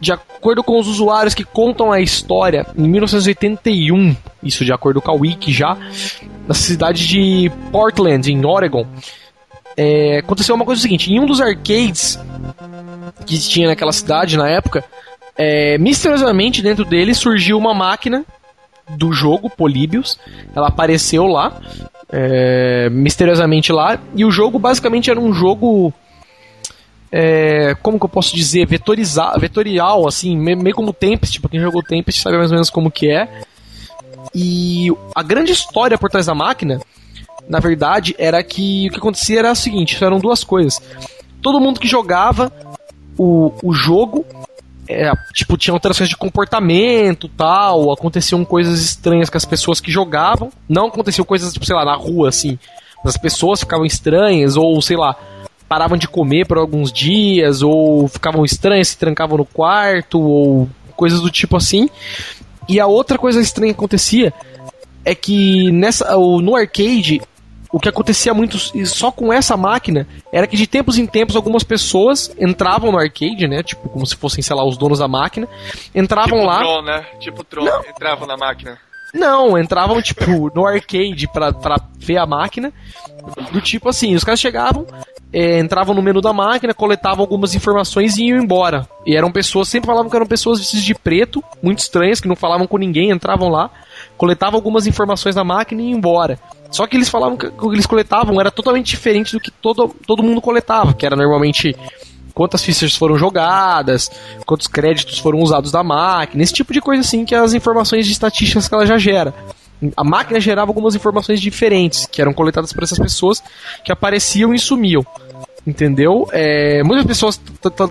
de 0.00 0.12
acordo 0.12 0.64
com 0.64 0.78
os 0.78 0.88
usuários 0.88 1.34
que 1.34 1.44
contam 1.44 1.92
a 1.92 2.00
história, 2.00 2.66
em 2.76 2.88
1981, 2.88 4.16
isso 4.42 4.64
de 4.64 4.72
acordo 4.72 5.00
com 5.02 5.10
a 5.10 5.14
Wiki 5.14 5.52
já, 5.52 5.76
na 6.48 6.54
cidade 6.54 7.06
de 7.06 7.52
Portland, 7.70 8.32
em 8.32 8.44
Oregon, 8.44 8.86
é, 9.76 10.18
aconteceu 10.18 10.54
uma 10.54 10.64
coisa 10.64 10.80
seguinte: 10.80 11.12
em 11.12 11.20
um 11.20 11.26
dos 11.26 11.40
arcades 11.40 12.18
que 13.26 13.38
tinha 13.38 13.68
naquela 13.68 13.92
cidade 13.92 14.36
na 14.36 14.48
época, 14.48 14.84
é, 15.36 15.78
misteriosamente 15.78 16.62
dentro 16.62 16.84
dele 16.84 17.14
surgiu 17.14 17.56
uma 17.56 17.74
máquina 17.74 18.24
do 18.90 19.12
jogo 19.12 19.48
Políbios. 19.48 20.18
Ela 20.54 20.68
apareceu 20.68 21.26
lá, 21.26 21.60
é, 22.10 22.88
misteriosamente 22.90 23.72
lá, 23.72 23.98
e 24.14 24.24
o 24.24 24.30
jogo 24.30 24.58
basicamente 24.58 25.10
era 25.10 25.20
um 25.20 25.32
jogo. 25.32 25.92
É, 27.12 27.74
como 27.82 27.98
que 27.98 28.04
eu 28.04 28.08
posso 28.08 28.34
dizer? 28.34 28.66
Vetoriza 28.66 29.32
vetorial, 29.38 30.06
assim, 30.06 30.36
me- 30.36 30.54
meio 30.56 30.74
como 30.76 30.92
Tempest. 30.92 31.32
Tipo, 31.34 31.48
quem 31.48 31.60
jogou 31.60 31.82
Tempest 31.82 32.20
sabe 32.20 32.36
mais 32.36 32.50
ou 32.50 32.54
menos 32.56 32.70
como 32.70 32.90
que 32.90 33.10
é. 33.10 33.28
E 34.34 34.88
a 35.14 35.22
grande 35.22 35.52
história 35.52 35.98
por 35.98 36.08
trás 36.10 36.26
da 36.26 36.34
máquina, 36.34 36.80
na 37.48 37.58
verdade, 37.58 38.14
era 38.18 38.42
que 38.42 38.86
o 38.88 38.92
que 38.92 38.98
acontecia 38.98 39.40
era 39.40 39.52
o 39.52 39.56
seguinte: 39.56 40.02
eram 40.02 40.18
duas 40.18 40.44
coisas. 40.44 40.80
Todo 41.42 41.60
mundo 41.60 41.80
que 41.80 41.88
jogava 41.88 42.52
o, 43.18 43.52
o 43.62 43.72
jogo 43.72 44.24
é, 44.88 45.10
tipo, 45.34 45.56
tinham 45.56 45.74
alterações 45.74 46.08
de 46.08 46.16
comportamento 46.16 47.28
tal, 47.28 47.90
aconteciam 47.92 48.44
coisas 48.44 48.80
estranhas 48.80 49.30
com 49.30 49.36
as 49.36 49.44
pessoas 49.44 49.80
que 49.80 49.90
jogavam. 49.90 50.52
Não 50.68 50.86
aconteciam 50.86 51.24
coisas, 51.24 51.52
tipo, 51.52 51.64
sei 51.66 51.74
lá, 51.74 51.84
na 51.84 51.94
rua, 51.96 52.28
assim. 52.28 52.58
As 53.04 53.16
pessoas 53.16 53.60
ficavam 53.60 53.86
estranhas, 53.86 54.56
ou 54.56 54.80
sei 54.82 54.96
lá, 54.96 55.16
paravam 55.70 55.96
de 55.96 56.08
comer 56.08 56.48
por 56.48 56.58
alguns 56.58 56.92
dias, 56.92 57.62
ou 57.62 58.08
ficavam 58.08 58.44
estranhas, 58.44 58.88
se 58.88 58.98
trancavam 58.98 59.38
no 59.38 59.44
quarto, 59.44 60.20
ou 60.20 60.68
coisas 60.96 61.20
do 61.20 61.30
tipo 61.30 61.56
assim. 61.56 61.88
E 62.68 62.80
a 62.80 62.88
outra 62.88 63.16
coisa 63.16 63.40
estranha 63.40 63.72
que 63.72 63.78
acontecia 63.78 64.34
é 65.04 65.14
que 65.14 65.70
nessa, 65.70 66.16
no 66.16 66.56
arcade 66.56 67.20
o 67.72 67.78
que 67.78 67.88
acontecia 67.88 68.34
muito 68.34 68.56
e 68.74 68.84
só 68.84 69.12
com 69.12 69.32
essa 69.32 69.56
máquina 69.56 70.08
era 70.32 70.44
que 70.44 70.56
de 70.56 70.66
tempos 70.66 70.98
em 70.98 71.06
tempos 71.06 71.36
algumas 71.36 71.62
pessoas 71.62 72.34
entravam 72.36 72.90
no 72.90 72.98
arcade, 72.98 73.46
né? 73.46 73.62
Tipo, 73.62 73.88
como 73.88 74.04
se 74.04 74.16
fossem, 74.16 74.42
sei 74.42 74.56
lá, 74.56 74.64
os 74.64 74.76
donos 74.76 74.98
da 74.98 75.06
máquina. 75.06 75.46
Entravam 75.94 76.38
tipo 76.38 76.46
lá. 76.46 76.58
Tron, 76.58 76.82
né? 76.82 77.06
Tipo 77.20 77.44
Tron, 77.44 77.68
entravam 77.88 78.26
na 78.26 78.36
máquina. 78.36 78.76
Não, 79.12 79.58
entravam, 79.58 80.00
tipo, 80.00 80.50
no 80.54 80.66
arcade 80.66 81.28
pra, 81.32 81.52
pra 81.52 81.76
ver 81.98 82.18
a 82.18 82.26
máquina. 82.26 82.72
Do 83.52 83.60
tipo 83.60 83.88
assim, 83.88 84.14
os 84.14 84.24
caras 84.24 84.40
chegavam, 84.40 84.86
é, 85.32 85.58
entravam 85.58 85.94
no 85.94 86.02
menu 86.02 86.20
da 86.20 86.32
máquina, 86.32 86.72
coletavam 86.72 87.20
algumas 87.20 87.54
informações 87.54 88.16
e 88.16 88.26
iam 88.26 88.42
embora. 88.42 88.88
E 89.06 89.16
eram 89.16 89.30
pessoas, 89.30 89.68
sempre 89.68 89.88
falavam 89.88 90.10
que 90.10 90.16
eram 90.16 90.26
pessoas 90.26 90.58
vestidas 90.58 90.84
de 90.84 90.94
preto, 90.94 91.42
muito 91.62 91.80
estranhas, 91.80 92.20
que 92.20 92.28
não 92.28 92.36
falavam 92.36 92.66
com 92.66 92.78
ninguém, 92.78 93.10
entravam 93.10 93.48
lá, 93.48 93.70
coletavam 94.16 94.56
algumas 94.56 94.86
informações 94.86 95.34
da 95.34 95.44
máquina 95.44 95.82
e 95.82 95.90
iam 95.90 95.98
embora. 95.98 96.38
Só 96.70 96.86
que 96.86 96.96
eles 96.96 97.08
falavam 97.08 97.36
que 97.36 97.46
o 97.46 97.68
que 97.68 97.74
eles 97.74 97.86
coletavam 97.86 98.40
era 98.40 98.50
totalmente 98.50 98.86
diferente 98.86 99.32
do 99.32 99.40
que 99.40 99.50
todo, 99.50 99.94
todo 100.06 100.22
mundo 100.22 100.40
coletava, 100.40 100.94
que 100.94 101.04
era 101.04 101.16
normalmente 101.16 101.76
quantas 102.34 102.64
fichas 102.64 102.94
foram 102.94 103.16
jogadas, 103.16 104.10
quantos 104.46 104.66
créditos 104.66 105.18
foram 105.18 105.40
usados 105.40 105.70
da 105.70 105.82
máquina, 105.82 106.42
esse 106.42 106.52
tipo 106.52 106.72
de 106.72 106.80
coisa 106.80 107.00
assim 107.00 107.24
que 107.24 107.34
as 107.34 107.52
informações 107.52 108.06
de 108.06 108.12
estatísticas 108.12 108.68
que 108.68 108.74
ela 108.74 108.86
já 108.86 108.98
gera. 108.98 109.34
A 109.96 110.04
máquina 110.04 110.38
gerava 110.38 110.70
algumas 110.70 110.94
informações 110.94 111.40
diferentes 111.40 112.06
que 112.06 112.20
eram 112.20 112.34
coletadas 112.34 112.72
por 112.72 112.82
essas 112.82 112.98
pessoas 112.98 113.42
que 113.82 113.90
apareciam 113.90 114.52
e 114.52 114.58
sumiam. 114.58 115.04
Entendeu? 115.66 116.26
É, 116.32 116.82
muitas 116.82 117.06
pessoas, 117.06 117.40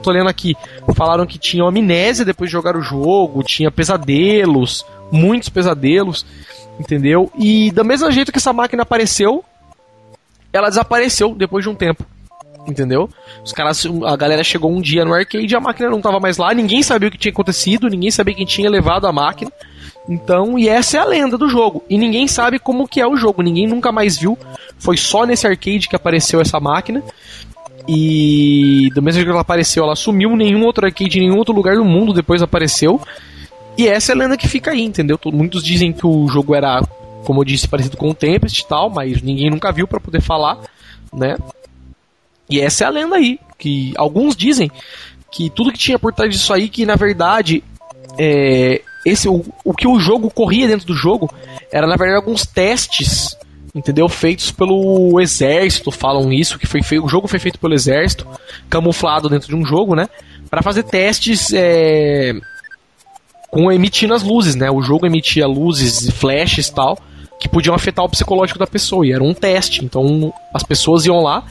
tô 0.02 0.12
lendo 0.12 0.30
aqui, 0.30 0.56
falaram 0.96 1.26
que 1.26 1.38
tinham 1.38 1.68
amnésia 1.68 2.26
depois 2.26 2.50
de 2.50 2.52
jogar 2.52 2.76
o 2.76 2.82
jogo, 2.82 3.44
tinha 3.44 3.72
pesadelos, 3.72 4.86
muitos 5.12 5.50
pesadelos, 5.50 6.26
entendeu? 6.80 7.32
E 7.38 7.72
da 7.72 7.84
mesma 7.84 8.12
jeito 8.12 8.32
que 8.32 8.40
essa 8.40 8.54
máquina 8.54 8.84
apareceu, 8.84 9.44
ela 10.52 10.70
desapareceu 10.70 11.36
depois 11.36 11.64
de 11.64 11.70
um 11.70 11.76
tempo. 11.76 12.04
Entendeu? 12.68 13.10
Os 13.44 13.52
caras, 13.52 13.86
a 14.06 14.16
galera 14.16 14.44
chegou 14.44 14.72
um 14.72 14.82
dia 14.82 15.04
no 15.04 15.14
arcade, 15.14 15.56
a 15.56 15.60
máquina 15.60 15.90
não 15.90 16.02
tava 16.02 16.20
mais 16.20 16.38
lá, 16.38 16.54
ninguém 16.54 16.84
sabia 16.84 17.10
o 17.10 17.12
que 17.12 17.18
tinha 17.18 17.32
acontecido, 17.32 17.90
ninguém 17.90 18.12
sabia 18.12 18.36
quem 18.36 18.46
tinha 18.46 18.70
levado 18.70 19.08
a 19.08 19.12
máquina. 19.12 19.52
Então, 20.08 20.58
e 20.58 20.68
essa 20.68 20.98
é 20.98 21.00
a 21.00 21.06
lenda 21.06 21.38
do 21.38 21.48
jogo. 21.48 21.84
E 21.90 21.98
ninguém 21.98 22.28
sabe 22.28 22.60
como 22.60 22.88
que 22.88 23.00
é 23.00 23.08
o 23.08 23.16
jogo, 23.16 23.42
ninguém 23.42 23.68
nunca 23.68 23.92
mais 23.92 24.18
viu. 24.18 24.38
Foi 24.78 24.98
só 24.98 25.26
nesse 25.26 25.46
arcade 25.46 25.88
que 25.88 25.96
apareceu 25.96 26.42
essa 26.42 26.60
máquina. 26.60 27.04
E 27.88 28.90
do 28.94 29.02
mesmo 29.02 29.18
jeito 29.18 29.28
que 29.28 29.32
ela 29.32 29.42
apareceu, 29.42 29.84
ela 29.84 29.96
sumiu, 29.96 30.36
nenhum 30.36 30.64
outro 30.64 30.86
arcade, 30.86 31.20
nenhum 31.20 31.38
outro 31.38 31.54
lugar 31.54 31.76
do 31.76 31.86
mundo 31.86 32.14
depois 32.14 32.42
apareceu. 32.42 33.02
E 33.78 33.88
essa 33.88 34.12
é 34.12 34.16
a 34.16 34.18
lenda 34.18 34.38
que 34.38 34.48
fica 34.48 34.72
aí, 34.72 34.82
entendeu? 34.82 35.20
Muitos 35.26 35.64
dizem 35.64 35.94
que 35.94 36.06
o 36.06 36.28
jogo 36.28 36.54
era, 36.54 36.84
como 37.24 37.42
eu 37.42 37.46
disse, 37.46 37.68
parecido 37.68 37.98
com 37.98 38.10
o 38.10 38.14
Tempest 38.14 38.62
e 38.62 38.68
tal, 38.68 38.90
mas 38.90 39.22
ninguém 39.22 39.50
nunca 39.50 39.72
viu 39.72 39.88
para 39.88 40.00
poder 40.00 40.22
falar, 40.22 40.60
né? 41.14 41.38
E 42.50 42.60
essa 42.60 42.84
é 42.84 42.88
a 42.88 42.90
lenda 42.90 43.16
aí, 43.16 43.40
que 43.58 43.94
alguns 43.96 44.36
dizem 44.36 44.72
que 45.32 45.50
tudo 45.50 45.72
que 45.72 45.78
tinha 45.78 46.00
por 46.00 46.14
trás 46.14 46.32
disso 46.32 46.54
aí, 46.54 46.68
que 46.68 46.86
na 46.86 46.96
verdade 46.96 47.64
é, 48.18 48.82
esse 49.06 49.30
o, 49.30 49.46
o 49.64 49.74
que 49.74 49.88
o 49.88 50.00
jogo 50.00 50.32
corria 50.32 50.68
dentro 50.68 50.88
do 50.88 50.96
jogo 50.96 51.32
era 51.72 51.86
na 51.86 51.96
verdade 51.96 52.18
alguns 52.18 52.46
testes 52.46 53.38
entendeu? 53.74 54.10
Feitos 54.10 54.52
pelo 54.52 55.22
exército 55.22 55.92
falam 55.92 56.34
isso 56.34 56.58
que 56.58 56.66
foi 56.66 56.82
feito 56.82 57.06
o 57.06 57.10
jogo 57.10 57.28
foi 57.28 57.40
feito 57.40 57.60
pelo 57.60 57.76
exército 57.76 58.28
camuflado 58.70 59.30
dentro 59.30 59.48
de 59.48 59.56
um 59.56 59.64
jogo 59.64 59.96
né? 59.96 60.08
Para 60.50 60.64
fazer 60.64 60.84
testes 60.84 61.54
é, 61.54 62.34
com 63.52 63.72
emitindo 63.72 64.14
as 64.14 64.24
luzes 64.24 64.56
né? 64.56 64.72
O 64.72 64.82
jogo 64.82 65.06
emitia 65.06 65.46
luzes 65.46 66.10
flashes 66.10 66.70
tal 66.70 66.98
que 67.40 67.48
podiam 67.48 67.74
afetar 67.74 68.04
o 68.04 68.10
psicológico 68.10 68.60
da 68.60 68.68
pessoa 68.68 69.08
e 69.08 69.14
era 69.14 69.24
um 69.24 69.34
teste. 69.34 69.86
Então 69.86 70.34
as 70.54 70.62
pessoas 70.62 71.06
iam 71.06 71.22
lá 71.22 71.44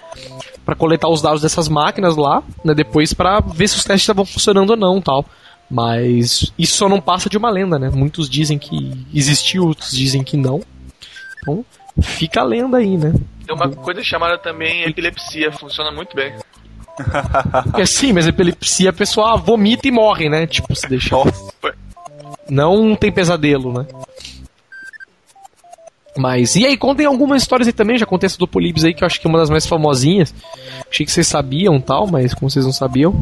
para 0.68 0.76
coletar 0.76 1.08
os 1.08 1.22
dados 1.22 1.40
dessas 1.40 1.66
máquinas 1.66 2.14
lá, 2.14 2.42
né, 2.62 2.74
depois 2.74 3.14
para 3.14 3.40
ver 3.40 3.66
se 3.68 3.76
os 3.76 3.84
testes 3.84 4.02
estavam 4.02 4.26
funcionando 4.26 4.68
ou 4.68 4.76
não, 4.76 5.00
tal. 5.00 5.24
Mas 5.70 6.52
isso 6.58 6.76
só 6.76 6.90
não 6.90 7.00
passa 7.00 7.30
de 7.30 7.38
uma 7.38 7.48
lenda, 7.48 7.78
né? 7.78 7.88
Muitos 7.88 8.28
dizem 8.28 8.58
que 8.58 8.92
existiu, 9.14 9.66
outros 9.66 9.92
dizem 9.92 10.22
que 10.22 10.36
não. 10.36 10.60
Então, 11.40 11.64
fica 12.02 12.42
a 12.42 12.44
lenda 12.44 12.76
aí, 12.76 12.98
né? 12.98 13.14
Tem 13.46 13.54
uma 13.54 13.70
coisa 13.70 14.04
chamada 14.04 14.36
também 14.36 14.82
epilepsia, 14.82 15.50
funciona 15.52 15.90
muito 15.90 16.14
bem. 16.14 16.34
É 17.74 17.86
sim, 17.86 18.12
mas 18.12 18.26
epilepsia 18.26 18.90
a 18.90 18.92
pessoa 18.92 19.38
vomita 19.38 19.88
e 19.88 19.90
morre, 19.90 20.28
né? 20.28 20.46
Tipo, 20.46 20.76
se 20.76 20.86
deixar. 20.86 21.22
Não 22.50 22.94
tem 22.94 23.10
pesadelo, 23.10 23.72
né? 23.72 23.86
Mas, 26.18 26.56
e 26.56 26.66
aí, 26.66 26.76
contem 26.76 27.06
algumas 27.06 27.42
histórias 27.42 27.68
aí 27.68 27.72
também, 27.72 27.96
já 27.96 28.04
acontece 28.04 28.36
do 28.36 28.48
Polibes 28.48 28.84
aí, 28.84 28.92
que 28.92 29.04
eu 29.04 29.06
acho 29.06 29.20
que 29.20 29.26
é 29.26 29.30
uma 29.30 29.38
das 29.38 29.48
mais 29.48 29.64
famosinhas. 29.64 30.34
Achei 30.90 31.06
que 31.06 31.12
vocês 31.12 31.28
sabiam 31.28 31.80
tal, 31.80 32.08
mas 32.08 32.34
como 32.34 32.50
vocês 32.50 32.64
não 32.64 32.72
sabiam. 32.72 33.14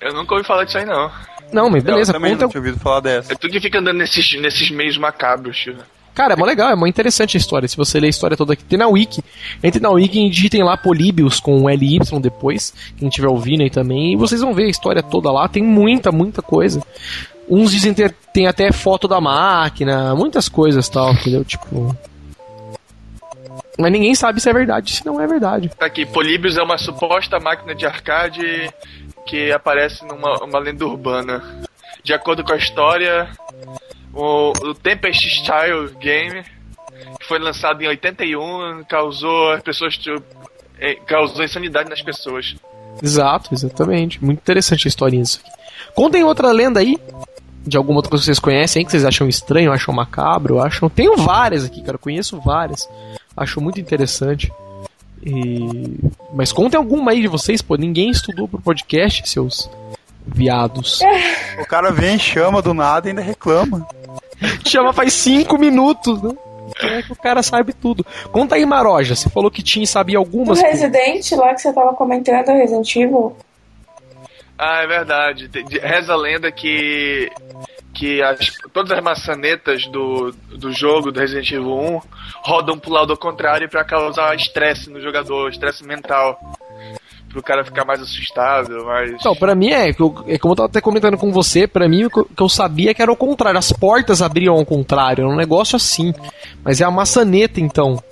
Eu 0.00 0.12
nunca 0.12 0.34
ouvi 0.34 0.44
falar 0.44 0.64
disso 0.64 0.78
aí, 0.78 0.84
não. 0.84 1.08
Não, 1.52 1.70
mas 1.70 1.84
beleza, 1.84 2.10
eu 2.10 2.14
também 2.14 2.32
conta. 2.32 2.42
não 2.42 2.50
tinha 2.50 2.60
ouvido 2.60 2.80
falar 2.80 2.98
dessa. 2.98 3.32
É 3.32 3.36
tu 3.36 3.48
que 3.48 3.60
fica 3.60 3.78
andando 3.78 3.98
nesses, 3.98 4.40
nesses 4.40 4.72
meios 4.72 4.98
macabros, 4.98 5.56
tio. 5.56 5.76
Cara, 6.12 6.34
é 6.34 6.36
mó 6.36 6.44
legal, 6.44 6.70
é 6.70 6.74
mó 6.74 6.84
interessante 6.86 7.36
a 7.36 7.40
história. 7.40 7.68
Se 7.68 7.76
você 7.76 8.00
ler 8.00 8.08
a 8.08 8.10
história 8.10 8.36
toda 8.36 8.54
aqui, 8.54 8.64
tem 8.64 8.78
na 8.78 8.88
Wiki. 8.88 9.22
Entre 9.62 9.80
na 9.80 9.90
Wiki 9.90 10.26
e 10.26 10.30
digitem 10.30 10.64
lá 10.64 10.76
Políbios 10.76 11.38
com 11.38 11.68
LY 11.68 12.00
depois, 12.20 12.74
quem 12.96 13.08
estiver 13.08 13.28
ouvindo 13.28 13.62
aí 13.62 13.70
também, 13.70 14.14
e 14.14 14.16
vocês 14.16 14.40
vão 14.40 14.52
ver 14.52 14.64
a 14.64 14.70
história 14.70 15.02
toda 15.02 15.30
lá. 15.30 15.48
Tem 15.48 15.62
muita, 15.62 16.10
muita 16.10 16.42
coisa. 16.42 16.80
Uns 17.48 17.70
dizem 17.70 17.92
ter 17.92 18.14
tem 18.34 18.48
até 18.48 18.72
foto 18.72 19.06
da 19.06 19.20
máquina, 19.20 20.12
muitas 20.14 20.48
coisas 20.48 20.88
tal, 20.88 21.12
entendeu? 21.12 21.44
Tipo. 21.44 21.96
Mas 23.78 23.92
ninguém 23.92 24.14
sabe 24.14 24.40
se 24.40 24.50
é 24.50 24.52
verdade, 24.52 24.92
se 24.92 25.06
não 25.06 25.20
é 25.20 25.26
verdade. 25.26 25.70
Tá 25.78 25.86
aqui, 25.86 26.04
Políbios 26.04 26.56
é 26.56 26.62
uma 26.62 26.76
suposta 26.76 27.38
máquina 27.38 27.74
de 27.74 27.86
arcade 27.86 28.72
que 29.26 29.52
aparece 29.52 30.04
numa 30.04 30.42
uma 30.42 30.58
lenda 30.58 30.84
urbana. 30.84 31.42
De 32.02 32.12
acordo 32.12 32.44
com 32.44 32.52
a 32.52 32.56
história, 32.56 33.28
o, 34.12 34.52
o 34.62 34.74
Tempest 34.74 35.28
Style 35.40 35.90
Game, 35.98 36.42
que 37.20 37.26
foi 37.26 37.38
lançado 37.38 37.82
em 37.82 37.88
81, 37.88 38.84
causou 38.88 39.52
as 39.52 39.62
pessoas 39.62 39.98
eh, 40.78 40.96
causou 41.06 41.44
insanidade 41.44 41.88
nas 41.88 42.02
pessoas. 42.02 42.56
Exato, 43.02 43.54
exatamente. 43.54 44.22
Muito 44.24 44.38
interessante 44.38 44.86
a 44.86 44.88
historinha 44.88 45.22
disso 45.22 45.40
aqui. 45.44 45.54
Contem 45.94 46.24
outra 46.24 46.50
lenda 46.52 46.80
aí 46.80 46.98
de 47.66 47.76
alguma 47.76 47.98
outra 47.98 48.10
coisa 48.10 48.22
que 48.22 48.26
vocês 48.26 48.38
conhecem 48.38 48.84
que 48.84 48.90
vocês 48.90 49.04
acham 49.04 49.28
estranho, 49.28 49.72
acham 49.72 49.94
macabro, 49.94 50.60
acham. 50.60 50.88
Tenho 50.88 51.16
várias 51.16 51.64
aqui, 51.64 51.82
cara, 51.82 51.98
conheço 51.98 52.40
várias. 52.40 52.88
Acho 53.36 53.60
muito 53.60 53.80
interessante. 53.80 54.52
E... 55.24 55.98
Mas 56.32 56.52
contem 56.52 56.76
alguma 56.76 57.12
aí 57.12 57.20
de 57.20 57.28
vocês, 57.28 57.62
pô. 57.62 57.76
Ninguém 57.76 58.10
estudou 58.10 58.46
pro 58.46 58.60
podcast, 58.60 59.28
seus 59.28 59.70
viados. 60.26 61.00
O 61.56 61.64
cara 61.64 61.92
vem, 61.92 62.18
chama 62.18 62.60
do 62.60 62.74
nada 62.74 63.06
e 63.06 63.10
ainda 63.10 63.22
reclama. 63.22 63.86
Chama 64.66 64.92
faz 64.92 65.12
cinco 65.12 65.56
minutos, 65.56 66.20
né? 66.20 66.32
É 66.82 67.02
que 67.02 67.12
o 67.12 67.16
cara 67.16 67.44
sabe 67.44 67.72
tudo. 67.72 68.04
Conta 68.32 68.56
aí, 68.56 68.66
Maroja. 68.66 69.14
Você 69.14 69.30
falou 69.30 69.52
que 69.52 69.62
tinha 69.62 69.84
e 69.84 69.86
sabia 69.86 70.18
algumas 70.18 70.60
coisas. 70.60 70.80
Resident 70.80 71.30
lá 71.38 71.54
que 71.54 71.60
você 71.60 71.72
tava 71.72 71.94
comentando, 71.94 72.48
Resident 72.48 72.96
Evil. 72.96 73.36
Ah, 74.58 74.82
é 74.82 74.86
verdade. 74.86 75.50
Reza 75.82 76.12
a 76.12 76.16
lenda 76.16 76.50
que 76.52 77.30
que 77.92 78.20
as, 78.20 78.50
todas 78.72 78.90
as 78.90 79.04
maçanetas 79.04 79.86
do, 79.86 80.32
do 80.58 80.72
jogo 80.72 81.12
do 81.12 81.20
Resident 81.20 81.48
Evil 81.52 81.78
1 81.78 82.00
rodam 82.42 82.76
pro 82.76 82.90
lado 82.92 83.12
ao 83.12 83.16
contrário 83.16 83.68
pra 83.70 83.84
causar 83.84 84.34
estresse 84.34 84.90
no 84.90 85.00
jogador, 85.00 85.48
estresse 85.48 85.84
mental. 85.84 86.36
Pro 87.28 87.40
cara 87.42 87.64
ficar 87.64 87.84
mais 87.84 88.00
assustado, 88.02 88.84
mais. 88.84 89.12
Então, 89.12 89.34
pra 89.34 89.54
mim 89.54 89.70
é, 89.72 89.90
eu- 89.90 90.24
é 90.26 90.38
como 90.38 90.52
eu 90.52 90.56
tava 90.56 90.68
até 90.68 90.80
comentando 90.80 91.16
com 91.16 91.30
você, 91.32 91.66
pra 91.68 91.88
mim 91.88 92.04
o 92.04 92.10
que 92.10 92.42
eu- 92.42 92.48
sabia 92.48 92.90
é 92.90 92.94
que 92.94 93.02
era 93.02 93.10
o 93.12 93.16
contrário, 93.16 93.58
as 93.58 93.72
portas 93.72 94.20
abriam 94.22 94.54
ao 94.56 94.64
contrário, 94.66 95.22
era 95.22 95.32
um 95.32 95.36
negócio 95.36 95.74
assim. 95.76 96.12
Mas 96.64 96.80
é 96.80 96.84
a 96.84 96.90
maçaneta 96.90 97.60
então, 97.60 98.02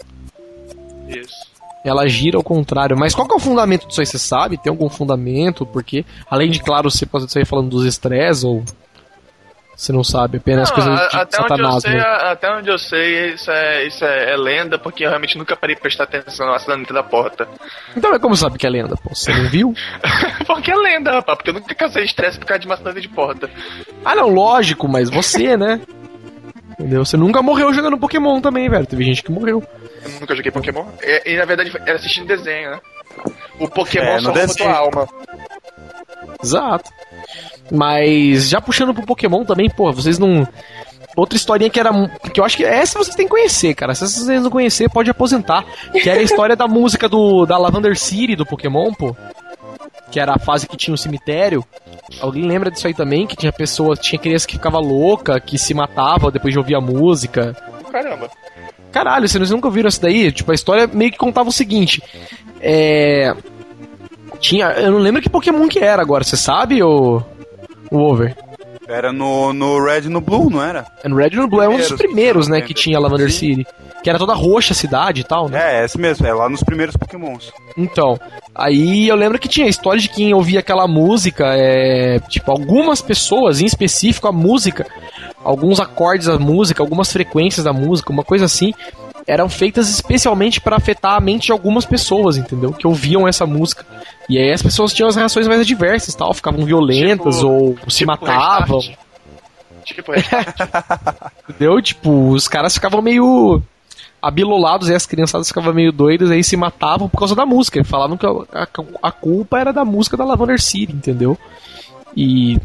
Isso. 1.08 1.51
Ela 1.84 2.06
gira 2.08 2.36
ao 2.36 2.42
contrário. 2.44 2.96
Mas 2.96 3.14
qual 3.14 3.26
que 3.26 3.34
é 3.34 3.36
o 3.36 3.40
fundamento 3.40 3.86
disso 3.88 4.00
aí, 4.00 4.06
você 4.06 4.18
sabe? 4.18 4.56
Tem 4.56 4.70
algum 4.70 4.88
fundamento? 4.88 5.64
Porque, 5.66 6.04
além 6.30 6.50
de, 6.50 6.60
claro, 6.62 6.90
você 6.90 7.04
pode 7.06 7.30
sair 7.30 7.44
falando 7.44 7.68
dos 7.70 7.84
estresses 7.84 8.44
ou. 8.44 8.62
Você 9.74 9.90
não 9.90 10.04
sabe, 10.04 10.36
apenas 10.36 10.68
Não, 10.68 10.74
coisas 10.76 10.94
de 10.94 11.16
até, 11.16 11.16
onde 11.16 11.34
eu 11.34 11.48
satanás, 11.48 11.82
sei, 11.82 11.94
né? 11.94 12.00
a- 12.02 12.30
até 12.32 12.54
onde 12.56 12.68
eu 12.70 12.78
sei, 12.78 13.32
isso 13.32 13.50
é, 13.50 13.84
isso 13.86 14.04
é, 14.04 14.32
é 14.32 14.36
lenda, 14.36 14.78
porque 14.78 15.02
eu 15.04 15.08
realmente 15.08 15.36
nunca 15.36 15.56
parei 15.56 15.74
pra 15.74 15.82
prestar 15.82 16.04
atenção 16.04 16.46
na 16.46 16.52
maçaneta 16.52 16.92
da 16.94 17.02
porta. 17.02 17.48
Então 17.96 18.14
é 18.14 18.18
como 18.18 18.36
sabe 18.36 18.58
que 18.58 18.66
é 18.66 18.70
lenda, 18.70 18.94
pô? 19.02 19.12
Você 19.12 19.32
não 19.34 19.48
viu? 19.48 19.74
porque 20.46 20.70
é 20.70 20.76
lenda, 20.76 21.10
rapaz, 21.12 21.38
porque 21.38 21.50
eu 21.50 21.54
nunca 21.54 21.74
causei 21.74 22.04
estresse 22.04 22.38
por 22.38 22.44
causa 22.46 22.60
de 22.60 22.68
maçaneta 22.68 23.00
de 23.00 23.08
porta. 23.08 23.50
ah, 24.04 24.14
não, 24.14 24.28
lógico, 24.28 24.86
mas 24.86 25.10
você, 25.10 25.56
né? 25.56 25.80
Entendeu? 26.78 27.04
Você 27.04 27.16
nunca 27.16 27.42
morreu 27.42 27.72
jogando 27.72 27.98
Pokémon 27.98 28.40
também, 28.40 28.68
velho. 28.68 28.86
Teve 28.86 29.02
gente 29.02 29.22
que 29.22 29.32
morreu. 29.32 29.64
Eu 30.04 30.20
nunca 30.20 30.34
joguei 30.34 30.50
Pokémon. 30.50 30.84
E, 31.02 31.32
e, 31.32 31.36
na 31.36 31.44
verdade 31.44 31.72
era 31.86 31.96
assistindo 31.96 32.26
desenho, 32.26 32.70
né? 32.72 32.80
O 33.58 33.68
Pokémon 33.68 34.16
É, 34.16 34.20
só 34.20 34.30
desenho. 34.32 34.56
tua 34.56 34.76
alma. 34.76 35.08
Exato. 36.42 36.90
Mas 37.70 38.48
já 38.48 38.60
puxando 38.60 38.94
pro 38.94 39.06
Pokémon 39.06 39.44
também, 39.44 39.70
pô, 39.70 39.92
vocês 39.92 40.18
não. 40.18 40.46
Outra 41.16 41.36
historinha 41.36 41.70
que 41.70 41.78
era. 41.78 41.90
que 42.32 42.40
eu 42.40 42.44
acho 42.44 42.56
que 42.56 42.64
essa 42.64 42.98
vocês 42.98 43.14
têm 43.14 43.26
que 43.26 43.32
conhecer, 43.32 43.74
cara. 43.74 43.94
Se 43.94 44.06
vocês 44.08 44.42
não 44.42 44.50
conhecer, 44.50 44.88
pode 44.90 45.10
aposentar. 45.10 45.64
Que 45.92 46.08
era 46.08 46.20
a 46.20 46.22
história 46.22 46.56
da 46.56 46.66
música 46.66 47.08
do 47.08 47.44
da 47.44 47.58
Lavender 47.58 47.96
City 47.96 48.34
do 48.34 48.46
Pokémon, 48.46 48.92
pô. 48.94 49.14
Que 50.10 50.18
era 50.20 50.34
a 50.34 50.38
fase 50.38 50.66
que 50.66 50.76
tinha 50.76 50.94
o 50.94 50.98
cemitério. 50.98 51.64
Alguém 52.20 52.46
lembra 52.46 52.70
disso 52.70 52.86
aí 52.86 52.94
também? 52.94 53.26
Que 53.26 53.36
tinha 53.36 53.52
pessoas, 53.52 53.98
tinha 53.98 54.18
criança 54.18 54.46
que 54.46 54.54
ficava 54.54 54.78
louca, 54.78 55.38
que 55.40 55.58
se 55.58 55.72
matava 55.74 56.30
depois 56.30 56.52
de 56.52 56.58
ouvir 56.58 56.74
a 56.74 56.80
música. 56.80 57.54
Caramba. 57.90 58.30
Caralho, 58.92 59.26
vocês 59.26 59.50
nunca 59.50 59.68
ouviram 59.68 59.88
isso 59.88 60.00
daí? 60.00 60.30
Tipo, 60.30 60.52
a 60.52 60.54
história 60.54 60.86
meio 60.86 61.10
que 61.10 61.18
contava 61.18 61.48
o 61.48 61.52
seguinte. 61.52 62.02
É. 62.60 63.34
Tinha. 64.38 64.66
Eu 64.72 64.92
não 64.92 64.98
lembro 64.98 65.22
que 65.22 65.30
Pokémon 65.30 65.66
que 65.68 65.78
era 65.78 66.02
agora, 66.02 66.22
você 66.22 66.36
sabe, 66.36 66.82
o. 66.82 67.22
O 67.90 67.98
Over? 67.98 68.36
Era 68.88 69.12
no, 69.12 69.52
no 69.52 69.82
Red 69.82 70.02
e 70.02 70.08
no 70.08 70.20
Blue, 70.20 70.50
não 70.50 70.62
era? 70.62 70.86
No 71.04 71.16
Red 71.16 71.30
and 71.38 71.48
Blue 71.48 71.62
é 71.62 71.68
um 71.68 71.76
dos 71.76 71.92
Primeiros, 71.92 72.48
né, 72.48 72.60
que 72.60 72.74
tinha 72.74 72.98
Lavender 72.98 73.30
Sim. 73.30 73.54
City. 73.54 73.66
Que 74.02 74.10
era 74.10 74.18
toda 74.18 74.34
roxa 74.34 74.72
a 74.72 74.76
cidade 74.76 75.20
e 75.20 75.24
tal, 75.24 75.48
né? 75.48 75.80
É, 75.80 75.84
esse 75.84 75.96
mesmo, 75.96 76.26
é 76.26 76.34
lá 76.34 76.48
nos 76.48 76.62
primeiros 76.62 76.96
Pokémons. 76.96 77.52
Então, 77.76 78.18
aí 78.52 79.08
eu 79.08 79.14
lembro 79.14 79.38
que 79.38 79.48
tinha 79.48 79.66
a 79.66 79.70
história 79.70 80.00
de 80.00 80.08
quem 80.08 80.34
ouvia 80.34 80.58
aquela 80.58 80.88
música, 80.88 81.44
é, 81.54 82.18
tipo, 82.28 82.50
algumas 82.50 83.00
pessoas, 83.00 83.60
em 83.60 83.64
específico 83.64 84.26
a 84.26 84.32
música, 84.32 84.86
alguns 85.44 85.80
acordes 85.80 86.26
da 86.26 86.38
música, 86.38 86.82
algumas 86.82 87.12
frequências 87.12 87.64
da 87.64 87.72
música, 87.72 88.12
uma 88.12 88.24
coisa 88.24 88.44
assim, 88.44 88.72
eram 89.26 89.48
feitas 89.48 89.88
especialmente 89.88 90.60
para 90.60 90.76
afetar 90.76 91.14
a 91.16 91.20
mente 91.20 91.46
de 91.46 91.52
algumas 91.52 91.84
pessoas, 91.84 92.36
entendeu? 92.36 92.72
Que 92.72 92.86
ouviam 92.86 93.26
essa 93.28 93.46
música. 93.46 93.84
E 94.28 94.38
aí 94.38 94.52
as 94.52 94.62
pessoas 94.62 94.92
tinham 94.92 95.08
as 95.08 95.16
reações 95.16 95.46
mais 95.46 95.60
adversas, 95.60 96.14
tal, 96.14 96.32
ficavam 96.34 96.64
violentas 96.64 97.36
Tipo- 97.36 97.48
ou 97.48 97.76
se 97.88 97.98
Tipo 97.98 98.10
matavam. 98.10 98.78
Restart. 98.78 98.98
Tipo, 99.84 100.12
restart. 100.12 100.56
Entendeu? 101.48 101.82
Tipo, 101.82 102.30
os 102.30 102.46
caras 102.48 102.74
ficavam 102.74 103.02
meio 103.02 103.60
abilolados 104.20 104.88
e 104.88 104.94
as 104.94 105.04
criançadas 105.06 105.48
ficavam 105.48 105.74
meio 105.74 105.90
doidas 105.92 106.30
aí 106.30 106.44
se 106.44 106.56
matavam 106.56 107.08
por 107.08 107.18
causa 107.18 107.34
da 107.34 107.44
música. 107.44 107.80
E 107.80 107.84
falavam 107.84 108.16
que 108.16 108.24
a, 108.26 108.30
a- 108.30 108.68
a 109.02 109.10
culpa 109.12 109.58
era 109.58 109.72
da 109.72 109.84
música 109.84 110.16
da 110.16 110.24
Lavender 110.24 110.60
City, 110.60 110.92
entendeu? 110.92 111.36
E 112.16 112.58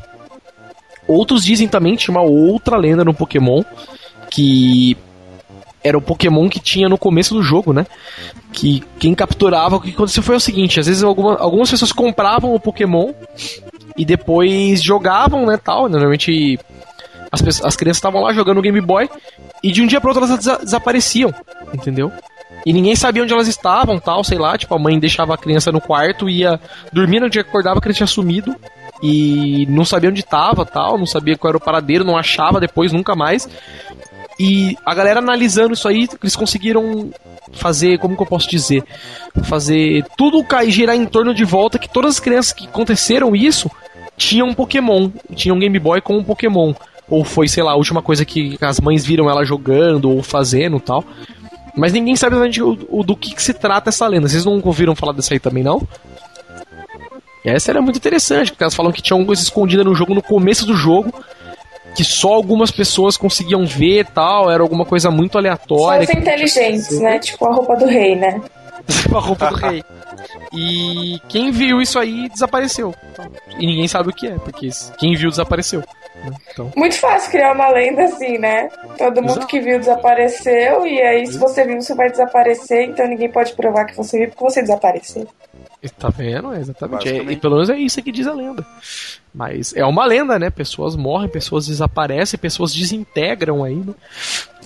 Outros 1.07 1.43
dizem 1.43 1.67
também 1.67 1.95
que 1.95 2.03
tinha 2.03 2.15
uma 2.15 2.23
outra 2.23 2.77
lenda 2.77 3.03
no 3.03 3.13
Pokémon 3.13 3.63
que 4.29 4.97
era 5.83 5.97
o 5.97 6.01
Pokémon 6.01 6.49
que 6.49 6.59
tinha 6.59 6.89
no 6.89 6.97
começo 6.97 7.33
do 7.33 7.41
jogo, 7.41 7.71
né? 7.71 7.85
Que 8.51 8.83
quem 8.99 9.15
capturava, 9.15 9.77
o 9.77 9.81
que 9.81 9.91
aconteceu 9.91 10.23
foi 10.23 10.35
o 10.35 10.39
seguinte: 10.39 10.79
às 10.79 10.87
vezes 10.87 11.03
alguma, 11.03 11.37
algumas 11.37 11.69
pessoas 11.69 11.91
compravam 11.91 12.53
o 12.53 12.59
Pokémon 12.59 13.13
e 13.97 14.03
depois 14.05 14.83
jogavam, 14.83 15.45
né? 15.45 15.57
Tal, 15.57 15.85
né, 15.85 15.93
normalmente 15.93 16.59
as, 17.31 17.41
as 17.63 17.75
crianças 17.75 17.97
estavam 17.97 18.21
lá 18.21 18.33
jogando 18.33 18.61
Game 18.61 18.81
Boy 18.81 19.09
e 19.63 19.71
de 19.71 19.81
um 19.81 19.87
dia 19.87 20.01
para 20.01 20.09
outro 20.09 20.25
elas 20.25 20.37
desa 20.37 20.59
desapareciam, 20.63 21.33
entendeu? 21.73 22.11
E 22.65 22.73
ninguém 22.73 22.95
sabia 22.95 23.23
onde 23.23 23.33
elas 23.33 23.47
estavam, 23.47 23.99
tal, 23.99 24.23
sei 24.23 24.37
lá, 24.37 24.57
tipo, 24.57 24.73
a 24.75 24.79
mãe 24.79 24.99
deixava 24.99 25.33
a 25.33 25.37
criança 25.37 25.71
no 25.71 25.79
quarto, 25.79 26.29
ia 26.29 26.59
dormir, 26.91 27.19
no 27.19 27.29
dia 27.29 27.43
que 27.43 27.49
acordava 27.49 27.77
a 27.77 27.81
criança 27.81 27.97
tinha 27.97 28.07
sumido 28.07 28.55
e 29.01 29.65
não 29.69 29.85
sabia 29.85 30.09
onde 30.09 30.21
estava, 30.21 30.65
tal, 30.65 30.97
não 30.97 31.05
sabia 31.05 31.37
qual 31.37 31.49
era 31.49 31.57
o 31.57 31.61
paradeiro, 31.61 32.03
não 32.03 32.17
achava 32.17 32.59
depois 32.59 32.91
nunca 32.91 33.15
mais. 33.15 33.47
E 34.39 34.77
a 34.85 34.93
galera 34.93 35.19
analisando 35.19 35.73
isso 35.73 35.87
aí, 35.87 36.07
eles 36.21 36.35
conseguiram 36.35 37.09
fazer, 37.53 37.97
como 37.97 38.15
que 38.15 38.21
eu 38.21 38.27
posso 38.27 38.49
dizer? 38.49 38.83
Fazer 39.43 40.05
tudo 40.15 40.43
cair, 40.43 40.71
girar 40.71 40.95
em 40.95 41.05
torno 41.05 41.33
de 41.33 41.43
volta 41.43 41.79
que 41.79 41.89
todas 41.89 42.15
as 42.15 42.19
crianças 42.19 42.53
que 42.53 42.67
aconteceram 42.67 43.35
isso 43.35 43.69
tinham 44.15 44.47
um 44.47 44.53
Pokémon, 44.53 45.09
tinham 45.35 45.55
um 45.55 45.59
Game 45.59 45.79
Boy 45.79 46.01
com 46.01 46.17
um 46.17 46.23
Pokémon. 46.23 46.73
Ou 47.09 47.23
foi, 47.23 47.47
sei 47.47 47.63
lá, 47.63 47.71
a 47.71 47.75
última 47.75 48.01
coisa 48.01 48.25
que 48.25 48.57
as 48.61 48.79
mães 48.79 49.05
viram 49.05 49.29
ela 49.29 49.45
jogando 49.45 50.11
ou 50.11 50.21
fazendo 50.21 50.79
tal. 50.79 51.03
Mas 51.75 51.93
ninguém 51.93 52.15
sabe 52.15 52.35
exatamente 52.35 52.61
o, 52.61 53.03
do 53.03 53.15
que, 53.15 53.33
que, 53.33 53.41
se 53.41 53.53
trata 53.53 53.89
essa 53.89 54.07
lenda. 54.07 54.27
Vocês 54.27 54.43
não 54.43 54.59
ouviram 54.63 54.95
falar 54.95 55.13
dessa 55.13 55.33
aí 55.33 55.39
também, 55.39 55.63
não? 55.63 55.87
Essa 57.45 57.71
era 57.71 57.81
muito 57.81 57.97
interessante, 57.97 58.51
porque 58.51 58.63
elas 58.63 58.75
falam 58.75 58.91
que 58.91 59.01
tinha 59.01 59.15
alguma 59.15 59.27
coisa 59.27 59.41
escondida 59.41 59.83
no 59.83 59.95
jogo 59.95 60.13
no 60.13 60.21
começo 60.21 60.65
do 60.65 60.75
jogo 60.75 61.13
que 61.97 62.03
só 62.03 62.33
algumas 62.33 62.69
pessoas 62.69 63.17
conseguiam 63.17 63.65
ver 63.65 64.05
tal, 64.05 64.51
era 64.51 64.61
alguma 64.61 64.85
coisa 64.85 65.09
muito 65.09 65.35
aleatória. 65.35 66.05
Só 66.05 66.13
os 66.13 66.19
inteligentes, 66.19 66.99
né? 66.99 67.17
Tipo 67.17 67.47
a 67.47 67.53
roupa 67.55 67.75
do 67.75 67.87
rei, 67.87 68.15
né? 68.15 68.39
a 69.15 69.19
roupa 69.19 69.47
do 69.47 69.55
rei. 69.55 69.83
E 70.53 71.19
quem 71.27 71.49
viu 71.49 71.81
isso 71.81 71.97
aí 71.97 72.29
desapareceu. 72.29 72.93
E 73.57 73.65
ninguém 73.65 73.87
sabe 73.87 74.09
o 74.09 74.13
que 74.13 74.27
é, 74.27 74.35
porque 74.35 74.69
quem 74.99 75.15
viu 75.15 75.31
desapareceu. 75.31 75.79
Né? 76.23 76.31
Então... 76.51 76.71
Muito 76.75 76.99
fácil 76.99 77.31
criar 77.31 77.53
uma 77.53 77.69
lenda 77.69 78.03
assim, 78.03 78.37
né? 78.37 78.69
Todo 78.95 79.21
mundo 79.21 79.31
Exato. 79.31 79.47
que 79.47 79.59
viu 79.59 79.79
desapareceu, 79.79 80.85
e 80.85 81.01
aí 81.01 81.25
se 81.25 81.39
você 81.39 81.65
viu, 81.65 81.81
você 81.81 81.95
vai 81.95 82.11
desaparecer, 82.11 82.89
então 82.89 83.07
ninguém 83.07 83.31
pode 83.31 83.53
provar 83.53 83.85
que 83.85 83.97
você 83.97 84.19
viu 84.19 84.29
porque 84.29 84.43
você 84.43 84.61
desapareceu. 84.61 85.27
Tá 85.97 86.09
vendo? 86.09 86.53
Exatamente. 86.53 87.07
É, 87.07 87.23
e 87.31 87.37
pelo 87.37 87.55
menos 87.55 87.69
é 87.69 87.77
isso 87.77 88.01
que 88.01 88.11
diz 88.11 88.25
a 88.27 88.33
lenda. 88.33 88.65
Mas 89.37 89.71
é 89.75 89.85
uma 89.85 90.03
lenda, 90.03 90.39
né? 90.39 90.49
Pessoas 90.49 90.95
morrem, 90.95 91.29
pessoas 91.29 91.67
desaparecem, 91.67 92.39
pessoas 92.39 92.73
desintegram 92.73 93.63
aí, 93.63 93.75
né? 93.75 93.93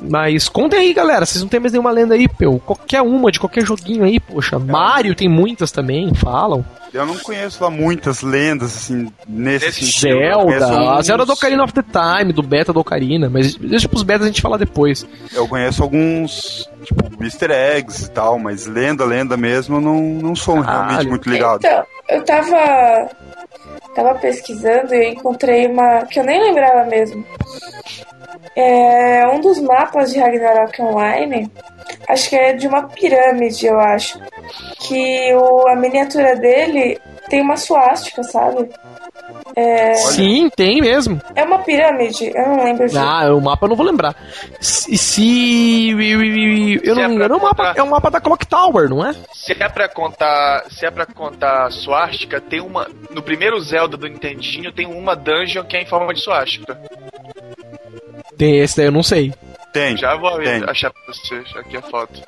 Mas 0.02 0.48
contem 0.48 0.80
aí, 0.80 0.94
galera. 0.94 1.26
Vocês 1.26 1.42
não 1.42 1.50
tem 1.50 1.60
mais 1.60 1.74
nenhuma 1.74 1.92
lenda 1.92 2.16
aí, 2.16 2.26
pô. 2.26 2.58
Qualquer 2.58 3.02
uma, 3.02 3.30
de 3.30 3.38
qualquer 3.38 3.66
joguinho 3.66 4.06
aí, 4.06 4.18
poxa. 4.18 4.58
Mario 4.58 5.14
tem 5.14 5.28
muitas 5.28 5.72
também, 5.72 6.14
falam. 6.14 6.66
Eu 6.94 7.06
não 7.06 7.18
conheço 7.18 7.62
lá 7.62 7.70
muitas 7.70 8.22
lendas, 8.22 8.76
assim, 8.76 9.12
nesse, 9.28 9.66
nesse 9.66 9.86
sentido. 9.86 10.20
Zelda, 10.20 10.92
a 10.92 11.02
Zelda 11.02 11.26
do 11.26 11.34
Ocarina 11.34 11.64
of 11.64 11.74
the 11.74 11.84
Time, 11.84 12.32
do 12.32 12.42
beta 12.42 12.72
do 12.72 12.80
Ocarina, 12.80 13.30
mas 13.30 13.56
deixa 13.56 13.90
pros 13.90 14.04
betas 14.04 14.24
a 14.24 14.28
gente 14.28 14.42
falar 14.42 14.58
depois. 14.58 15.06
Eu 15.34 15.48
conheço 15.48 15.84
alguns, 15.84 16.70
tipo, 16.84 17.24
easter 17.24 17.52
eggs 17.52 18.06
e 18.06 18.10
tal, 18.10 18.40
mas 18.40 18.68
lenda, 18.68 19.06
lenda 19.06 19.36
mesmo, 19.38 19.78
eu 19.78 19.82
não, 19.82 20.02
não 20.02 20.36
sou 20.36 20.58
ah, 20.58 20.88
realmente 20.88 21.08
muito 21.08 21.30
ligado. 21.30 21.60
Então, 21.66 21.86
eu 22.10 22.26
tava, 22.26 23.10
tava 23.94 24.16
pesquisando 24.16 24.94
e 24.94 25.10
encontrei 25.10 25.68
uma, 25.68 26.06
que 26.06 26.20
eu 26.20 26.24
nem 26.24 26.42
lembrava 26.42 26.86
mesmo. 26.86 27.26
É 28.56 29.28
um 29.28 29.40
dos 29.40 29.60
mapas 29.60 30.12
de 30.12 30.20
Ragnarok 30.20 30.82
Online 30.82 31.50
Acho 32.08 32.30
que 32.30 32.36
é 32.36 32.54
de 32.54 32.68
uma 32.68 32.88
pirâmide, 32.88 33.66
eu 33.66 33.80
acho. 33.80 34.20
Que 34.80 35.34
o, 35.34 35.68
a 35.68 35.76
miniatura 35.76 36.36
dele 36.36 37.00
tem 37.30 37.42
uma 37.42 37.58
suástica, 37.58 38.24
sabe? 38.24 38.70
É... 39.56 39.94
Sim, 39.96 40.50
tem 40.50 40.82
mesmo. 40.82 41.22
É 41.36 41.44
uma 41.44 41.60
pirâmide, 41.60 42.32
eu 42.34 42.48
não 42.48 42.64
lembro. 42.64 42.88
Ah, 42.98 43.34
o 43.34 43.42
mapa 43.42 43.66
eu 43.66 43.70
não 43.70 43.76
vou 43.76 43.86
lembrar. 43.86 44.16
Se. 44.60 44.98
se 44.98 45.90
eu 46.84 46.96
não 46.96 47.04
é 47.04 47.08
me 47.08 47.16
engano, 47.16 47.40
contar... 47.40 47.64
mapa, 47.64 47.80
é 47.80 47.84
um 47.84 47.90
mapa 47.90 48.10
da 48.10 48.22
Clock 48.22 48.46
Tower, 48.48 48.90
não 48.90 49.06
é? 49.06 49.14
Se 49.34 49.52
é 49.52 49.70
pra 49.70 49.90
contar. 49.90 50.66
Se 50.70 50.86
é 50.86 50.92
pra 50.92 51.06
contar 51.06 51.72
suástica, 51.72 52.40
tem 52.40 52.62
uma. 52.62 52.88
No 53.10 53.22
primeiro 53.22 53.60
Zelda 53.60 53.98
do 53.98 54.08
Nintendinho 54.08 54.72
tem 54.72 54.88
uma 54.88 55.16
dungeon 55.16 55.64
que 55.64 55.78
é 55.78 55.82
em 55.82 55.88
forma 55.88 56.14
de 56.14 56.22
suástica. 56.22 56.80
Tem 58.38 58.60
esse 58.60 58.78
daí, 58.78 58.86
eu 58.86 58.92
não 58.92 59.04
sei. 59.04 59.34
Tem. 59.74 59.96
Já 59.98 60.16
vou 60.16 60.38
tem. 60.40 60.64
achar 60.64 60.92
pra 60.92 61.02
vocês 61.08 61.56
aqui 61.56 61.78
a 61.78 61.82
foto. 61.82 62.22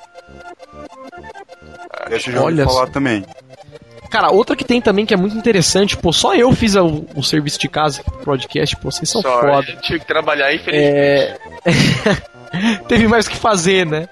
Deixa 2.08 2.30
eu 2.30 2.42
Olha 2.42 2.64
falar 2.64 2.88
também. 2.88 3.24
Cara, 4.14 4.30
outra 4.30 4.54
que 4.54 4.64
tem 4.64 4.80
também 4.80 5.04
que 5.04 5.12
é 5.12 5.16
muito 5.16 5.36
interessante, 5.36 5.96
pô, 5.96 6.12
só 6.12 6.36
eu 6.36 6.52
fiz 6.52 6.76
o, 6.76 7.04
o 7.16 7.22
serviço 7.24 7.58
de 7.58 7.68
casa 7.68 8.00
pro 8.04 8.18
podcast, 8.18 8.76
pô, 8.76 8.88
vocês 8.88 9.10
são 9.10 9.20
só, 9.20 9.40
foda. 9.40 9.68
Eu 9.68 9.80
tive 9.80 9.98
que 9.98 10.06
trabalhar, 10.06 10.54
infelizmente. 10.54 10.96
É... 10.96 11.36
Teve 12.86 13.08
mais 13.08 13.26
o 13.26 13.30
que 13.30 13.36
fazer, 13.36 13.84
né? 13.84 14.08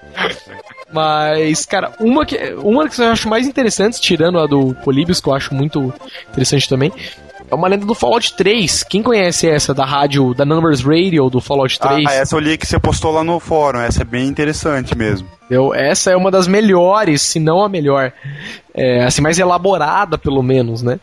Mas, 0.91 1.65
cara, 1.65 1.93
uma 2.01 2.25
que, 2.25 2.35
uma 2.55 2.89
que 2.89 3.01
eu 3.01 3.07
acho 3.07 3.29
mais 3.29 3.47
interessante, 3.47 4.01
tirando 4.01 4.39
a 4.39 4.45
do 4.45 4.75
Polybius, 4.83 5.21
que 5.21 5.29
eu 5.29 5.33
acho 5.33 5.53
muito 5.53 5.93
interessante 6.29 6.67
também, 6.67 6.91
é 7.53 7.55
uma 7.55 7.67
lenda 7.67 7.85
do 7.85 7.93
Fallout 7.93 8.33
3. 8.35 8.83
Quem 8.83 9.01
conhece 9.01 9.47
essa 9.47 9.73
da 9.73 9.85
rádio, 9.85 10.33
da 10.33 10.43
Numbers 10.43 10.81
Radio 10.81 11.29
do 11.29 11.39
Fallout 11.39 11.79
3? 11.79 12.05
Ah, 12.07 12.13
essa 12.13 12.35
eu 12.35 12.39
li 12.39 12.57
que 12.57 12.65
você 12.65 12.79
postou 12.79 13.11
lá 13.11 13.23
no 13.23 13.39
fórum. 13.39 13.79
Essa 13.79 14.01
é 14.01 14.05
bem 14.05 14.27
interessante 14.27 14.97
mesmo. 14.97 15.27
Eu, 15.49 15.73
essa 15.73 16.11
é 16.11 16.15
uma 16.15 16.31
das 16.31 16.47
melhores, 16.47 17.21
se 17.21 17.39
não 17.39 17.63
a 17.63 17.69
melhor. 17.69 18.11
É, 18.73 19.03
assim, 19.03 19.21
mais 19.21 19.37
elaborada, 19.37 20.17
pelo 20.17 20.41
menos, 20.41 20.81
né? 20.81 20.99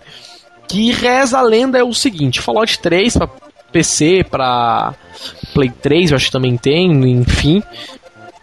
Que 0.69 0.93
reza 0.93 1.39
a 1.39 1.43
lenda 1.43 1.79
é 1.79 1.85
o 1.85 1.95
seguinte: 1.95 2.41
Fallout 2.41 2.79
3 2.81 3.17
pra 3.17 3.29
PC, 3.73 4.25
pra 4.29 4.95
Play 5.55 5.71
3, 5.71 6.11
eu 6.11 6.17
acho 6.17 6.27
que 6.27 6.33
também 6.33 6.57
tem, 6.57 6.91
enfim. 7.11 7.63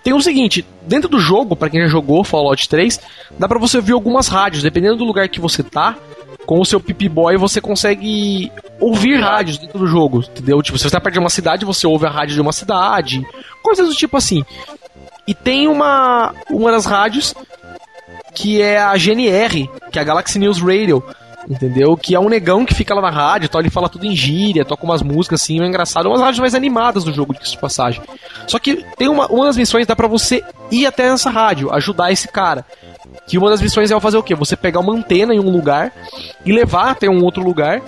Tem 0.04 0.13
o 0.13 0.22
seguinte, 0.22 0.65
dentro 0.84 1.10
do 1.10 1.20
jogo, 1.20 1.56
para 1.56 1.70
quem 1.70 1.82
já 1.82 1.88
jogou 1.88 2.24
Fallout 2.24 2.70
3, 2.70 3.00
dá 3.38 3.48
para 3.48 3.60
você 3.60 3.82
ver 3.82 3.91
algumas 3.91 4.30
rádios, 4.30 4.63
dependendo 4.63 4.96
do 4.96 5.04
lugar 5.04 5.28
que 5.28 5.41
você 5.41 5.62
tá, 5.62 5.98
com 6.47 6.62
o 6.62 6.65
seu 6.65 6.79
Pip 6.79 7.10
Boy 7.10 7.36
você 7.36 7.60
consegue 7.60 8.49
ouvir 8.79 9.19
rádios 9.19 9.57
dentro 9.57 9.77
do 9.77 9.86
jogo, 9.86 10.21
entendeu? 10.21 10.62
Tipo, 10.62 10.77
se 10.77 10.83
você 10.83 10.88
está 10.88 11.01
perto 11.01 11.15
de 11.15 11.19
uma 11.19 11.29
cidade, 11.29 11.65
você 11.65 11.86
ouve 11.86 12.07
a 12.07 12.10
rádio 12.10 12.36
de 12.36 12.41
uma 12.41 12.53
cidade, 12.53 13.21
coisas 13.62 13.88
do 13.89 13.93
tipo 13.93 14.15
assim. 14.15 14.45
E 15.27 15.36
tem 15.36 15.67
uma, 15.67 16.33
uma 16.49 16.71
das 16.71 16.86
rádios 16.86 17.36
que 18.33 18.62
é 18.62 18.79
a 18.79 18.95
GNR, 18.95 19.69
que 19.91 19.99
é 19.99 20.01
a 20.01 20.05
Galaxy 20.05 20.39
News 20.39 20.62
Radio, 20.62 21.03
entendeu? 21.49 21.97
Que 21.97 22.15
é 22.15 22.19
um 22.19 22.29
negão 22.29 22.65
que 22.65 22.73
fica 22.73 22.95
lá 22.95 23.01
na 23.01 23.10
rádio, 23.10 23.49
tal, 23.49 23.60
ele 23.60 23.69
fala 23.69 23.89
tudo 23.89 24.05
em 24.05 24.15
gíria, 24.15 24.63
toca 24.63 24.86
umas 24.86 25.01
músicas 25.01 25.41
assim, 25.41 25.60
é 25.62 25.65
engraçado, 25.65 26.07
umas 26.07 26.21
rádios 26.21 26.39
mais 26.39 26.55
animadas 26.55 27.03
do 27.03 27.12
jogo, 27.12 27.33
de 27.33 27.57
passagem. 27.57 28.01
Só 28.47 28.57
que 28.57 28.86
tem 28.97 29.10
uma, 29.10 29.27
uma 29.27 29.45
das 29.47 29.57
missões, 29.57 29.86
dá 29.86 29.97
pra 29.97 30.07
você 30.07 30.41
ir 30.71 30.86
até 30.86 31.07
essa 31.07 31.29
rádio, 31.29 31.73
ajudar 31.73 32.10
esse 32.10 32.29
cara. 32.29 32.65
Que 33.25 33.38
uma 33.38 33.49
das 33.49 33.62
missões 33.62 33.91
é 33.91 33.99
fazer 33.99 34.17
o 34.17 34.23
quê? 34.23 34.36
Você 34.36 34.56
pegar 34.56 34.80
uma 34.80 34.93
antena 34.93 35.34
em 35.34 35.39
um 35.39 35.49
lugar 35.49 35.91
e 36.45 36.51
levar 36.51 36.91
até 36.91 37.10
um 37.10 37.23
outro 37.23 37.43
lugar 37.43 37.82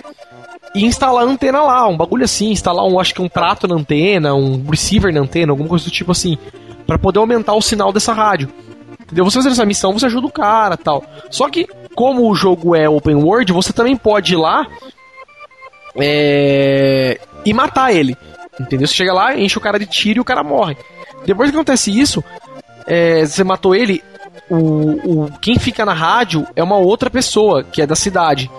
e 0.74 0.84
instalar 0.84 1.24
a 1.24 1.26
antena 1.26 1.62
lá, 1.62 1.88
um 1.88 1.96
bagulho 1.96 2.24
assim, 2.24 2.50
instalar 2.50 2.84
um, 2.84 3.00
acho 3.00 3.14
que 3.14 3.22
um 3.22 3.28
prato 3.28 3.66
na 3.66 3.74
antena, 3.74 4.34
um 4.34 4.64
receiver 4.68 5.12
na 5.12 5.20
antena, 5.20 5.52
alguma 5.52 5.68
coisa 5.68 5.84
do 5.84 5.90
tipo 5.90 6.12
assim, 6.12 6.38
para 6.86 6.98
poder 6.98 7.18
aumentar 7.18 7.54
o 7.54 7.62
sinal 7.62 7.92
dessa 7.92 8.12
rádio. 8.12 8.48
Entendeu? 9.00 9.24
Você 9.24 9.38
fazendo 9.38 9.52
essa 9.52 9.66
missão, 9.66 9.92
você 9.92 10.06
ajuda 10.06 10.26
o 10.26 10.32
cara 10.32 10.76
tal. 10.76 11.04
Só 11.30 11.48
que, 11.48 11.66
como 11.94 12.30
o 12.30 12.34
jogo 12.34 12.76
é 12.76 12.88
open 12.88 13.16
world, 13.16 13.52
você 13.52 13.72
também 13.72 13.96
pode 13.96 14.34
ir 14.34 14.36
lá 14.36 14.66
é, 15.96 17.18
e 17.44 17.52
matar 17.52 17.92
ele. 17.92 18.16
Entendeu? 18.58 18.86
Você 18.86 18.94
chega 18.94 19.12
lá, 19.12 19.36
enche 19.36 19.58
o 19.58 19.60
cara 19.60 19.78
de 19.78 19.86
tiro 19.86 20.18
e 20.18 20.20
o 20.20 20.24
cara 20.24 20.44
morre. 20.44 20.76
Depois 21.24 21.50
que 21.50 21.56
acontece 21.56 21.98
isso, 21.98 22.22
é, 22.86 23.24
você 23.24 23.42
matou 23.42 23.74
ele, 23.74 24.02
o, 24.50 25.24
o 25.24 25.38
quem 25.40 25.58
fica 25.58 25.84
na 25.84 25.92
rádio 25.92 26.46
é 26.56 26.62
uma 26.62 26.76
outra 26.76 27.08
pessoa 27.08 27.62
que 27.62 27.80
é 27.80 27.86
da 27.86 27.94
cidade, 27.94 28.50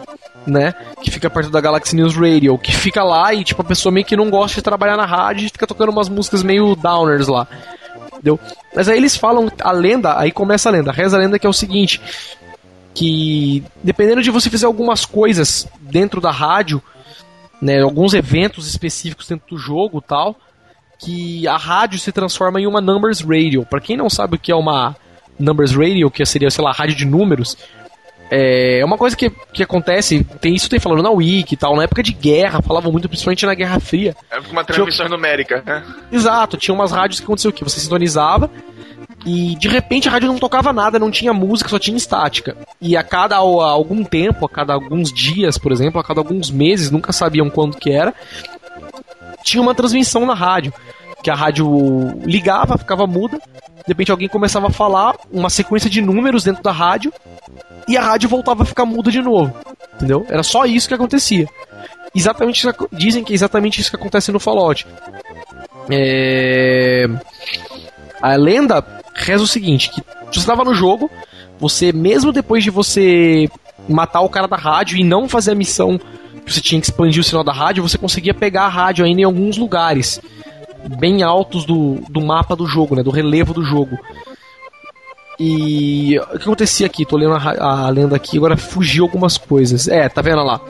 né? 0.48 0.74
Que 1.02 1.12
fica 1.12 1.30
perto 1.30 1.52
da 1.52 1.60
Galaxy 1.60 1.96
News 1.96 2.16
Radio, 2.16 2.58
que 2.58 2.72
fica 2.72 3.04
lá 3.04 3.34
e 3.34 3.44
tipo 3.44 3.62
a 3.62 3.66
pessoa 3.66 3.92
meio 3.92 4.06
que 4.06 4.16
não 4.16 4.30
gosta 4.30 4.56
de 4.56 4.62
trabalhar 4.62 4.96
na 4.96 5.06
rádio 5.06 5.46
e 5.46 5.50
fica 5.50 5.68
tocando 5.68 5.90
umas 5.90 6.08
músicas 6.08 6.44
meio 6.44 6.76
downers 6.76 7.28
lá. 7.28 7.46
Entendeu? 8.14 8.40
Mas 8.74 8.88
aí 8.88 8.98
eles 8.98 9.18
falam 9.18 9.52
a 9.62 9.72
lenda, 9.72 10.18
aí 10.18 10.32
começa 10.32 10.70
a 10.70 10.72
lenda. 10.72 10.92
Reza 10.92 11.18
a 11.18 11.20
lenda 11.20 11.38
que 11.38 11.46
é 11.46 11.50
o 11.50 11.54
seguinte, 11.54 12.00
que 12.94 13.64
dependendo 13.84 14.22
de 14.22 14.32
você 14.32 14.50
fazer 14.50 14.66
algumas 14.66 15.06
coisas 15.06 15.68
dentro 15.82 16.22
da 16.22 16.32
rádio, 16.32 16.82
né, 17.62 17.82
alguns 17.82 18.14
eventos 18.14 18.68
específicos 18.68 19.28
dentro 19.28 19.50
do 19.50 19.58
jogo, 19.58 20.02
tal, 20.02 20.38
que 20.98 21.48
a 21.48 21.58
rádio 21.58 22.00
se 22.00 22.12
transforma 22.12 22.62
em 22.62 22.68
uma 22.68 22.80
numbers 22.80 23.22
radio. 23.22 23.66
Para 23.66 23.82
quem 23.82 23.98
não 23.98 24.10
sabe 24.10 24.36
o 24.36 24.40
que 24.40 24.52
é 24.52 24.56
uma 24.56 24.96
Numbers 25.42 25.74
Radio, 25.74 26.10
que 26.12 26.26
seria, 26.26 26.50
sei 26.50 26.64
lá, 26.64 26.72
rádio 26.72 26.96
de 26.96 27.06
números, 27.06 27.58
É 28.34 28.82
uma 28.86 28.98
coisa 28.98 29.14
que, 29.14 29.30
que 29.52 29.62
acontece, 29.62 30.24
tem 30.40 30.56
isso 30.56 30.70
tem 30.70 30.80
falando 30.80 31.04
na 31.04 31.10
Wiki 31.10 31.56
e 31.56 31.58
tal, 31.58 31.76
na 31.76 31.84
época 31.84 32.02
de 32.02 32.14
guerra, 32.14 32.62
falavam 32.62 32.90
muito, 32.90 33.10
principalmente 33.10 33.46
na 33.46 33.54
Guerra 33.54 33.78
Fria. 33.82 34.16
É 34.32 34.40
uma 34.40 34.64
transmissão 34.64 35.06
tinha... 35.06 35.18
numérica, 35.18 35.62
né? 35.66 35.84
Exato, 36.10 36.56
tinha 36.56 36.74
umas 36.74 36.94
rádios 36.94 37.20
que 37.20 37.26
aconteceu 37.26 37.52
o 37.52 37.54
quê? 37.54 37.62
Você 37.66 37.82
sintonizava 37.82 38.50
e 39.26 39.56
de 39.58 39.68
repente 39.68 40.08
a 40.08 40.12
rádio 40.12 40.30
não 40.30 40.40
tocava 40.40 40.72
nada, 40.72 40.98
não 40.98 41.12
tinha 41.12 41.34
música, 41.34 41.70
só 41.70 41.78
tinha 41.78 41.98
estática. 41.98 42.56
E 42.80 42.96
a 42.96 43.04
cada 43.04 43.36
a 43.36 43.40
algum 43.40 44.02
tempo, 44.02 44.46
a 44.46 44.50
cada 44.50 44.74
alguns 44.74 45.12
dias, 45.12 45.58
por 45.58 45.74
exemplo, 45.74 46.00
a 46.00 46.04
cada 46.04 46.22
alguns 46.22 46.50
meses, 46.50 46.90
nunca 46.90 47.12
sabiam 47.12 47.50
quando 47.50 47.76
que 47.76 47.92
era, 47.92 48.14
tinha 49.44 49.62
uma 49.62 49.76
transmissão 49.76 50.26
na 50.26 50.34
rádio. 50.34 50.74
Que 51.22 51.30
a 51.30 51.36
rádio 51.36 52.18
ligava, 52.26 52.78
ficava 52.78 53.06
muda, 53.06 53.40
de 53.86 53.88
repente 53.88 54.12
alguém 54.12 54.28
começava 54.28 54.68
a 54.68 54.72
falar 54.72 55.16
uma 55.32 55.50
sequência 55.50 55.90
de 55.90 56.02
números 56.02 56.44
dentro 56.44 56.62
da 56.62 56.72
rádio 56.72 57.12
e 57.88 57.98
a 57.98 58.02
rádio 58.02 58.30
voltava 58.30 58.64
a 58.64 58.66
ficar 58.66 58.86
muda 58.86 59.12
de 59.12 59.22
novo. 59.22 59.54
Entendeu? 59.96 60.26
Era 60.30 60.44
só 60.44 60.66
isso 60.66 60.88
que 60.88 60.94
acontecia. 60.94 61.48
Exatamente 62.14 62.68
dizem 62.92 63.24
que 63.24 63.34
é 63.34 63.36
exatamente 63.36 63.82
isso 63.82 63.90
que 63.90 63.96
acontece 63.96 64.32
no 64.32 64.40
Fallout. 64.40 64.86
É... 65.90 67.08
A 68.22 68.36
lenda 68.36 68.86
reza 69.16 69.44
o 69.44 69.48
seguinte: 69.48 69.90
que 69.90 70.02
você 70.32 70.40
estava 70.40 70.64
no 70.64 70.74
jogo, 70.74 71.10
você, 71.60 71.92
mesmo 71.92 72.32
depois 72.32 72.64
de 72.64 72.70
você 72.70 73.50
matar 73.88 74.22
o 74.22 74.30
cara 74.30 74.48
da 74.48 74.58
rádio 74.58 74.98
e 74.98 75.04
não 75.04 75.28
fazer 75.28 75.52
a 75.52 75.56
missão 75.56 76.00
que 76.46 76.54
você 76.54 76.62
tinha 76.62 76.80
que 76.80 76.88
expandir 76.88 77.22
o 77.22 77.24
sinal 77.24 77.44
da 77.44 77.54
rádio, 77.54 77.84
você 77.84 77.98
conseguia 77.98 78.34
pegar 78.34 78.64
a 78.64 78.70
rádio 78.70 79.06
ainda 79.06 79.22
em 79.22 79.26
alguns 79.26 79.58
lugares 79.58 80.20
bem 80.98 81.24
altos 81.24 81.66
do, 81.66 81.96
do 82.10 82.22
mapa 82.22 82.56
do 82.56 82.66
jogo, 82.68 82.96
né, 82.96 83.04
do 83.04 83.12
relevo 83.12 83.54
do 83.54 83.64
jogo. 83.64 83.98
E 85.40 86.20
o 86.20 86.38
que 86.38 86.44
acontecia 86.44 86.86
aqui? 86.86 87.06
Tô 87.06 87.18
lendo 87.18 87.34
a, 87.34 87.86
a 87.86 87.90
lenda 87.90 88.16
aqui, 88.16 88.38
agora 88.38 88.56
fugiu 88.56 89.04
algumas 89.04 89.38
coisas. 89.38 89.88
É, 89.88 90.08
tá 90.08 90.22
vendo 90.22 90.44
lá? 90.44 90.62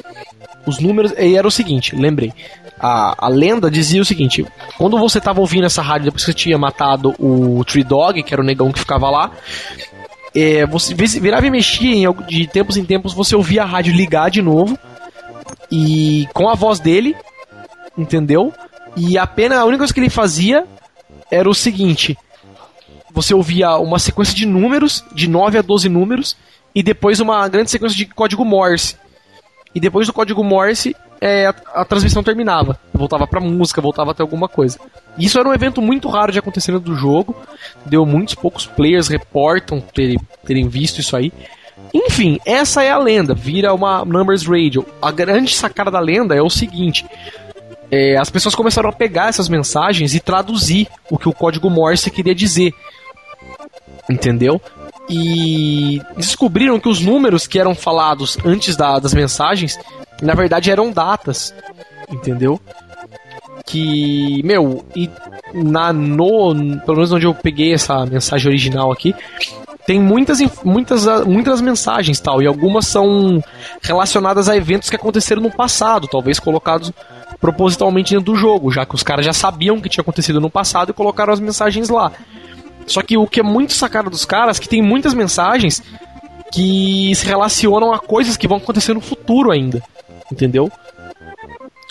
Os 0.66 0.80
números. 0.80 1.14
E 1.18 1.36
era 1.36 1.46
o 1.46 1.52
seguinte, 1.52 1.96
lembrei. 1.96 2.32
A, 2.80 3.26
a 3.26 3.28
lenda 3.28 3.70
dizia 3.70 4.02
o 4.02 4.06
seguinte: 4.06 4.46
quando 4.78 4.98
você 4.98 5.20
tava 5.20 5.42
ouvindo 5.42 5.66
essa 5.66 5.82
rádio 5.82 6.06
depois 6.06 6.24
que 6.24 6.32
você 6.32 6.38
tinha 6.38 6.58
matado 6.58 7.14
o 7.20 7.64
Tree 7.66 7.84
Dog, 7.84 8.24
que 8.24 8.34
era 8.34 8.42
o 8.42 8.46
negão 8.46 8.72
que 8.72 8.80
ficava 8.80 9.10
lá, 9.10 9.32
é, 10.34 10.66
você 10.66 10.94
virava 10.96 11.46
e 11.46 11.52
mexia 11.52 11.94
em, 11.94 12.14
de 12.28 12.48
tempos 12.48 12.78
em 12.78 12.86
tempos, 12.86 13.14
você 13.14 13.36
ouvia 13.36 13.64
a 13.64 13.66
rádio 13.66 13.94
ligar 13.94 14.32
de 14.32 14.42
novo 14.42 14.80
e 15.70 16.28
com 16.34 16.50
a 16.50 16.56
voz 16.56 16.80
dele, 16.80 17.16
entendeu? 17.98 18.54
E 18.96 19.18
apenas 19.18 19.58
a 19.58 19.66
única 19.66 19.80
coisa 19.80 19.94
que 19.94 20.00
ele 20.00 20.10
fazia 20.10 20.66
era 21.30 21.50
o 21.50 21.54
seguinte: 21.54 22.18
você 23.14 23.34
ouvia 23.34 23.78
uma 23.78 24.00
sequência 24.00 24.36
de 24.36 24.46
números, 24.46 25.04
de 25.14 25.28
9 25.28 25.58
a 25.58 25.62
12 25.62 25.90
números, 25.90 26.36
e 26.74 26.82
depois 26.82 27.20
uma 27.20 27.48
grande 27.48 27.72
sequência 27.72 27.98
de 27.98 28.06
código 28.06 28.46
Morse. 28.46 28.96
E 29.74 29.80
depois 29.80 30.08
do 30.08 30.14
código 30.14 30.44
Morse, 30.44 30.96
é, 31.22 31.46
a, 31.48 31.56
a, 31.76 31.86
transmissão 31.86 32.24
terminava. 32.24 32.80
Voltava 32.94 33.28
pra 33.28 33.40
música, 33.40 33.82
voltava 33.82 34.12
até 34.12 34.22
alguma 34.22 34.50
coisa. 34.50 34.80
Isso 35.18 35.40
era 35.40 35.48
um 35.48 35.54
evento 35.54 35.82
muito 35.82 36.10
raro 36.10 36.32
de 36.32 36.40
acontecer 36.40 36.78
do 36.80 36.96
jogo. 36.96 37.36
Deu 37.86 38.06
muitos 38.06 38.36
poucos 38.36 38.66
players 38.66 39.08
reportam 39.08 39.80
terem, 39.80 40.20
terem 40.46 40.68
visto 40.68 41.00
isso 41.00 41.16
aí. 41.16 41.32
Enfim, 41.94 42.40
essa 42.46 42.84
é 42.84 42.92
a 42.92 42.98
lenda. 42.98 43.34
Vira 43.34 43.74
uma 43.74 44.04
Numbers 44.04 44.46
Radio. 44.46 44.86
A 45.02 45.12
grande 45.12 45.56
sacada 45.56 45.92
da 45.92 46.00
lenda 46.00 46.36
é 46.36 46.42
o 46.42 46.50
seguinte: 46.50 47.06
é, 47.92 48.18
as 48.18 48.30
pessoas 48.30 48.56
começaram 48.56 48.90
a 48.90 48.94
pegar 48.94 49.28
essas 49.28 49.50
mensagens 49.50 50.16
e 50.16 50.20
traduzir 50.20 50.88
o 51.10 51.18
que 51.18 51.28
o 51.28 51.34
código 51.34 51.70
Morse 51.70 52.10
queria 52.10 52.34
dizer 52.34 52.74
entendeu? 54.10 54.62
E 55.10 56.02
descobriram 56.16 56.80
que 56.80 56.90
os 56.90 57.02
números 57.02 57.48
que 57.48 57.60
eram 57.60 57.76
falados 57.76 58.38
antes 58.46 58.76
da, 58.76 59.00
das 59.00 59.14
mensagens, 59.14 59.78
na 60.22 60.34
verdade 60.34 60.72
eram 60.72 60.92
datas, 60.92 61.54
entendeu? 62.10 62.60
Que, 63.66 64.42
meu, 64.44 64.86
e 64.96 65.10
na 65.54 65.92
no, 65.92 66.54
pelo 66.82 66.98
menos 66.98 67.12
onde 67.12 67.26
eu 67.26 67.34
peguei 67.34 67.74
essa 67.74 68.06
mensagem 68.06 68.48
original 68.48 68.92
aqui, 68.92 69.14
tem 69.86 70.00
muitas, 70.00 70.40
muitas, 70.64 71.06
muitas 71.26 71.60
mensagens 71.60 72.20
tal, 72.20 72.42
e 72.42 72.48
algumas 72.48 72.88
são 72.88 73.44
relacionadas 73.82 74.48
a 74.48 74.56
eventos 74.56 74.90
que 74.90 74.96
aconteceram 74.96 75.42
no 75.42 75.52
passado, 75.52 76.08
talvez 76.08 76.40
colocados 76.40 76.94
propositalmente 77.42 78.14
dentro 78.14 78.32
do 78.32 78.36
jogo, 78.36 78.72
já 78.72 78.86
que 78.86 78.94
os 78.94 79.02
caras 79.02 79.26
já 79.26 79.34
sabiam 79.34 79.82
que 79.82 79.90
tinha 79.90 80.04
acontecido 80.04 80.40
no 80.40 80.50
passado 80.50 80.92
e 80.92 80.94
colocaram 80.94 81.34
as 81.34 81.40
mensagens 81.40 81.90
lá. 81.90 82.12
Só 82.86 83.02
que 83.02 83.18
o 83.18 83.26
que 83.26 83.40
é 83.40 83.44
muito 83.44 83.74
sacado 83.74 84.10
dos 84.10 84.24
caras 84.24 84.58
é 84.58 84.62
que 84.62 84.70
tem 84.70 84.82
muitas 84.82 85.16
mensagens 85.16 85.82
que 86.54 87.14
se 87.16 87.26
relacionam 87.26 87.92
a 87.92 88.00
coisas 88.00 88.38
que 88.38 88.48
vão 88.48 88.58
acontecer 88.58 88.94
no 88.94 89.02
futuro 89.02 89.52
ainda. 89.52 89.82
Entendeu? 90.32 90.72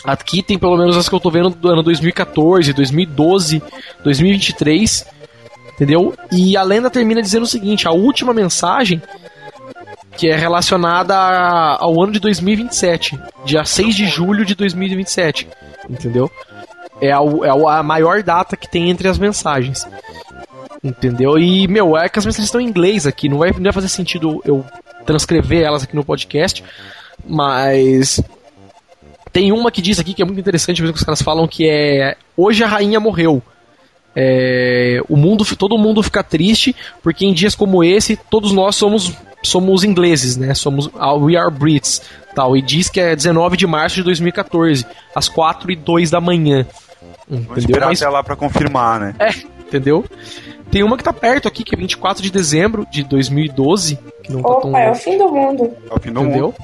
Aqui 0.05 0.41
tem 0.41 0.57
pelo 0.57 0.77
menos 0.77 0.97
as 0.97 1.09
que 1.09 1.13
eu 1.13 1.19
tô 1.19 1.29
vendo 1.29 1.49
do 1.49 1.69
ano 1.69 1.83
2014, 1.83 2.73
2012, 2.73 3.61
2023. 4.03 5.05
Entendeu? 5.73 6.13
E 6.31 6.55
a 6.55 6.63
lenda 6.63 6.89
termina 6.89 7.21
dizendo 7.21 7.43
o 7.43 7.47
seguinte: 7.47 7.87
a 7.87 7.91
última 7.91 8.33
mensagem 8.33 9.01
que 10.21 10.29
é 10.29 10.35
relacionada 10.35 11.17
ao 11.17 11.99
ano 11.99 12.11
de 12.11 12.19
2027, 12.19 13.19
dia 13.43 13.65
6 13.65 13.95
de 13.95 14.05
julho 14.05 14.45
de 14.45 14.53
2027, 14.53 15.47
entendeu? 15.89 16.29
É 17.01 17.11
a, 17.11 17.17
é 17.17 17.79
a 17.79 17.81
maior 17.81 18.21
data 18.21 18.55
que 18.55 18.69
tem 18.69 18.91
entre 18.91 19.07
as 19.07 19.17
mensagens. 19.17 19.83
Entendeu? 20.83 21.39
E, 21.39 21.67
meu, 21.67 21.97
é 21.97 22.07
que 22.07 22.19
as 22.19 22.25
mensagens 22.27 22.45
estão 22.45 22.61
em 22.61 22.67
inglês 22.67 23.07
aqui, 23.07 23.27
não 23.27 23.39
vai, 23.39 23.49
não 23.49 23.63
vai 23.63 23.73
fazer 23.73 23.87
sentido 23.87 24.39
eu 24.45 24.63
transcrever 25.07 25.63
elas 25.63 25.81
aqui 25.81 25.95
no 25.95 26.05
podcast, 26.05 26.63
mas 27.25 28.21
tem 29.33 29.51
uma 29.51 29.71
que 29.71 29.81
diz 29.81 29.97
aqui 29.97 30.13
que 30.13 30.21
é 30.21 30.25
muito 30.25 30.39
interessante, 30.39 30.83
mesmo 30.83 30.93
que 30.93 30.99
os 30.99 31.05
caras 31.05 31.23
falam 31.23 31.47
que 31.47 31.67
é 31.67 32.15
hoje 32.37 32.63
a 32.63 32.67
rainha 32.67 32.99
morreu. 32.99 33.41
É, 34.15 35.01
o 35.09 35.17
mundo, 35.17 35.43
todo 35.55 35.79
mundo 35.79 36.03
fica 36.03 36.21
triste 36.21 36.75
porque 37.01 37.25
em 37.25 37.33
dias 37.33 37.55
como 37.55 37.83
esse 37.83 38.15
todos 38.29 38.51
nós 38.51 38.75
somos 38.75 39.15
somos 39.43 39.83
ingleses, 39.83 40.37
né? 40.37 40.53
Somos 40.53 40.89
we 41.19 41.35
are 41.35 41.51
Brits, 41.51 42.01
tal. 42.35 42.55
E 42.55 42.61
diz 42.61 42.89
que 42.89 42.99
é 42.99 43.15
19 43.15 43.57
de 43.57 43.67
março 43.67 43.95
de 43.95 44.03
2014, 44.03 44.85
às 45.15 45.27
4 45.27 45.71
e 45.71 45.75
2 45.75 46.09
da 46.09 46.21
manhã. 46.21 46.65
Entendeu? 47.27 47.47
Vamos 47.47 47.57
esperar 47.57 47.87
Mas, 47.87 48.01
até 48.01 48.11
lá 48.11 48.23
para 48.23 48.35
confirmar, 48.35 48.99
né? 48.99 49.15
É, 49.19 49.29
entendeu? 49.61 50.05
Tem 50.69 50.83
uma 50.83 50.97
que 50.97 51.03
tá 51.03 51.13
perto 51.13 51.47
aqui, 51.47 51.63
que 51.63 51.75
é 51.75 51.77
24 51.77 52.23
de 52.23 52.31
dezembro 52.31 52.85
de 52.91 53.03
2012. 53.03 53.99
Que 54.23 54.31
não 54.31 54.41
tá 54.41 54.49
Opa, 54.49 54.61
tão... 54.61 54.77
é 54.77 54.91
o 54.91 54.95
fim 54.95 55.17
do 55.17 55.29
mundo. 55.29 55.71
É 55.89 55.93
o 55.93 55.99
fim 55.99 56.11
do 56.11 56.21
Entendeu? 56.21 56.45
mundo. 56.47 56.55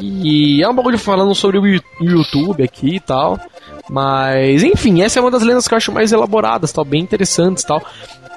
E 0.00 0.62
é 0.62 0.68
um 0.68 0.74
bagulho 0.74 0.98
falando 0.98 1.34
sobre 1.34 1.58
o 1.58 1.66
YouTube 2.00 2.62
aqui 2.62 2.96
e 2.96 3.00
tal. 3.00 3.38
Mas, 3.90 4.62
enfim, 4.62 5.02
essa 5.02 5.18
é 5.18 5.22
uma 5.22 5.30
das 5.30 5.42
lendas 5.42 5.66
que 5.66 5.74
eu 5.74 5.76
acho 5.76 5.92
mais 5.92 6.12
elaboradas, 6.12 6.72
tal, 6.72 6.84
bem 6.84 7.00
interessantes 7.02 7.64
tal. 7.64 7.82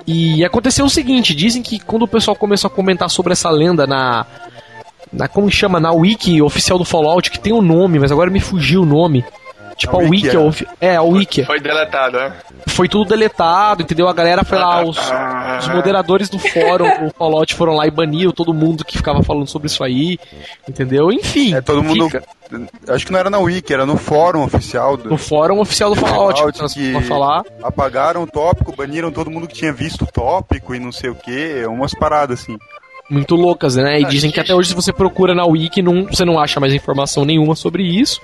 E 0.07 0.43
aconteceu 0.43 0.85
o 0.85 0.89
seguinte: 0.89 1.35
dizem 1.35 1.61
que 1.61 1.79
quando 1.79 2.03
o 2.03 2.07
pessoal 2.07 2.35
começou 2.35 2.67
a 2.69 2.71
comentar 2.71 3.09
sobre 3.09 3.33
essa 3.33 3.49
lenda 3.49 3.85
na. 3.85 4.25
na 5.11 5.27
como 5.27 5.49
chama? 5.51 5.79
Na 5.79 5.91
wiki 5.91 6.41
oficial 6.41 6.77
do 6.77 6.85
Fallout, 6.85 7.29
que 7.29 7.39
tem 7.39 7.53
o 7.53 7.57
um 7.57 7.61
nome, 7.61 7.99
mas 7.99 8.11
agora 8.11 8.31
me 8.31 8.39
fugiu 8.39 8.83
o 8.83 8.85
nome. 8.85 9.23
Tipo, 9.81 9.99
a, 9.99 10.03
a 10.03 10.07
Wiki. 10.07 10.67
É, 10.79 10.87
é, 10.87 10.95
a 10.95 11.01
Wiki. 11.01 11.43
Foi 11.43 11.59
deletado, 11.59 12.17
né? 12.17 12.33
Foi 12.67 12.87
tudo 12.87 13.09
deletado, 13.09 13.81
entendeu? 13.81 14.07
A 14.07 14.13
galera 14.13 14.43
foi 14.43 14.59
lá, 14.59 14.83
os, 14.83 14.97
os 15.59 15.67
moderadores 15.69 16.29
do 16.29 16.37
fórum, 16.37 17.07
o 17.07 17.11
Fallout 17.17 17.55
foram 17.55 17.73
lá 17.73 17.87
e 17.87 17.91
baniram 17.91 18.31
todo 18.31 18.53
mundo 18.53 18.85
que 18.85 18.97
ficava 18.97 19.23
falando 19.23 19.47
sobre 19.47 19.67
isso 19.67 19.83
aí, 19.83 20.19
entendeu? 20.69 21.11
Enfim. 21.11 21.55
É, 21.55 21.61
todo 21.61 21.81
mundo. 21.81 22.05
Fica. 22.05 22.23
Acho 22.89 23.05
que 23.05 23.11
não 23.11 23.19
era 23.19 23.29
na 23.29 23.39
Wiki, 23.39 23.73
era 23.73 23.85
no 23.85 23.97
fórum 23.97 24.43
oficial. 24.43 24.97
Do, 24.97 25.09
no 25.09 25.17
fórum 25.17 25.59
oficial 25.59 25.89
do 25.89 25.95
Fallout, 25.95 26.37
Fallout 26.37 26.73
que 26.75 26.91
pra 26.91 27.01
falar. 27.01 27.43
Apagaram 27.63 28.21
o 28.21 28.27
tópico, 28.27 28.75
baniram 28.75 29.11
todo 29.11 29.31
mundo 29.31 29.47
que 29.47 29.55
tinha 29.55 29.73
visto 29.73 30.03
o 30.03 30.07
tópico 30.07 30.75
e 30.75 30.79
não 30.79 30.91
sei 30.91 31.09
o 31.09 31.15
que, 31.15 31.65
umas 31.65 31.95
paradas 31.95 32.41
assim 32.41 32.57
muito 33.11 33.35
loucas, 33.35 33.75
né? 33.75 33.99
E 33.99 34.05
dizem 34.05 34.31
que 34.31 34.39
até 34.39 34.55
hoje, 34.55 34.69
se 34.69 34.75
você 34.75 34.93
procura 34.93 35.35
na 35.35 35.45
Wiki, 35.45 35.81
não, 35.81 36.05
você 36.05 36.23
não 36.23 36.39
acha 36.39 36.61
mais 36.61 36.73
informação 36.73 37.25
nenhuma 37.25 37.55
sobre 37.55 37.83
isso. 37.83 38.21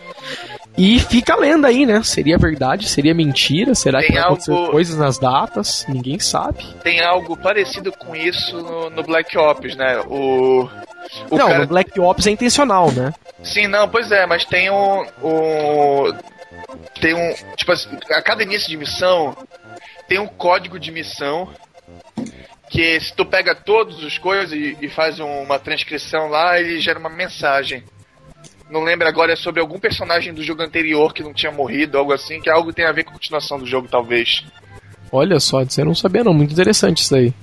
E 0.77 0.99
fica 0.99 1.33
a 1.33 1.37
lenda 1.37 1.67
aí, 1.67 1.87
né? 1.87 2.03
Seria 2.03 2.37
verdade? 2.37 2.87
Seria 2.87 3.13
mentira? 3.13 3.73
Será 3.73 3.99
Tem 3.99 4.09
que 4.09 4.13
vai 4.13 4.23
acontecer 4.23 4.51
algo... 4.51 4.71
coisas 4.71 4.95
nas 4.95 5.17
datas? 5.17 5.85
Ninguém 5.89 6.19
sabe. 6.19 6.63
Tem 6.83 7.01
algo 7.01 7.35
parecido 7.35 7.91
com 7.91 8.15
isso 8.15 8.61
no, 8.61 8.89
no 8.91 9.03
Black 9.03 9.35
Ops, 9.35 9.75
né? 9.75 9.99
O. 10.01 10.69
o 11.31 11.37
não, 11.37 11.47
cara... 11.47 11.59
no 11.59 11.67
Black 11.67 11.99
Ops 11.99 12.27
é 12.27 12.31
intencional, 12.31 12.91
né? 12.91 13.11
Sim, 13.43 13.65
não, 13.65 13.89
pois 13.89 14.11
é, 14.11 14.27
mas 14.27 14.45
tem 14.45 14.69
um. 14.69 15.01
um... 15.23 16.13
Tem 17.01 17.15
um. 17.15 17.33
Tipo 17.55 17.71
assim, 17.71 17.89
a 18.11 18.21
cada 18.21 18.43
início 18.43 18.69
de 18.69 18.77
missão 18.77 19.35
tem 20.07 20.19
um 20.19 20.27
código 20.27 20.79
de 20.79 20.91
missão 20.91 21.49
que 22.69 22.99
se 22.99 23.13
tu 23.13 23.25
pega 23.25 23.55
todas 23.55 24.03
as 24.03 24.17
coisas 24.17 24.51
e, 24.51 24.77
e 24.79 24.89
faz 24.89 25.19
uma 25.19 25.57
transcrição 25.57 26.27
lá, 26.27 26.59
ele 26.59 26.79
gera 26.79 26.99
uma 26.99 27.09
mensagem 27.09 27.83
não 28.69 28.83
lembro 28.83 29.07
agora, 29.07 29.33
é 29.33 29.35
sobre 29.35 29.61
algum 29.61 29.79
personagem 29.79 30.33
do 30.33 30.43
jogo 30.43 30.61
anterior 30.61 31.13
que 31.13 31.23
não 31.23 31.33
tinha 31.33 31.51
morrido, 31.51 31.97
algo 31.97 32.13
assim, 32.13 32.41
que 32.41 32.49
é 32.49 32.53
algo 32.53 32.73
tem 32.73 32.85
a 32.85 32.91
ver 32.91 33.03
com 33.03 33.11
a 33.11 33.13
continuação 33.13 33.57
do 33.57 33.65
jogo, 33.65 33.87
talvez. 33.89 34.43
Olha 35.11 35.39
só, 35.39 35.63
você 35.63 35.83
não 35.83 35.95
sabia 35.95 36.23
não, 36.23 36.33
muito 36.33 36.51
interessante 36.51 37.01
isso 37.01 37.15
aí. 37.15 37.33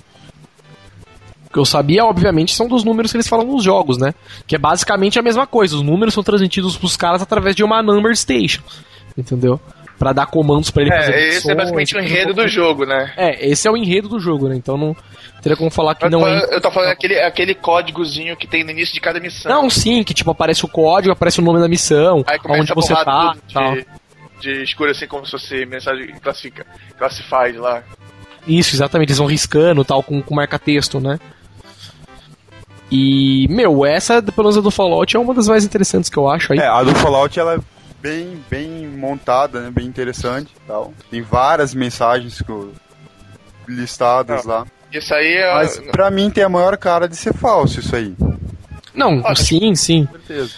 que 1.51 1.59
eu 1.59 1.64
sabia, 1.64 2.05
obviamente, 2.05 2.55
são 2.55 2.68
dos 2.68 2.85
números 2.85 3.11
que 3.11 3.16
eles 3.16 3.29
falam 3.29 3.47
nos 3.47 3.64
jogos, 3.64 3.97
né? 3.97 4.12
Que 4.47 4.57
é 4.57 4.59
basicamente 4.59 5.18
a 5.18 5.22
mesma 5.22 5.47
coisa. 5.47 5.77
Os 5.77 5.83
números 5.83 6.12
são 6.12 6.22
transmitidos 6.22 6.77
pros 6.77 6.97
caras 6.97 7.22
através 7.22 7.57
de 7.57 7.64
uma 7.64 7.83
number 7.83 8.14
station. 8.16 8.62
Entendeu? 9.16 9.61
Pra 9.99 10.12
dar 10.12 10.26
comandos 10.26 10.70
pra 10.70 10.82
ele 10.82 10.92
É, 10.92 10.97
fazer 10.97 11.18
esse 11.28 11.51
é 11.51 11.55
basicamente 11.55 11.97
o 11.97 12.01
enredo 12.01 12.34
do 12.34 12.49
jogo, 12.49 12.84
né? 12.84 13.12
É, 13.16 13.47
esse 13.49 13.68
é 13.68 13.70
o 13.70 13.76
enredo 13.76 14.09
do 14.09 14.18
jogo, 14.18 14.49
né? 14.49 14.57
Então 14.57 14.76
não 14.76 14.95
teria 15.40 15.57
como 15.57 15.70
falar 15.70 15.95
que 15.95 16.05
Eu 16.05 16.11
tô, 16.11 16.16
não 16.18 16.24
falando- 16.24 16.51
é. 16.51 16.57
eu 16.57 16.61
tô 16.61 16.70
falando 16.70 16.90
aquele, 16.90 17.20
aquele 17.20 17.55
códigozinho 17.55 18.36
que 18.36 18.47
tem 18.47 18.64
no 18.64 18.70
início 18.72 18.92
de 18.92 19.01
cada 19.01 19.20
missão. 19.20 19.51
Não, 19.51 19.70
sim, 19.70 20.03
que 20.03 20.12
tipo 20.12 20.30
aparece 20.30 20.64
o 20.64 20.68
código, 20.68 21.12
aparece 21.12 21.38
o 21.38 21.42
nome 21.45 21.61
da 21.61 21.68
missão, 21.68 22.24
Aí 22.26 22.38
começa 22.40 22.62
onde 22.62 22.72
a 22.72 22.74
você 22.74 22.92
tá, 22.95 23.32
tudo 23.32 23.53
tal. 23.53 23.74
de, 23.74 23.86
de 24.40 24.62
escuro, 24.64 24.90
assim, 24.90 25.07
como 25.07 25.24
se 25.24 25.30
fosse 25.30 25.64
mensagem 25.64 26.12
classifica, 26.20 26.66
classified 26.99 27.57
lá. 27.59 27.82
Isso, 28.47 28.74
exatamente, 28.74 29.11
eles 29.11 29.18
vão 29.18 29.26
riscando 29.28 29.84
tal, 29.84 30.03
com, 30.03 30.20
com 30.20 30.34
marca-texto, 30.34 30.99
né? 31.01 31.18
E, 32.90 33.47
meu, 33.49 33.84
essa, 33.86 34.22
pelo 34.22 34.45
menos 34.49 34.59
a 34.59 34.61
do 34.61 34.70
Fallout, 34.70 35.16
é 35.16 35.18
uma 35.18 35.34
das 35.34 35.49
mais 35.49 35.64
interessantes 35.64 36.11
que 36.11 36.16
eu 36.16 36.28
acho 36.28 36.53
aí. 36.53 36.59
É, 36.59 36.66
a 36.66 36.82
do 36.82 36.95
Fallout 36.97 37.38
ela 37.38 37.55
é 37.55 37.59
bem, 38.05 38.44
bem 38.50 38.86
montada, 38.86 39.62
né? 39.62 39.70
Bem 39.70 39.86
interessante 39.86 40.52
tal. 40.66 40.92
Tem 41.11 41.22
várias 41.22 41.72
mensagens 41.74 42.42
que 42.42 42.50
eu- 42.50 42.72
listadas 43.66 44.44
lá. 44.44 44.66
Isso 44.92 45.14
aí 45.14 45.36
é. 45.38 45.55
Mas 45.55 45.78
pra 45.90 46.11
mim 46.11 46.28
tem 46.30 46.44
a 46.44 46.48
maior 46.50 46.76
cara 46.76 47.09
de 47.09 47.16
ser 47.16 47.32
falso 47.32 47.80
isso 47.80 47.96
aí. 47.96 48.14
Não, 48.94 49.22
Olha, 49.22 49.34
sim, 49.34 49.74
sim. 49.74 50.05
Com 50.05 50.12
certeza. 50.18 50.55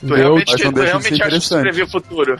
tu 0.00 0.14
realmente, 0.14 0.50
mas 0.52 0.64
não 0.64 0.72
tu 0.72 0.74
deixa 0.74 0.84
de 0.84 0.88
realmente 0.88 1.22
acha 1.22 1.30
que 1.30 1.82
o 1.82 1.88
futuro. 1.88 2.36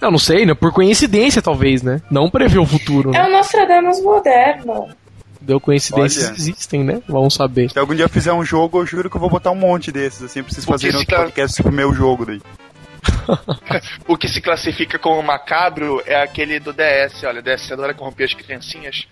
Não, 0.00 0.10
não 0.10 0.18
sei, 0.18 0.44
né? 0.44 0.52
Por 0.52 0.72
coincidência, 0.72 1.40
talvez, 1.40 1.80
né? 1.80 2.02
Não 2.10 2.28
prever 2.28 2.58
o 2.58 2.66
futuro, 2.66 3.10
É 3.14 3.22
né? 3.22 3.28
o 3.28 3.30
Nostradamus 3.30 4.02
moderno. 4.02 4.88
Deu 5.44 5.60
coincidências 5.60 6.26
Olha. 6.26 6.34
existem, 6.36 6.84
né? 6.84 7.02
Vamos 7.08 7.34
saber. 7.34 7.70
Se 7.70 7.78
algum 7.78 7.94
dia 7.94 8.04
eu 8.04 8.08
fizer 8.08 8.32
um 8.32 8.44
jogo, 8.44 8.78
eu 8.80 8.86
juro 8.86 9.10
que 9.10 9.16
eu 9.16 9.20
vou 9.20 9.28
botar 9.30 9.50
um 9.50 9.54
monte 9.56 9.90
desses. 9.92 10.22
Assim, 10.22 10.42
preciso 10.42 10.66
Porque 10.66 10.84
fazer 10.86 10.90
se 10.92 10.96
outro 10.98 11.14
tá- 11.16 11.22
podcast 11.24 11.56
sobre 11.56 11.72
o 11.72 11.74
meu 11.74 11.92
jogo 11.94 12.26
daí. 12.26 12.40
O 14.06 14.16
que 14.16 14.28
se 14.28 14.40
classifica 14.40 14.98
como 14.98 15.22
macabro 15.22 16.02
é 16.06 16.14
aquele 16.22 16.58
do 16.60 16.72
DS, 16.72 17.24
olha, 17.24 17.40
o 17.40 17.42
DS 17.42 17.70
adora 17.72 17.94
corromper 17.94 18.26
as 18.26 18.34
criancinhas. 18.34 19.06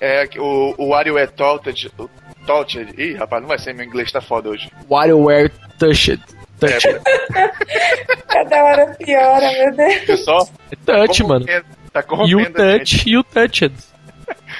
É 0.00 0.28
o, 0.38 0.74
o 0.78 0.88
WarioWare 0.90 1.30
Touched. 1.32 1.90
o 1.98 2.08
Touched. 2.46 2.94
Ih, 2.96 3.14
rapaz, 3.14 3.42
não 3.42 3.48
vai 3.48 3.58
ser 3.58 3.74
meu 3.74 3.84
inglês, 3.84 4.10
tá 4.12 4.20
foda 4.20 4.48
hoje. 4.50 4.70
WarioWare 4.88 5.50
Touched. 5.78 6.22
Touch. 6.60 6.86
É, 6.86 7.00
Cada 8.28 8.64
hora 8.64 8.86
piora, 8.98 9.52
meu 9.52 9.76
Deus. 9.76 10.04
pessoal, 10.04 10.48
É 10.70 10.76
touch, 10.76 11.24
mano. 11.24 11.46
Tá 11.92 12.00
E 12.00 12.02
corrompendo 12.04 12.48
o 12.50 12.52
touch 12.78 13.08
e 13.08 13.16
o 13.16 13.24
touched. 13.24 13.74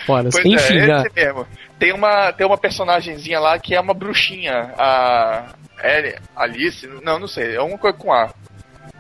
Ora, 0.09 0.29
Pois 0.31 0.45
enfim, 0.45 0.79
é, 0.79 0.87
né? 0.87 1.05
mesmo. 1.15 1.47
Tem 1.79 1.93
uma, 1.93 2.33
tem 2.33 2.47
uma 2.47 2.59
personagemzinha 2.59 3.41
lá 3.41 3.59
que 3.59 3.75
é 3.75 3.81
uma 3.81 3.95
bruxinha. 3.95 4.75
A. 4.77 5.55
Alice? 6.37 6.87
Não, 7.03 7.19
não 7.19 7.27
sei. 7.27 7.57
É 7.57 7.61
uma 7.63 7.79
coisa 7.79 7.97
com 7.97 8.13
A. 8.13 8.33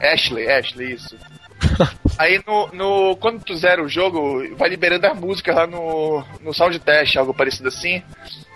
Ashley, 0.00 0.50
Ashley, 0.50 0.94
isso. 0.94 1.16
Aí 2.18 2.42
no, 2.46 2.68
no. 2.72 3.16
Quando 3.16 3.42
tu 3.44 3.54
zera 3.54 3.82
o 3.82 3.88
jogo, 3.88 4.56
vai 4.56 4.68
liberando 4.68 5.06
as 5.06 5.18
músicas 5.18 5.54
lá 5.54 5.66
no, 5.66 6.24
no 6.40 6.54
sound 6.54 6.78
test, 6.78 7.16
algo 7.16 7.34
parecido 7.34 7.68
assim. 7.68 8.02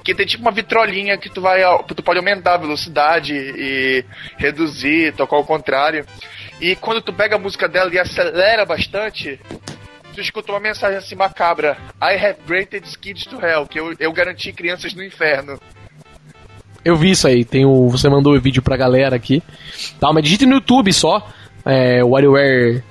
Que 0.03 0.15
tem 0.15 0.27
tipo 0.27 0.43
uma 0.43 0.53
vitrolinha 0.53 1.19
que 1.19 1.31
tu 1.31 1.41
vai. 1.41 1.63
Tu 1.87 2.03
pode 2.03 2.19
aumentar 2.19 2.55
a 2.55 2.59
velocidade 2.59 3.35
e 3.35 4.05
reduzir, 4.37 5.15
tocar 5.15 5.37
ao 5.37 5.45
contrário. 5.45 6.07
E 6.61 6.77
quando 6.77 7.03
tu 7.03 7.13
pega 7.13 7.37
a 7.37 7.39
música 7.39 7.69
dela 7.69 7.93
e 7.93 7.99
acelera 7.99 8.65
bastante, 8.65 9.41
tu 10.15 10.21
escuta 10.21 10.53
uma 10.53 10.61
mensagem 10.61 10.97
assim 10.97 11.15
macabra. 11.15 11.77
I 12.01 12.15
have 12.17 12.39
granted 12.47 12.87
kids 12.99 13.25
to 13.25 13.45
hell, 13.45 13.67
que 13.67 13.79
eu, 13.79 13.95
eu 13.99 14.13
garanti 14.13 14.53
crianças 14.53 14.95
no 14.95 15.05
inferno. 15.05 15.59
Eu 16.85 16.97
vi 16.97 17.11
isso 17.11 17.27
aí. 17.27 17.45
Tem 17.45 17.65
o, 17.65 17.89
você 17.89 18.09
mandou 18.09 18.35
o 18.35 18.41
vídeo 18.41 18.63
pra 18.63 18.77
galera 18.77 19.17
aqui. 19.17 19.43
Tá, 19.99 20.13
mas 20.13 20.23
digite 20.23 20.47
no 20.47 20.57
YouTube 20.57 20.93
só. 20.93 21.27
É, 21.65 22.05
WarioWare 22.05 22.83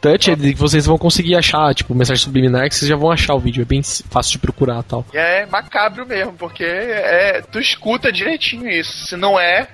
Touched 0.00 0.36
que 0.36 0.58
vocês 0.58 0.86
vão 0.86 0.98
conseguir 0.98 1.36
achar, 1.36 1.72
tipo, 1.74 1.94
mensagem 1.94 2.22
subliminar 2.22 2.68
que 2.68 2.74
vocês 2.74 2.88
já 2.88 2.96
vão 2.96 3.10
achar 3.10 3.34
o 3.34 3.40
vídeo. 3.40 3.62
É 3.62 3.64
bem 3.64 3.82
fácil 4.10 4.32
de 4.32 4.38
procurar 4.38 4.82
tal. 4.82 5.04
É 5.12 5.46
macabro 5.46 6.06
mesmo, 6.06 6.32
porque 6.34 6.64
é, 6.64 7.40
tu 7.42 7.58
escuta 7.58 8.12
direitinho 8.12 8.68
isso. 8.68 9.06
Se 9.06 9.16
não 9.16 9.38
é, 9.38 9.68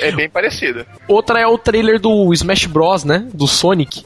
é 0.00 0.12
bem 0.12 0.28
parecido. 0.28 0.86
Outra 1.08 1.40
é 1.40 1.46
o 1.46 1.58
trailer 1.58 1.98
do 1.98 2.32
Smash 2.32 2.66
Bros, 2.66 3.04
né? 3.04 3.26
Do 3.32 3.46
Sonic. 3.46 4.04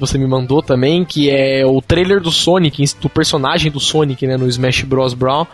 Que 0.00 0.06
você 0.06 0.16
me 0.16 0.26
mandou 0.26 0.62
também, 0.62 1.04
que 1.04 1.28
é 1.28 1.64
o 1.66 1.82
trailer 1.82 2.20
do 2.20 2.30
Sonic, 2.32 2.82
do 3.00 3.08
personagem 3.10 3.70
do 3.70 3.78
Sonic, 3.78 4.26
né? 4.26 4.36
No 4.38 4.48
Smash 4.48 4.82
Bros. 4.82 5.12
Brown. 5.12 5.46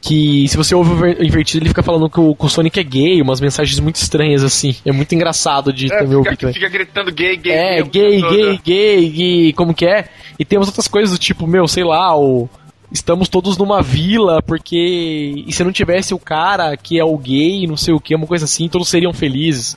Que 0.00 0.46
se 0.48 0.56
você 0.56 0.74
ouve 0.74 0.90
invertido, 1.24 1.62
ele 1.62 1.68
fica 1.70 1.82
falando 1.82 2.10
que 2.10 2.20
o, 2.20 2.34
que 2.34 2.44
o 2.44 2.48
Sonic 2.48 2.78
é 2.78 2.82
gay, 2.82 3.22
umas 3.22 3.40
mensagens 3.40 3.78
muito 3.80 3.96
estranhas 3.96 4.42
assim. 4.44 4.74
É 4.84 4.92
muito 4.92 5.14
engraçado 5.14 5.72
de 5.72 5.86
É, 5.92 5.98
também 5.98 6.14
ouvir 6.16 6.30
fica, 6.30 6.40
também. 6.40 6.54
fica 6.54 6.68
gritando 6.68 7.10
gay, 7.12 7.36
gay, 7.36 7.52
É, 7.52 7.82
gay, 7.82 8.20
tempo 8.20 8.30
gay, 8.30 8.60
gay, 8.62 9.08
gay, 9.08 9.52
como 9.54 9.72
que 9.74 9.86
é? 9.86 10.08
E 10.38 10.44
tem 10.44 10.58
umas 10.58 10.68
outras 10.68 10.88
coisas 10.88 11.10
do 11.10 11.18
tipo, 11.18 11.46
meu, 11.46 11.66
sei 11.68 11.84
lá, 11.84 12.14
o. 12.18 12.48
Estamos 12.92 13.28
todos 13.28 13.56
numa 13.56 13.82
vila, 13.82 14.42
porque. 14.42 15.42
E 15.46 15.52
se 15.52 15.64
não 15.64 15.72
tivesse 15.72 16.12
o 16.12 16.18
cara 16.18 16.76
que 16.76 16.98
é 16.98 17.04
o 17.04 17.16
gay, 17.16 17.66
não 17.66 17.76
sei 17.76 17.94
o 17.94 18.00
que, 18.00 18.14
uma 18.14 18.26
coisa 18.26 18.44
assim, 18.44 18.68
todos 18.68 18.88
seriam 18.88 19.12
felizes. 19.12 19.74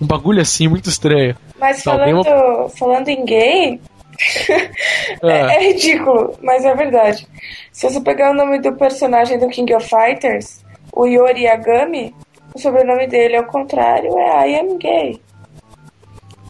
Um 0.00 0.06
bagulho 0.06 0.40
assim, 0.42 0.68
muito 0.68 0.88
estranho. 0.88 1.36
Mas 1.58 1.82
Talvez 1.82 2.10
falando, 2.26 2.68
falando 2.70 3.08
em 3.08 3.24
gay, 3.24 3.80
é, 5.22 5.38
é 5.56 5.72
ridículo, 5.72 6.34
mas 6.42 6.64
é 6.64 6.74
verdade. 6.74 7.26
Se 7.72 7.88
você 7.88 8.00
pegar 8.00 8.30
o 8.30 8.34
nome 8.34 8.60
do 8.60 8.72
personagem 8.74 9.38
do 9.38 9.48
King 9.48 9.74
of 9.74 9.88
Fighters, 9.88 10.64
o 10.92 11.06
Yori 11.06 11.42
Yagami, 11.44 12.14
o 12.54 12.58
sobrenome 12.58 13.06
dele, 13.06 13.36
ao 13.36 13.44
contrário, 13.44 14.16
é 14.18 14.50
I 14.50 14.58
am 14.60 14.78
gay. 14.78 15.20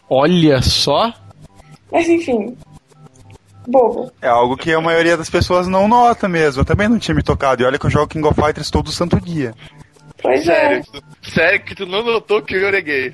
olha 0.09 0.61
só. 0.61 1.13
Mas 1.91 2.07
enfim, 2.09 2.55
bobo. 3.67 4.11
É 4.21 4.27
algo 4.27 4.57
que 4.57 4.73
a 4.73 4.81
maioria 4.81 5.15
das 5.17 5.29
pessoas 5.29 5.67
não 5.67 5.87
nota 5.87 6.27
mesmo. 6.27 6.61
Eu 6.61 6.65
também 6.65 6.87
não 6.87 6.99
tinha 6.99 7.15
me 7.15 7.23
tocado. 7.23 7.61
E 7.61 7.65
olha 7.65 7.79
que 7.79 7.85
eu 7.85 7.89
jogo 7.89 8.07
King 8.07 8.27
of 8.27 8.39
Fighters 8.39 8.69
todo 8.69 8.91
santo 8.91 9.19
dia. 9.21 9.53
Pois 10.21 10.43
Sério, 10.43 10.77
é. 10.79 10.81
tu- 10.81 11.31
sério 11.31 11.63
que 11.63 11.75
tu 11.75 11.85
não 11.85 12.03
notou 12.03 12.41
que 12.41 12.55
o 12.55 12.59
Yuri 12.59 12.77
é 12.77 12.81
gay. 12.81 13.13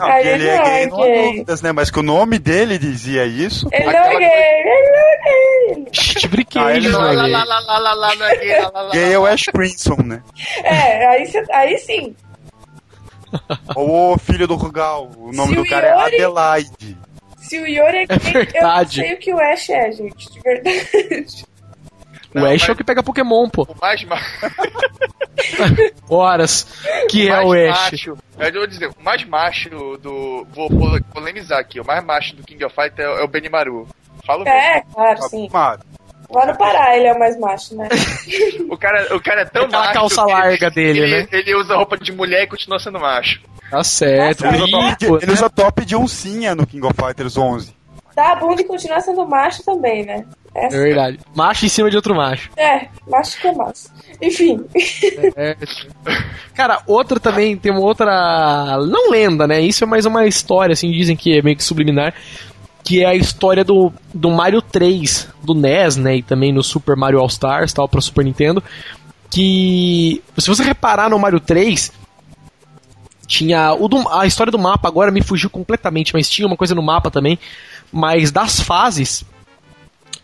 Não, 0.00 0.12
que 0.22 0.28
ele 0.28 0.28
ele 0.30 0.48
é 0.48 0.56
não 0.56 0.64
gay, 0.64 0.82
é 0.82 0.86
não 0.86 1.02
há 1.02 1.06
gay. 1.06 1.24
dúvidas, 1.32 1.62
né? 1.62 1.72
Mas 1.72 1.90
que 1.90 1.98
o 1.98 2.02
nome 2.02 2.38
dele 2.38 2.78
dizia 2.78 3.24
isso. 3.26 3.68
Ele 3.72 3.84
não 3.84 3.92
é 3.92 4.16
gay, 4.18 4.26
ele 4.26 4.90
não 4.90 4.98
é 4.98 5.74
gay. 5.74 5.84
Te 5.92 6.28
brinquei, 6.28 6.62
ele 6.62 6.88
não 6.88 7.00
não 7.00 7.08
é 7.08 7.12
Lá, 7.12 7.22
gay. 7.24 7.32
lá, 7.32 7.44
lá, 7.44 7.58
lá, 7.60 7.78
lá, 7.78 7.94
lá, 7.94 8.14
não 8.16 8.26
é 8.26 8.36
gay, 8.36 8.60
lá, 8.60 8.90
é 8.96 9.18
o 9.18 9.26
Ash 9.26 9.44
Crimson, 9.44 9.96
né? 10.04 10.22
É, 10.64 11.06
aí, 11.06 11.26
cê- 11.26 11.46
aí 11.52 11.78
sim. 11.78 12.14
Ou 13.76 14.14
o 14.14 14.18
filho 14.18 14.46
do 14.48 14.56
Rugal. 14.56 15.10
O 15.16 15.32
nome 15.32 15.50
Se 15.50 15.54
do 15.56 15.62
o 15.62 15.68
cara 15.68 15.86
é 15.86 15.92
Adelaide. 15.92 16.96
Se 17.38 17.58
o 17.58 17.66
Yori 17.66 17.98
é 17.98 18.06
gay, 18.06 18.48
eu 18.54 18.62
não 18.62 18.86
sei 18.88 19.14
o 19.14 19.18
que 19.18 19.32
o 19.34 19.38
Ash 19.40 19.70
é, 19.70 19.92
gente, 19.92 20.30
de 20.32 20.40
verdade. 20.40 21.44
O 22.34 22.38
Não, 22.40 22.46
Ash 22.46 22.62
é 22.62 22.66
mas- 22.66 22.68
o 22.68 22.76
que 22.76 22.84
pega 22.84 23.02
Pokémon, 23.02 23.48
pô. 23.48 23.62
O 23.62 23.74
mais, 23.80 24.04
ma- 24.04 24.18
Horas. 26.08 26.66
Que 27.08 27.28
é 27.28 27.32
mais 27.32 27.46
o 27.48 27.52
Ash. 27.52 27.80
macho. 27.92 28.18
Eu 28.38 28.52
vou 28.52 28.66
dizer, 28.66 28.88
o 28.88 29.02
mais 29.02 29.24
macho 29.24 29.70
do. 29.98 30.46
Vou 30.54 30.68
pole- 30.68 31.02
polemizar 31.12 31.58
aqui. 31.58 31.80
O 31.80 31.84
mais 31.84 32.04
macho 32.04 32.36
do 32.36 32.42
King 32.42 32.64
of 32.64 32.74
Fighters 32.74 32.98
é, 33.18 33.20
é 33.20 33.24
o 33.24 33.28
Benimaru. 33.28 33.86
Falo 34.26 34.44
mesmo. 34.44 34.58
É, 34.58 34.82
claro, 34.92 35.22
sim. 35.22 35.48
Mano, 35.52 35.80
Lá 36.32 36.46
no 36.46 36.56
Pará 36.56 36.96
ele 36.96 37.06
é 37.08 37.12
o 37.12 37.18
mais 37.18 37.36
macho, 37.40 37.74
né? 37.74 37.88
O 38.70 38.76
cara, 38.78 39.16
o 39.16 39.20
cara 39.20 39.40
é 39.40 39.44
tão 39.46 39.64
Aquela 39.64 39.80
macho. 39.82 39.92
calça 39.94 40.24
que 40.24 40.32
larga 40.32 40.66
ele, 40.66 40.74
dele, 40.74 40.98
ele, 41.00 41.22
né? 41.22 41.28
Ele 41.32 41.54
usa 41.56 41.74
roupa 41.76 41.98
de 41.98 42.12
mulher 42.12 42.44
e 42.44 42.46
continua 42.46 42.78
sendo 42.78 43.00
macho. 43.00 43.40
Tá 43.68 43.82
certo. 43.82 44.46
ele, 44.46 44.62
usa 44.62 44.70
top 44.70 44.96
de, 44.98 45.06
ele 45.06 45.26
né? 45.26 45.32
usa 45.32 45.50
top 45.50 45.84
de 45.84 45.96
oncinha 45.96 46.54
no 46.54 46.64
King 46.66 46.86
of 46.86 46.94
Fighters 46.94 47.36
11. 47.36 47.74
Tá, 48.14 48.32
a 48.32 48.36
bunda 48.36 48.60
e 48.62 48.64
continua 48.64 49.00
sendo 49.00 49.26
macho 49.26 49.64
também, 49.64 50.04
né? 50.04 50.24
É 50.54 50.66
Essa- 50.66 50.78
verdade. 50.78 51.18
Macho 51.34 51.64
em 51.66 51.68
cima 51.68 51.90
de 51.90 51.96
outro 51.96 52.14
macho. 52.14 52.50
É, 52.56 52.88
macho 53.08 53.40
que 53.40 53.46
é 53.46 53.52
macho. 53.52 53.88
Enfim. 54.20 54.60
É. 55.36 55.56
Cara, 56.54 56.82
outra 56.86 57.20
também, 57.20 57.56
tem 57.56 57.70
uma 57.72 57.80
outra. 57.80 58.76
Não 58.86 59.10
lenda, 59.10 59.46
né? 59.46 59.60
Isso 59.60 59.84
é 59.84 59.86
mais 59.86 60.04
uma 60.06 60.26
história, 60.26 60.72
assim, 60.72 60.90
dizem 60.90 61.16
que 61.16 61.38
é 61.38 61.42
meio 61.42 61.56
que 61.56 61.62
subliminar. 61.64 62.12
Que 62.82 63.04
é 63.04 63.06
a 63.06 63.14
história 63.14 63.62
do, 63.62 63.92
do 64.12 64.30
Mario 64.30 64.60
3, 64.60 65.28
do 65.42 65.54
NES, 65.54 65.96
né? 65.96 66.16
E 66.16 66.22
também 66.22 66.52
no 66.52 66.62
Super 66.64 66.96
Mario 66.96 67.20
All 67.20 67.26
Stars, 67.28 67.72
tal, 67.72 67.88
pra 67.88 68.00
Super 68.00 68.24
Nintendo. 68.24 68.62
Que. 69.30 70.22
Se 70.36 70.48
você 70.48 70.62
reparar 70.64 71.08
no 71.08 71.18
Mario 71.18 71.38
3. 71.40 71.92
Tinha. 73.26 73.72
O 73.74 73.86
do- 73.86 74.08
a 74.08 74.26
história 74.26 74.50
do 74.50 74.58
mapa 74.58 74.88
agora 74.88 75.10
me 75.12 75.22
fugiu 75.22 75.48
completamente, 75.48 76.12
mas 76.12 76.28
tinha 76.28 76.46
uma 76.46 76.56
coisa 76.56 76.74
no 76.74 76.82
mapa 76.82 77.10
também. 77.10 77.38
Mas 77.92 78.32
das 78.32 78.60
fases, 78.60 79.24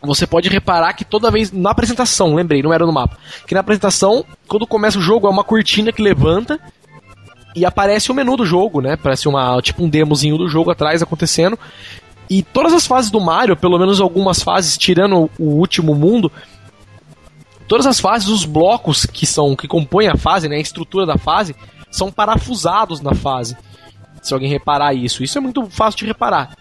você 0.07 0.26
pode 0.26 0.48
reparar 0.48 0.92
que 0.94 1.04
toda 1.04 1.30
vez 1.30 1.52
na 1.52 1.70
apresentação, 1.70 2.34
lembrei, 2.34 2.62
não 2.62 2.72
era 2.72 2.86
no 2.86 2.92
mapa, 2.92 3.18
que 3.46 3.54
na 3.54 3.61
apresentação, 3.61 4.24
quando 4.46 4.66
começa 4.66 4.98
o 4.98 5.02
jogo, 5.02 5.26
é 5.26 5.30
uma 5.30 5.44
cortina 5.44 5.92
que 5.92 6.02
levanta 6.02 6.59
e 7.54 7.64
aparece 7.64 8.11
o 8.11 8.14
menu 8.14 8.36
do 8.36 8.44
jogo, 8.44 8.80
né? 8.80 8.96
Parece 8.96 9.28
uma 9.28 9.61
tipo 9.62 9.82
um 9.82 9.88
demozinho 9.88 10.36
do 10.36 10.48
jogo 10.48 10.70
atrás 10.70 11.02
acontecendo. 11.02 11.59
E 12.28 12.42
todas 12.42 12.72
as 12.72 12.86
fases 12.86 13.11
do 13.11 13.20
Mario, 13.20 13.57
pelo 13.57 13.78
menos 13.78 14.00
algumas 14.00 14.42
fases, 14.42 14.76
tirando 14.76 15.30
o 15.38 15.44
último 15.44 15.94
mundo, 15.94 16.30
todas 17.68 17.86
as 17.86 18.00
fases, 18.00 18.28
os 18.28 18.44
blocos 18.44 19.07
que 19.07 19.26
são 19.26 19.54
que 19.54 19.68
compõem 19.68 20.09
a 20.09 20.16
fase, 20.16 20.48
né, 20.48 20.57
a 20.57 20.61
estrutura 20.61 21.07
da 21.07 21.16
fase, 21.16 21.54
são 21.90 22.11
parafusados 22.11 23.00
na 23.00 23.14
fase. 23.14 23.57
Se 24.22 24.34
alguém 24.34 24.50
reparar 24.50 24.92
isso, 24.92 25.22
isso 25.22 25.38
é 25.38 25.40
muito 25.40 25.64
fácil 25.70 26.00
de 26.00 26.07
reparar. 26.07 26.57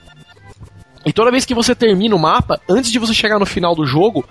E 1.06 1.14
toda 1.14 1.32
vez 1.32 1.46
que 1.46 1.54
você 1.54 1.76
termina 1.76 2.16
o 2.16 2.20
mapa, 2.20 2.60
antes 2.70 2.92
de 2.92 2.98
você 2.98 3.14
chegar 3.14 3.38
no 3.40 3.46
final 3.46 3.76
do 3.76 3.86
jogo, 3.86 4.26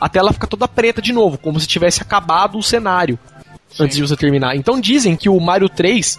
a 0.00 0.08
tela 0.08 0.32
fica 0.32 0.46
toda 0.46 0.68
preta 0.68 1.02
de 1.02 1.12
novo, 1.12 1.36
como 1.36 1.58
se 1.58 1.66
tivesse 1.66 2.00
acabado 2.00 2.56
o 2.56 2.62
cenário 2.62 3.18
Sim. 3.68 3.84
antes 3.84 3.96
de 3.96 4.02
você 4.02 4.16
terminar. 4.16 4.56
Então 4.56 4.80
dizem 4.80 5.16
que 5.16 5.28
o 5.28 5.38
Mario 5.40 5.68
3 5.68 6.18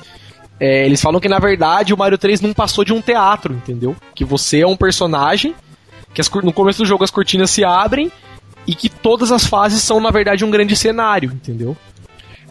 é, 0.59 0.85
eles 0.85 1.01
falam 1.01 1.19
que 1.19 1.27
na 1.27 1.39
verdade 1.39 1.93
o 1.93 1.97
Mario 1.97 2.17
3 2.17 2.41
não 2.41 2.53
passou 2.53 2.83
de 2.83 2.93
um 2.93 3.01
teatro, 3.01 3.53
entendeu? 3.53 3.95
Que 4.13 4.23
você 4.23 4.61
é 4.61 4.67
um 4.67 4.75
personagem, 4.75 5.55
que 6.13 6.21
as, 6.21 6.29
no 6.29 6.53
começo 6.53 6.79
do 6.79 6.85
jogo 6.85 7.03
as 7.03 7.09
cortinas 7.09 7.49
se 7.49 7.63
abrem 7.63 8.11
e 8.67 8.75
que 8.75 8.89
todas 8.89 9.31
as 9.31 9.45
fases 9.45 9.81
são 9.81 9.99
na 9.99 10.11
verdade 10.11 10.45
um 10.45 10.51
grande 10.51 10.75
cenário, 10.75 11.31
entendeu? 11.31 11.75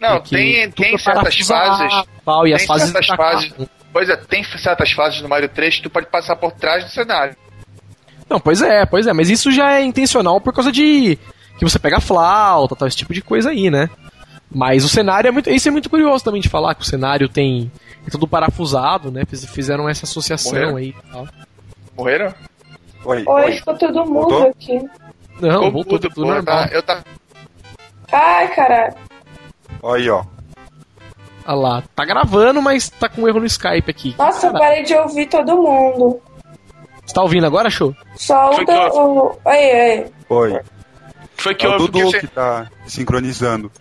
Não, 0.01 0.17
Porque 0.17 0.35
tem, 0.35 0.71
tem 0.71 0.99
certas 0.99 1.37
fases. 1.39 2.05
Tal, 2.25 2.49
e 2.49 2.55
as 2.55 2.65
fases, 2.65 2.91
fases 3.07 3.53
Pois 3.93 4.09
é, 4.09 4.17
tem 4.17 4.43
certas 4.43 4.93
fases 4.93 5.21
no 5.21 5.29
Mario 5.29 5.49
3 5.49 5.77
que 5.77 5.83
tu 5.83 5.91
pode 5.91 6.07
passar 6.07 6.37
por 6.37 6.53
trás 6.53 6.85
do 6.85 6.91
cenário. 6.91 7.37
Não, 8.31 8.39
pois 8.39 8.63
é, 8.63 8.87
pois 8.87 9.09
é, 9.09 9.13
mas 9.13 9.29
isso 9.29 9.51
já 9.51 9.73
é 9.73 9.83
intencional 9.83 10.41
por 10.41 10.55
causa 10.55 10.71
de 10.71 11.19
que 11.59 11.65
você 11.65 11.79
pega 11.81 12.01
flauta, 12.01 12.77
tal, 12.77 12.87
esse 12.87 12.97
tipo 12.97 13.13
de 13.13 13.21
coisa 13.21 13.51
aí, 13.51 13.69
né? 13.69 13.91
Mas 14.49 14.85
o 14.85 14.89
cenário 14.89 15.29
é 15.29 15.31
muito. 15.33 15.51
Isso 15.51 15.69
é 15.69 15.71
muito 15.71 15.91
curioso 15.91 16.25
também 16.25 16.41
de 16.41 16.49
falar, 16.49 16.75
que 16.75 16.83
o 16.83 16.87
cenário 16.87 17.29
tem 17.29 17.71
é 18.07 18.11
tudo 18.11 18.27
parafusado, 18.27 19.11
né? 19.11 19.25
Fizeram 19.25 19.89
essa 19.89 20.05
associação 20.05 20.53
Morreram? 20.53 20.77
aí 20.77 20.89
e 20.89 21.13
tal. 21.13 21.29
Morreram? 21.97 22.35
Oi, 23.05 23.25
oi. 23.27 23.53
ficou 23.53 23.77
todo 23.77 24.07
mundo 24.07 24.13
voltou? 24.13 24.49
aqui. 24.49 24.79
Não, 25.41 25.51
ficou 25.51 25.71
voltou 25.73 25.99
tudo, 25.99 26.15
tudo 26.15 26.27
normal. 26.27 26.45
Tá, 26.45 26.69
eu 26.73 26.83
tá... 26.83 27.03
Ai, 28.13 28.55
caralho. 28.55 28.95
Olha 29.83 30.03
aí, 30.03 30.11
ó. 30.11 30.25
Olha 31.47 31.55
lá, 31.57 31.83
tá 31.95 32.05
gravando, 32.05 32.63
mas 32.63 32.91
tá 32.91 33.09
com 33.09 33.27
erro 33.27 33.41
no 33.41 33.47
Skype 33.47 33.91
aqui. 33.91 34.15
Nossa, 34.19 34.49
eu 34.49 34.53
parei 34.53 34.83
de 34.83 34.95
ouvir 34.95 35.27
todo 35.27 35.57
mundo. 35.57 36.21
Você 37.11 37.15
tá 37.15 37.23
ouvindo 37.23 37.45
agora, 37.45 37.69
show? 37.69 37.93
Só 38.15 38.51
o. 38.51 38.65
Do... 38.65 38.73
o... 38.73 39.39
Oi, 39.45 39.57
oi. 39.57 40.13
Oi. 40.29 40.61
Foi 41.35 41.57
que 41.57 41.67
é 41.67 41.69
o 41.69 41.77
Dudu 41.77 42.03
você... 42.03 42.21
que 42.21 42.29
tá 42.29 42.71
sincronizando. 42.87 43.73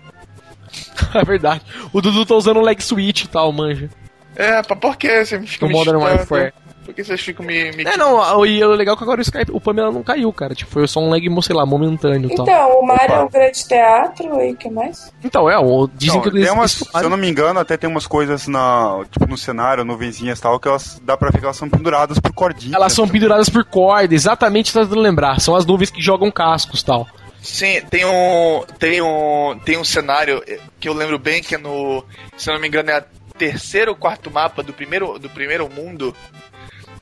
é 1.14 1.24
verdade. 1.24 1.62
O 1.94 2.02
Dudu 2.02 2.26
tá 2.26 2.34
usando 2.34 2.58
o 2.58 2.64
leg 2.64 2.82
switch 2.82 3.26
e 3.26 3.28
tal, 3.28 3.52
manja. 3.52 3.88
É, 4.36 4.64
por 4.64 4.98
que 4.98 5.24
você 5.24 5.40
fica 5.42 5.64
no 5.64 5.72
me 5.72 5.78
Modern 5.78 5.98
Warfare. 5.98 6.54
Por 6.90 6.96
que 6.96 7.04
vocês 7.04 7.22
ficam 7.22 7.46
me, 7.46 7.72
me... 7.74 7.84
É, 7.84 7.96
não, 7.96 8.44
e 8.44 8.64
o 8.64 8.72
legal 8.72 8.96
é 8.96 8.98
que 8.98 9.04
agora 9.04 9.20
o 9.20 9.22
Skype, 9.22 9.52
o 9.52 9.62
Pamela 9.62 9.92
não 9.92 10.02
caiu, 10.02 10.34
cara. 10.34 10.56
Tipo, 10.56 10.72
foi 10.72 10.88
só 10.88 11.00
um 11.00 11.12
lag, 11.12 11.24
sei 11.44 11.56
lá, 11.56 11.64
momentâneo 11.64 12.28
e 12.28 12.34
então, 12.34 12.44
tal. 12.44 12.56
Então, 12.56 12.80
o 12.80 12.88
Mario 12.88 13.16
é 13.16 13.24
um 13.26 13.30
grande 13.30 13.68
teatro 13.68 14.42
e 14.42 14.54
o 14.54 14.56
que 14.56 14.72
mais? 14.72 15.14
Então, 15.24 15.48
é, 15.48 15.56
o, 15.60 15.88
dizem 15.94 16.16
não, 16.16 16.24
que 16.24 16.32
tem 16.32 16.50
umas, 16.50 16.72
Se 16.72 16.88
eu 16.96 17.08
não 17.08 17.16
me 17.16 17.30
engano, 17.30 17.60
até 17.60 17.78
tem 17.78 17.88
umas 17.88 18.08
coisas 18.08 18.48
na, 18.48 19.06
tipo, 19.12 19.28
no 19.28 19.38
cenário, 19.38 19.86
nuvenzinhas 19.86 20.40
e 20.40 20.42
tal, 20.42 20.60
que 20.60 20.68
elas 20.68 21.00
dá 21.04 21.16
pra 21.16 21.30
ver 21.30 21.38
que 21.38 21.46
elas 21.46 21.58
são 21.58 21.70
penduradas 21.70 22.18
por 22.18 22.34
cordinhas. 22.34 22.74
Elas 22.74 22.92
são 22.92 23.08
penduradas 23.08 23.50
por 23.50 23.64
corda, 23.64 24.16
exatamente, 24.16 24.74
tá 24.74 24.82
tentando 24.82 25.00
lembrar. 25.00 25.40
São 25.40 25.56
as 25.56 25.68
nuvens 25.68 25.92
que 25.92 26.02
jogam 26.02 26.32
cascos 26.32 26.82
tal. 26.82 27.08
Sim, 27.40 27.82
tem 27.88 28.04
um, 28.04 28.64
tem 28.80 29.00
um, 29.00 29.60
tem 29.64 29.78
um 29.78 29.84
cenário 29.84 30.44
que 30.80 30.90
eu 30.90 30.94
lembro 30.94 31.20
bem 31.20 31.44
que 31.44 31.54
é 31.54 31.58
no, 31.60 32.04
se 32.36 32.50
eu 32.50 32.56
não 32.56 32.60
me 32.60 32.68
engano, 32.68 32.90
é 32.90 32.98
a 32.98 33.04
terceiro 33.40 33.92
ou 33.92 33.98
quarto 33.98 34.30
mapa 34.30 34.62
do 34.62 34.74
primeiro, 34.74 35.18
do 35.18 35.30
primeiro 35.30 35.70
mundo, 35.70 36.14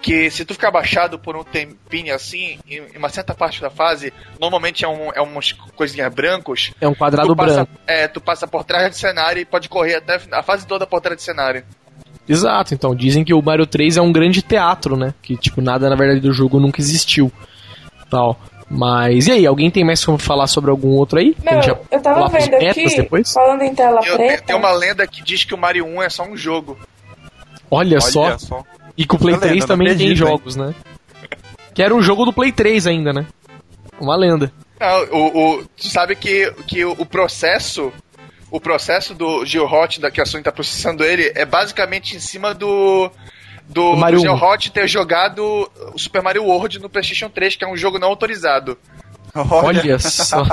que 0.02 0.30
se 0.30 0.46
tu 0.46 0.54
ficar 0.54 0.72
baixado 0.72 1.18
por 1.18 1.36
um 1.36 1.44
tempinho 1.44 2.14
assim, 2.14 2.60
em 2.68 2.98
uma 2.98 3.10
certa 3.10 3.34
parte 3.34 3.62
da 3.62 3.70
fase, 3.70 4.14
normalmente 4.40 4.86
é, 4.86 4.88
um, 4.88 5.12
é 5.14 5.22
umas 5.22 5.52
coisinhas 5.52 6.14
brancos. 6.14 6.72
É 6.80 6.88
um 6.88 6.96
quadrado 6.96 7.36
passa, 7.36 7.54
branco. 7.54 7.72
É, 7.86 8.08
tu 8.08 8.22
passa 8.22 8.48
por 8.48 8.64
trás 8.64 8.90
do 8.90 8.96
cenário 8.96 9.42
e 9.42 9.46
pode 9.46 9.70
correr 9.70 9.96
até 9.96 10.20
a 10.32 10.44
fase 10.44 10.66
toda 10.66 10.86
por 10.86 11.02
trás 11.02 11.18
do 11.18 11.24
cenário. 11.24 11.64
Exato, 12.28 12.74
então 12.74 12.94
dizem 12.94 13.24
que 13.24 13.34
o 13.34 13.42
Mario 13.42 13.66
3 13.66 13.98
é 13.98 14.02
um 14.02 14.12
grande 14.12 14.42
teatro, 14.42 14.98
né? 14.98 15.14
Que 15.22 15.38
tipo, 15.38 15.62
nada 15.62 15.90
na 15.90 15.96
verdade 15.96 16.20
do 16.20 16.34
jogo 16.34 16.60
nunca 16.60 16.82
existiu. 16.82 17.32
Tal. 18.10 18.38
Mas 18.70 19.28
e 19.28 19.32
aí, 19.32 19.46
alguém 19.46 19.72
tem 19.72 19.86
mais 19.86 20.04
como 20.04 20.18
falar 20.18 20.48
sobre 20.48 20.70
algum 20.70 20.90
outro 20.90 21.20
aí? 21.20 21.36
Não, 21.42 21.80
eu 21.90 22.02
tava 22.02 22.28
vendo 22.28 22.56
aqui, 22.56 22.96
depois? 22.98 23.32
falando 23.32 23.62
em 23.62 23.74
tela 23.74 24.02
eu, 24.06 24.18
preta. 24.18 24.44
Tem 24.44 24.56
uma 24.56 24.72
lenda 24.72 25.08
que 25.08 25.24
diz 25.24 25.46
que 25.46 25.54
o 25.54 25.58
Mario 25.58 25.86
1 25.86 26.04
é 26.04 26.10
só 26.10 26.24
um 26.24 26.36
jogo. 26.36 26.78
Olha, 27.72 27.98
Olha 27.98 28.02
só. 28.02 28.38
só. 28.38 28.64
E 28.98 29.06
que 29.06 29.16
o 29.16 29.20
Play 29.20 29.38
3 29.38 29.54
lenda, 29.54 29.68
também 29.68 29.96
tem 29.96 30.16
jogos, 30.16 30.56
né? 30.56 30.74
Que 31.74 31.84
era 31.84 31.94
um 31.94 32.02
jogo 32.02 32.26
do 32.26 32.34
Play 32.34 32.52
3 32.52 32.88
ainda, 32.88 33.14
né? 33.14 33.28
Uma 34.00 34.16
lenda. 34.16 34.52
Não, 34.80 35.04
o, 35.12 35.58
o, 35.60 35.66
tu 35.66 35.88
sabe 35.88 36.16
que, 36.16 36.52
que 36.66 36.84
o, 36.84 36.92
o 36.98 37.06
processo 37.06 37.92
o 38.50 38.62
processo 38.62 39.14
do 39.14 39.46
GeoHot, 39.46 40.00
da 40.00 40.10
que 40.10 40.22
a 40.22 40.26
Sony 40.26 40.44
tá 40.44 40.52
processando 40.52 41.04
ele, 41.04 41.32
é 41.36 41.46
basicamente 41.46 42.16
em 42.16 42.20
cima 42.20 42.54
do 42.54 43.12
do, 43.68 43.92
do 43.92 43.98
Mario 43.98 44.20
do 44.20 44.22
GeoHot 44.22 44.72
ter 44.72 44.88
jogado 44.88 45.70
o 45.94 46.00
Super 46.00 46.22
Mario 46.22 46.46
World 46.46 46.80
no 46.80 46.90
PlayStation 46.90 47.30
3, 47.30 47.58
que 47.58 47.66
é 47.66 47.68
um 47.68 47.76
jogo 47.76 48.00
não 48.00 48.08
autorizado. 48.08 48.78
Olha, 49.36 49.82
Olha 49.82 50.00
só. 50.00 50.44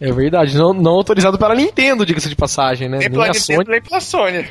É 0.00 0.10
verdade, 0.12 0.56
não, 0.56 0.72
não 0.72 0.92
autorizado 0.92 1.36
pela 1.36 1.54
Nintendo, 1.54 2.06
diga-se 2.06 2.28
de 2.28 2.36
passagem, 2.36 2.88
né? 2.88 2.98
Nem, 2.98 3.08
nem 3.08 3.18
pela 3.18 3.32
Nintendo, 3.32 3.70
nem 3.70 3.82
pela 3.82 4.00
Sony. 4.00 4.48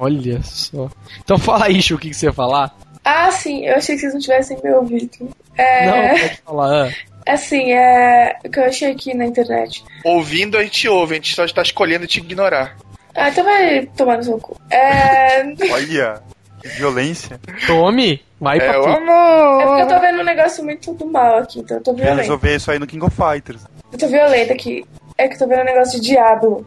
Olha 0.00 0.42
só. 0.42 0.88
Então 1.22 1.38
fala 1.38 1.66
aí, 1.66 1.82
Chu, 1.82 1.96
o 1.96 1.98
que, 1.98 2.08
que 2.08 2.16
você 2.16 2.26
ia 2.26 2.32
falar? 2.32 2.74
Ah, 3.04 3.30
sim, 3.30 3.66
eu 3.66 3.76
achei 3.76 3.94
que 3.94 4.00
vocês 4.00 4.14
não 4.14 4.20
tivessem 4.20 4.58
me 4.62 4.70
ouvido. 4.72 5.28
É... 5.56 5.86
Não, 5.86 6.08
pode 6.18 6.42
falar. 6.42 6.88
É. 6.88 6.94
Assim, 7.26 7.72
é 7.72 8.38
o 8.44 8.48
que 8.48 8.58
eu 8.58 8.64
achei 8.64 8.90
aqui 8.90 9.14
na 9.14 9.26
internet. 9.26 9.84
Ouvindo 10.04 10.56
a 10.56 10.62
gente 10.62 10.88
ouve, 10.88 11.12
a 11.12 11.16
gente 11.16 11.34
só 11.34 11.44
está 11.44 11.60
escolhendo 11.60 12.06
te 12.06 12.18
ignorar. 12.18 12.76
Ah, 13.14 13.28
então 13.28 13.44
vai 13.44 13.86
tomar 13.96 14.16
no 14.16 14.24
seu 14.24 14.38
cu. 14.38 14.56
É... 14.70 15.42
Olha, 15.70 16.22
que 16.62 16.68
violência. 16.68 17.38
Tome, 17.66 18.22
vai 18.40 18.56
é 18.56 18.60
pra 18.60 18.80
o 18.80 18.84
tu. 18.84 18.88
amor. 18.88 19.60
É 19.60 19.66
porque 19.66 19.82
eu 19.82 19.88
tô 19.88 20.00
vendo 20.00 20.20
um 20.20 20.24
negócio 20.24 20.64
muito 20.64 20.94
do 20.94 21.06
mal 21.06 21.38
aqui, 21.38 21.60
então 21.60 21.76
eu 21.76 21.82
tô 21.82 21.92
violenta. 21.92 22.22
resolver 22.22 22.56
isso 22.56 22.70
aí 22.70 22.78
no 22.78 22.86
King 22.86 23.04
of 23.04 23.14
Fighters. 23.14 23.62
Eu 23.92 23.98
tô 23.98 24.08
violenta 24.08 24.54
aqui. 24.54 24.84
É 25.18 25.28
que 25.28 25.34
eu 25.34 25.38
tô 25.38 25.46
vendo 25.46 25.60
um 25.60 25.64
negócio 25.64 26.00
de 26.00 26.08
Diablo. 26.08 26.66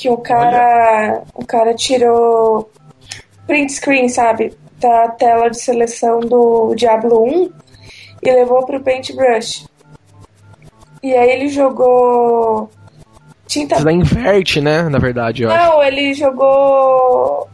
Que 0.00 0.08
o 0.08 0.16
cara. 0.16 1.12
Olha. 1.12 1.22
O 1.34 1.44
cara 1.44 1.74
tirou 1.74 2.70
print 3.46 3.70
screen, 3.72 4.08
sabe? 4.08 4.56
Da 4.78 5.08
tela 5.08 5.50
de 5.50 5.60
seleção 5.60 6.20
do 6.20 6.74
Diablo 6.74 7.22
1 7.22 7.52
e 8.22 8.32
levou 8.32 8.64
pro 8.64 8.80
Paintbrush. 8.80 9.66
E 11.02 11.14
aí 11.14 11.30
ele 11.30 11.48
jogou 11.48 12.70
tinta. 13.46 13.76
Você 13.78 13.90
inverte, 13.90 14.60
né? 14.62 14.88
Na 14.88 14.98
verdade, 14.98 15.42
eu 15.42 15.50
Não, 15.50 15.80
acho. 15.80 15.82
ele 15.82 16.14
jogou 16.14 17.46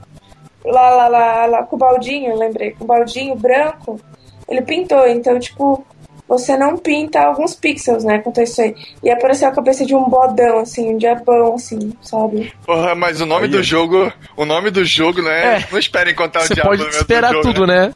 lá, 0.65 0.91
lá, 0.91 1.09
lá, 1.09 1.47
lá 1.47 1.63
com 1.65 1.75
o 1.75 1.79
baldinho, 1.81 2.37
lembrei, 2.39 2.71
com 2.73 2.85
o 2.85 2.87
baldinho 2.87 3.35
branco. 3.35 4.01
Ele 4.49 4.63
pintou, 4.63 5.05
então, 5.09 5.37
tipo, 5.41 5.85
você 6.29 6.57
não 6.57 6.77
pinta 6.77 7.21
alguns 7.21 7.55
pixels, 7.55 8.05
né? 8.05 8.19
Quanto 8.19 8.41
isso 8.41 8.61
aí. 8.61 8.75
E 9.03 9.11
apareceu 9.11 9.49
a 9.49 9.53
cabeça 9.53 9.87
de 9.87 9.95
um 9.95 10.09
bodão, 10.09 10.59
assim, 10.59 10.95
um 10.95 10.99
diabão, 10.99 11.55
assim, 11.55 11.93
sabe? 12.03 12.53
Porra, 12.65 12.95
mas 12.95 13.21
o 13.21 13.27
nome 13.27 13.45
aí. 13.45 13.51
do 13.51 13.63
jogo. 13.63 14.13
O 14.37 14.45
nome 14.45 14.71
do 14.71 14.85
jogo, 14.85 15.23
né? 15.23 15.57
É. 15.57 15.69
Não 15.71 15.79
esperem 15.79 16.13
encontrar 16.13 16.45
o 16.45 16.55
diabo 16.55 16.71
pode 16.71 16.83
esperar 16.89 17.33
jogo, 17.33 17.43
tudo, 17.43 17.67
né? 17.67 17.87
né? 17.87 17.95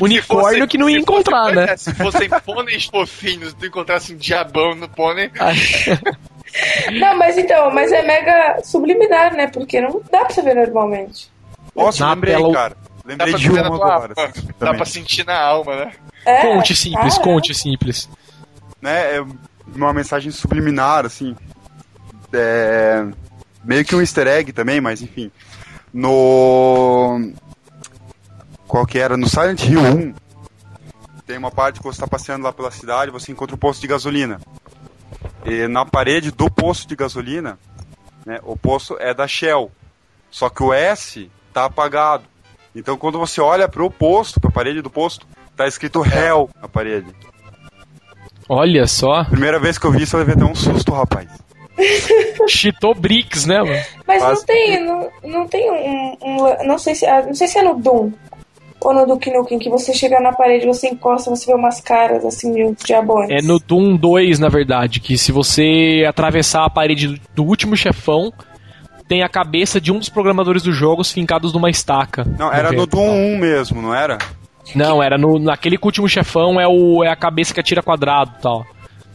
Unicórnio 0.00 0.60
fosse, 0.60 0.66
que 0.68 0.78
não 0.78 0.88
ia 0.88 0.98
encontrar, 0.98 1.44
fosse, 1.44 1.56
né? 1.56 1.66
É, 1.68 1.76
se 1.76 1.94
fossem 1.94 2.28
pôneis 2.44 2.84
fofinhos, 2.86 3.54
tu 3.54 3.66
encontrasse 3.66 4.14
um 4.14 4.16
diabão 4.16 4.74
no 4.74 4.88
pônei. 4.88 5.30
Não, 6.98 7.16
mas 7.16 7.38
então, 7.38 7.70
mas 7.70 7.92
é 7.92 8.02
mega 8.02 8.60
subliminar, 8.64 9.34
né? 9.34 9.46
Porque 9.46 9.80
não 9.80 10.02
dá 10.10 10.24
pra 10.24 10.30
você 10.30 10.42
ver 10.42 10.54
normalmente. 10.56 11.30
Nossa, 11.76 12.08
lembrei, 12.10 12.34
tela... 12.34 12.52
cara. 12.52 12.76
Lembrei 13.04 13.34
de 13.34 13.50
uma 13.50 13.66
agora. 13.66 14.14
Dá 14.58 14.74
pra 14.74 14.84
sentir 14.84 15.24
na 15.24 15.40
alma, 15.40 15.76
né? 15.76 15.92
É, 16.24 16.42
conte 16.42 16.74
simples, 16.76 17.14
cara. 17.14 17.24
conte 17.24 17.54
simples. 17.54 18.08
Né, 18.80 19.16
é 19.16 19.24
uma 19.74 19.92
mensagem 19.92 20.30
subliminar, 20.30 21.06
assim. 21.06 21.36
É, 22.32 23.06
meio 23.64 23.84
que 23.84 23.94
um 23.94 24.00
easter 24.00 24.26
egg 24.26 24.52
também, 24.52 24.80
mas 24.80 25.02
enfim. 25.02 25.30
No. 25.92 27.32
Qual 28.66 28.86
que 28.86 28.98
era? 28.98 29.16
No 29.16 29.28
Silent 29.28 29.64
Hill 29.64 29.80
1, 29.80 30.14
tem 31.26 31.38
uma 31.38 31.50
parte 31.50 31.78
que 31.78 31.84
você 31.84 31.96
está 31.96 32.06
passeando 32.06 32.44
lá 32.44 32.52
pela 32.52 32.70
cidade, 32.70 33.10
você 33.10 33.32
encontra 33.32 33.54
um 33.54 33.58
posto 33.58 33.80
de 33.80 33.86
gasolina. 33.86 34.40
E 35.44 35.66
na 35.66 35.84
parede 35.84 36.30
do 36.30 36.50
posto 36.50 36.88
de 36.88 36.96
gasolina, 36.96 37.58
né, 38.26 38.38
o 38.42 38.56
posto 38.56 38.96
é 38.98 39.14
da 39.14 39.26
Shell. 39.26 39.70
Só 40.30 40.48
que 40.48 40.62
o 40.62 40.72
S 40.72 41.30
tá 41.52 41.64
apagado. 41.64 42.24
Então 42.74 42.96
quando 42.96 43.18
você 43.18 43.40
olha 43.40 43.68
para 43.68 43.82
o 43.82 43.90
posto, 43.90 44.40
para 44.40 44.50
a 44.50 44.52
parede 44.52 44.82
do 44.82 44.90
posto, 44.90 45.26
tá 45.56 45.66
escrito 45.66 46.04
Hell 46.04 46.48
na 46.60 46.68
parede. 46.68 47.08
Olha 48.48 48.86
só. 48.86 49.24
Primeira 49.24 49.60
vez 49.60 49.78
que 49.78 49.86
eu 49.86 49.92
vi 49.92 50.02
isso, 50.02 50.16
eu 50.16 50.20
levei 50.20 50.34
até 50.34 50.44
um 50.44 50.54
susto, 50.54 50.92
rapaz. 50.92 51.28
Cheatou 52.48 52.94
Bricks, 52.94 53.46
né, 53.46 53.58
mano? 53.58 53.80
Mas 54.06 54.22
Quase. 54.22 54.40
não 54.40 54.46
tem, 54.46 54.84
não, 54.84 55.10
não 55.24 55.48
tem 55.48 55.70
um, 55.70 56.16
um, 56.20 56.66
não 56.66 56.78
sei 56.78 56.94
se, 56.94 57.06
ah, 57.06 57.22
não 57.24 57.34
sei 57.34 57.46
se 57.46 57.58
é 57.58 57.62
no 57.62 57.74
Doom. 57.74 58.10
Ou 58.82 58.94
no 58.94 59.06
Duke 59.06 59.30
Nukem, 59.30 59.58
que 59.58 59.68
você 59.68 59.92
chega 59.92 60.18
na 60.20 60.32
parede, 60.32 60.66
você 60.66 60.88
encosta, 60.88 61.28
você 61.28 61.46
vê 61.46 61.54
umas 61.54 61.80
caras 61.80 62.24
assim, 62.24 62.50
meio 62.50 62.74
diabólicas? 62.82 63.44
É 63.44 63.46
no 63.46 63.58
Doom 63.58 63.94
2, 63.96 64.38
na 64.38 64.48
verdade, 64.48 65.00
que 65.00 65.18
se 65.18 65.30
você 65.30 66.04
atravessar 66.08 66.64
a 66.64 66.70
parede 66.70 67.20
do 67.34 67.44
último 67.44 67.76
chefão, 67.76 68.32
tem 69.06 69.22
a 69.22 69.28
cabeça 69.28 69.80
de 69.80 69.92
um 69.92 69.98
dos 69.98 70.08
programadores 70.08 70.62
dos 70.62 70.74
jogos 70.74 71.12
fincados 71.12 71.52
numa 71.52 71.68
estaca. 71.68 72.24
Não, 72.38 72.50
era 72.50 72.72
no. 72.72 72.86
Doom 72.86 73.34
1 73.34 73.38
mesmo, 73.38 73.82
não 73.82 73.94
era? 73.94 74.16
Não, 74.74 75.02
era 75.02 75.16
no, 75.18 75.38
naquele 75.38 75.76
que 75.76 75.84
último 75.86 76.08
chefão 76.08 76.60
é, 76.60 76.66
o, 76.66 77.02
é 77.04 77.08
a 77.08 77.16
cabeça 77.16 77.52
que 77.54 77.60
atira 77.60 77.82
quadrado 77.82 78.32
e 78.38 78.42
tal. 78.42 78.66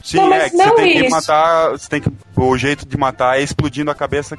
Sim, 0.03 0.17
Não, 0.17 0.29
mas 0.29 0.43
é 0.43 0.49
que 0.51 0.55
não 0.57 0.65
você 0.65 0.75
tem 0.75 0.93
que 0.93 0.99
isso. 1.05 1.09
matar. 1.15 1.69
Você 1.71 1.89
tem 1.89 2.01
que. 2.01 2.11
O 2.35 2.57
jeito 2.57 2.85
de 2.85 2.97
matar 2.97 3.39
é 3.39 3.41
explodindo 3.41 3.89
a 3.89 3.95
cabeça 3.95 4.37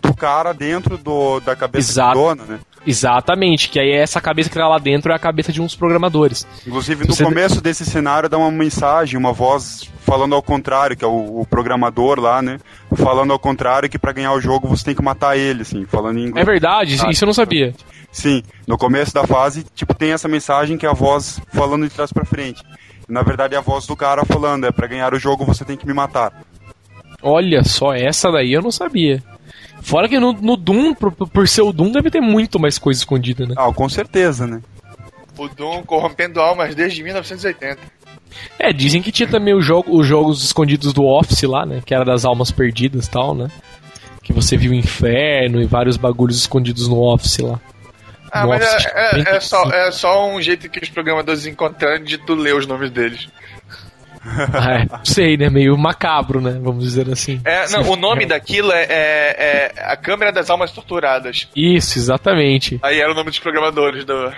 do 0.00 0.14
cara 0.14 0.52
dentro 0.54 0.96
do, 0.96 1.40
da 1.40 1.56
cabeça 1.56 1.90
Exato. 1.90 2.14
do 2.14 2.24
dono, 2.24 2.44
né? 2.44 2.60
Exatamente, 2.88 3.68
que 3.68 3.78
aí 3.78 3.90
essa 3.92 4.18
cabeça 4.18 4.48
que 4.48 4.56
tá 4.56 4.66
lá 4.66 4.78
dentro 4.78 5.12
é 5.12 5.14
a 5.14 5.18
cabeça 5.18 5.52
de 5.52 5.60
um 5.60 5.66
dos 5.66 5.76
programadores. 5.76 6.46
Inclusive, 6.66 7.06
no 7.06 7.14
Você- 7.14 7.22
começo 7.22 7.60
desse 7.60 7.84
cenário 7.84 8.30
dá 8.30 8.38
uma 8.38 8.50
mensagem, 8.50 9.18
uma 9.18 9.30
voz 9.30 9.82
falando 10.06 10.34
ao 10.34 10.42
contrário, 10.42 10.96
que 10.96 11.04
é 11.04 11.06
o, 11.06 11.40
o 11.42 11.46
programador 11.46 12.18
lá, 12.18 12.40
né? 12.40 12.58
Falando 12.96 13.30
ao 13.30 13.38
contrário 13.38 13.90
que 13.90 13.98
pra 13.98 14.10
ganhar 14.12 14.32
o 14.32 14.40
jogo 14.40 14.66
você 14.66 14.86
tem 14.86 14.94
que 14.94 15.02
matar 15.02 15.36
ele, 15.36 15.60
assim, 15.60 15.84
falando 15.84 16.18
em 16.18 16.28
inglês. 16.28 16.48
É 16.48 16.50
verdade, 16.50 16.96
Ah, 17.04 17.10
isso 17.10 17.24
eu 17.24 17.26
não 17.26 17.34
sabia. 17.34 17.74
Sim, 18.10 18.42
no 18.66 18.78
começo 18.78 19.12
da 19.12 19.26
fase, 19.26 19.66
tipo, 19.74 19.92
tem 19.92 20.12
essa 20.12 20.26
mensagem 20.26 20.78
que 20.78 20.86
é 20.86 20.88
a 20.88 20.94
voz 20.94 21.38
falando 21.52 21.86
de 21.86 21.94
trás 21.94 22.10
pra 22.10 22.24
frente. 22.24 22.62
Na 23.06 23.20
verdade, 23.20 23.54
é 23.54 23.58
a 23.58 23.60
voz 23.60 23.86
do 23.86 23.94
cara 23.94 24.24
falando, 24.24 24.64
é 24.64 24.72
pra 24.72 24.86
ganhar 24.86 25.12
o 25.12 25.18
jogo 25.18 25.44
você 25.44 25.62
tem 25.62 25.76
que 25.76 25.86
me 25.86 25.92
matar. 25.92 26.32
Olha 27.22 27.62
só, 27.64 27.92
essa 27.94 28.30
daí 28.30 28.52
eu 28.54 28.62
não 28.62 28.70
sabia. 28.70 29.22
Fora 29.82 30.08
que 30.08 30.18
no, 30.18 30.32
no 30.32 30.56
Doom, 30.56 30.94
por, 30.94 31.12
por 31.12 31.48
ser 31.48 31.62
o 31.62 31.72
Doom, 31.72 31.92
deve 31.92 32.10
ter 32.10 32.20
muito 32.20 32.58
mais 32.58 32.78
coisa 32.78 33.00
escondida, 33.00 33.46
né? 33.46 33.54
Ah, 33.56 33.72
com 33.72 33.88
certeza, 33.88 34.46
né? 34.46 34.60
O 35.36 35.48
Doom 35.48 35.82
corrompendo 35.84 36.40
almas 36.40 36.74
desde 36.74 37.02
1980. 37.02 37.80
É, 38.58 38.72
dizem 38.72 39.00
que 39.00 39.10
tinha 39.12 39.28
também 39.28 39.54
o 39.54 39.62
jogo, 39.62 39.96
os 39.98 40.06
jogos 40.06 40.42
escondidos 40.44 40.92
do 40.92 41.04
Office 41.06 41.42
lá, 41.44 41.64
né? 41.64 41.80
Que 41.84 41.94
era 41.94 42.04
das 42.04 42.24
almas 42.24 42.50
perdidas 42.50 43.06
e 43.06 43.10
tal, 43.10 43.34
né? 43.34 43.48
Que 44.22 44.32
você 44.32 44.56
viu 44.56 44.72
o 44.72 44.74
inferno 44.74 45.62
e 45.62 45.66
vários 45.66 45.96
bagulhos 45.96 46.36
escondidos 46.38 46.86
no 46.88 46.98
Office 47.00 47.38
lá. 47.38 47.58
Ah, 48.30 48.42
No 48.42 48.48
mas 48.48 48.62
Office 48.62 48.86
é, 48.86 48.90
é- 49.16 49.36
é 49.36 49.40
só, 49.40 49.62
35. 49.62 49.72
é 49.74 49.90
só 49.92 50.28
um 50.30 50.42
jeito 50.42 50.68
que 50.68 50.80
os 50.82 50.90
programadores 50.90 51.46
encontraram 51.46 52.04
de 52.04 52.18
tu 52.18 52.34
ler 52.34 52.54
os 52.54 52.66
nomes 52.66 52.90
deles. 52.90 53.28
Ah, 54.52 54.80
é, 54.80 54.84
não 54.90 55.04
sei, 55.04 55.36
né? 55.36 55.48
Meio 55.50 55.76
macabro, 55.76 56.40
né? 56.40 56.58
Vamos 56.62 56.84
dizer 56.84 57.10
assim. 57.10 57.40
É, 57.44 57.68
não, 57.70 57.82
o 57.90 57.96
nome 57.96 58.26
daquilo 58.26 58.70
é, 58.72 58.82
é- 58.84 59.72
é 59.76 59.82
a 59.84 59.96
Câmara 59.96 60.30
das 60.32 60.48
Almas 60.50 60.70
Torturadas. 60.70 61.48
Isso, 61.56 61.98
exatamente. 61.98 62.78
Aí 62.82 63.00
era 63.00 63.10
o 63.10 63.14
nome 63.14 63.30
dos 63.30 63.38
programadores 63.38 64.04
do, 64.04 64.32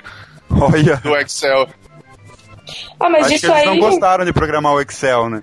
Olha, 0.50 0.96
do 0.96 1.16
Excel. 1.16 1.68
Ah, 2.98 3.08
mas 3.08 3.20
acho 3.22 3.28
que 3.30 3.34
isso 3.36 3.46
eles 3.46 3.56
aí 3.58 3.66
não 3.66 3.78
gostaram 3.78 4.24
de 4.24 4.32
programar 4.32 4.72
o 4.74 4.80
Excel, 4.80 5.28
né? 5.30 5.40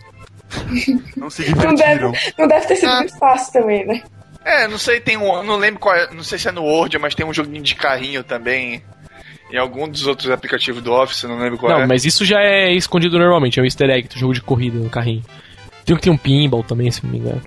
Não 1.18 1.30
se 1.30 1.42
não 1.50 1.74
divertiram. 1.74 2.12
deve, 2.12 2.34
não 2.38 2.48
deve 2.48 2.68
ter 2.68 2.76
sido 2.78 2.90
Ah. 2.90 2.98
muito 3.00 3.18
fácil 3.18 3.52
também, 3.54 3.86
né? 3.86 4.02
É, 4.46 4.66
não 4.66 4.78
sei, 4.78 5.02
tem 5.02 5.18
um. 5.18 5.44
Não 5.44 5.58
lembro 5.58 5.78
qual 5.82 5.94
é. 5.94 6.08
Não 6.14 6.24
sei 6.24 6.40
se 6.40 6.48
é 6.48 6.52
no 6.54 6.64
Word, 6.64 6.98
mas 7.00 7.14
tem 7.14 7.26
um 7.26 7.34
joguinho 7.34 7.62
de 7.62 7.76
carrinho 7.76 8.24
também. 8.24 8.82
Em 9.52 9.58
algum 9.58 9.88
dos 9.88 10.06
outros 10.06 10.30
aplicativos 10.30 10.82
do 10.82 10.92
Office, 10.92 11.24
não 11.24 11.40
lembro 11.40 11.58
qual 11.58 11.72
Não, 11.72 11.82
é. 11.82 11.88
mas 11.88 12.04
isso 12.04 12.26
já 12.26 12.42
é 12.42 12.74
escondido 12.74 13.18
normalmente, 13.18 13.60
é 13.60 13.62
um 13.62 13.66
easter 13.66 13.90
egg 13.90 14.08
do 14.10 14.20
jogo 14.20 14.34
de 14.34 14.42
corrida 14.42 14.78
no 14.78 14.90
carrinho. 14.90 15.24
Tem 15.86 15.96
que 15.96 16.02
tem 16.02 16.12
um 16.12 16.18
pinball 16.18 16.64
também, 16.64 16.92
se 16.92 17.04
não 17.04 17.12
me 17.12 17.20
engano. 17.20 17.42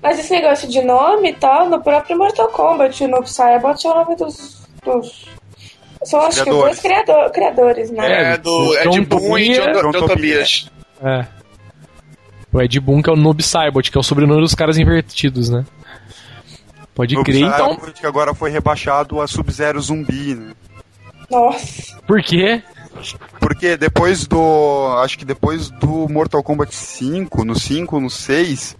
Mas 0.00 0.18
esse 0.18 0.32
negócio 0.32 0.68
de 0.68 0.80
nome 0.82 1.30
e 1.30 1.34
tal, 1.34 1.68
no 1.68 1.82
próprio 1.82 2.16
Mortal 2.16 2.48
Kombat, 2.48 3.06
no 3.06 3.26
Cybot 3.26 3.86
é 3.86 3.90
o 3.90 3.94
nome 3.94 4.16
dos. 4.16 4.68
dos... 4.84 5.28
São 6.04 6.20
acho 6.20 6.44
que 6.44 6.48
dois 6.48 6.78
criador, 6.80 7.30
criadores, 7.30 7.90
né? 7.90 8.06
É, 8.06 8.32
É, 8.32 8.36
do 8.38 8.78
Ed 8.78 9.00
Boon 9.00 9.36
e. 9.36 9.52
John, 9.52 9.72
John 9.72 9.90
John 9.90 10.06
Tobias. 10.06 10.70
É. 11.02 11.26
O 12.52 12.62
Ed 12.62 12.80
Boon, 12.80 13.02
que 13.02 13.10
é 13.10 13.12
o 13.12 13.16
Noob 13.16 13.42
Saibot, 13.42 13.90
que 13.90 13.98
é 13.98 14.00
o 14.00 14.02
sobrenome 14.02 14.40
dos 14.40 14.54
caras 14.54 14.78
invertidos, 14.78 15.50
né? 15.50 15.66
Pode 16.94 17.14
No 17.14 17.22
crer, 17.22 17.42
então. 17.42 17.70
Cyberpunk, 17.70 18.00
que 18.00 18.06
agora 18.06 18.34
foi 18.34 18.50
rebaixado 18.50 19.20
a 19.20 19.26
Sub-Zero 19.26 19.80
Zumbi, 19.80 20.34
né? 20.34 20.52
Nossa. 21.30 21.96
Por 22.06 22.22
quê? 22.22 22.62
Porque 23.38 23.76
depois 23.76 24.26
do. 24.26 24.98
Acho 25.02 25.18
que 25.18 25.24
depois 25.24 25.70
do 25.70 26.08
Mortal 26.08 26.42
Kombat 26.42 26.74
5, 26.74 27.44
no 27.44 27.58
5, 27.58 28.00
no 28.00 28.10
6, 28.10 28.76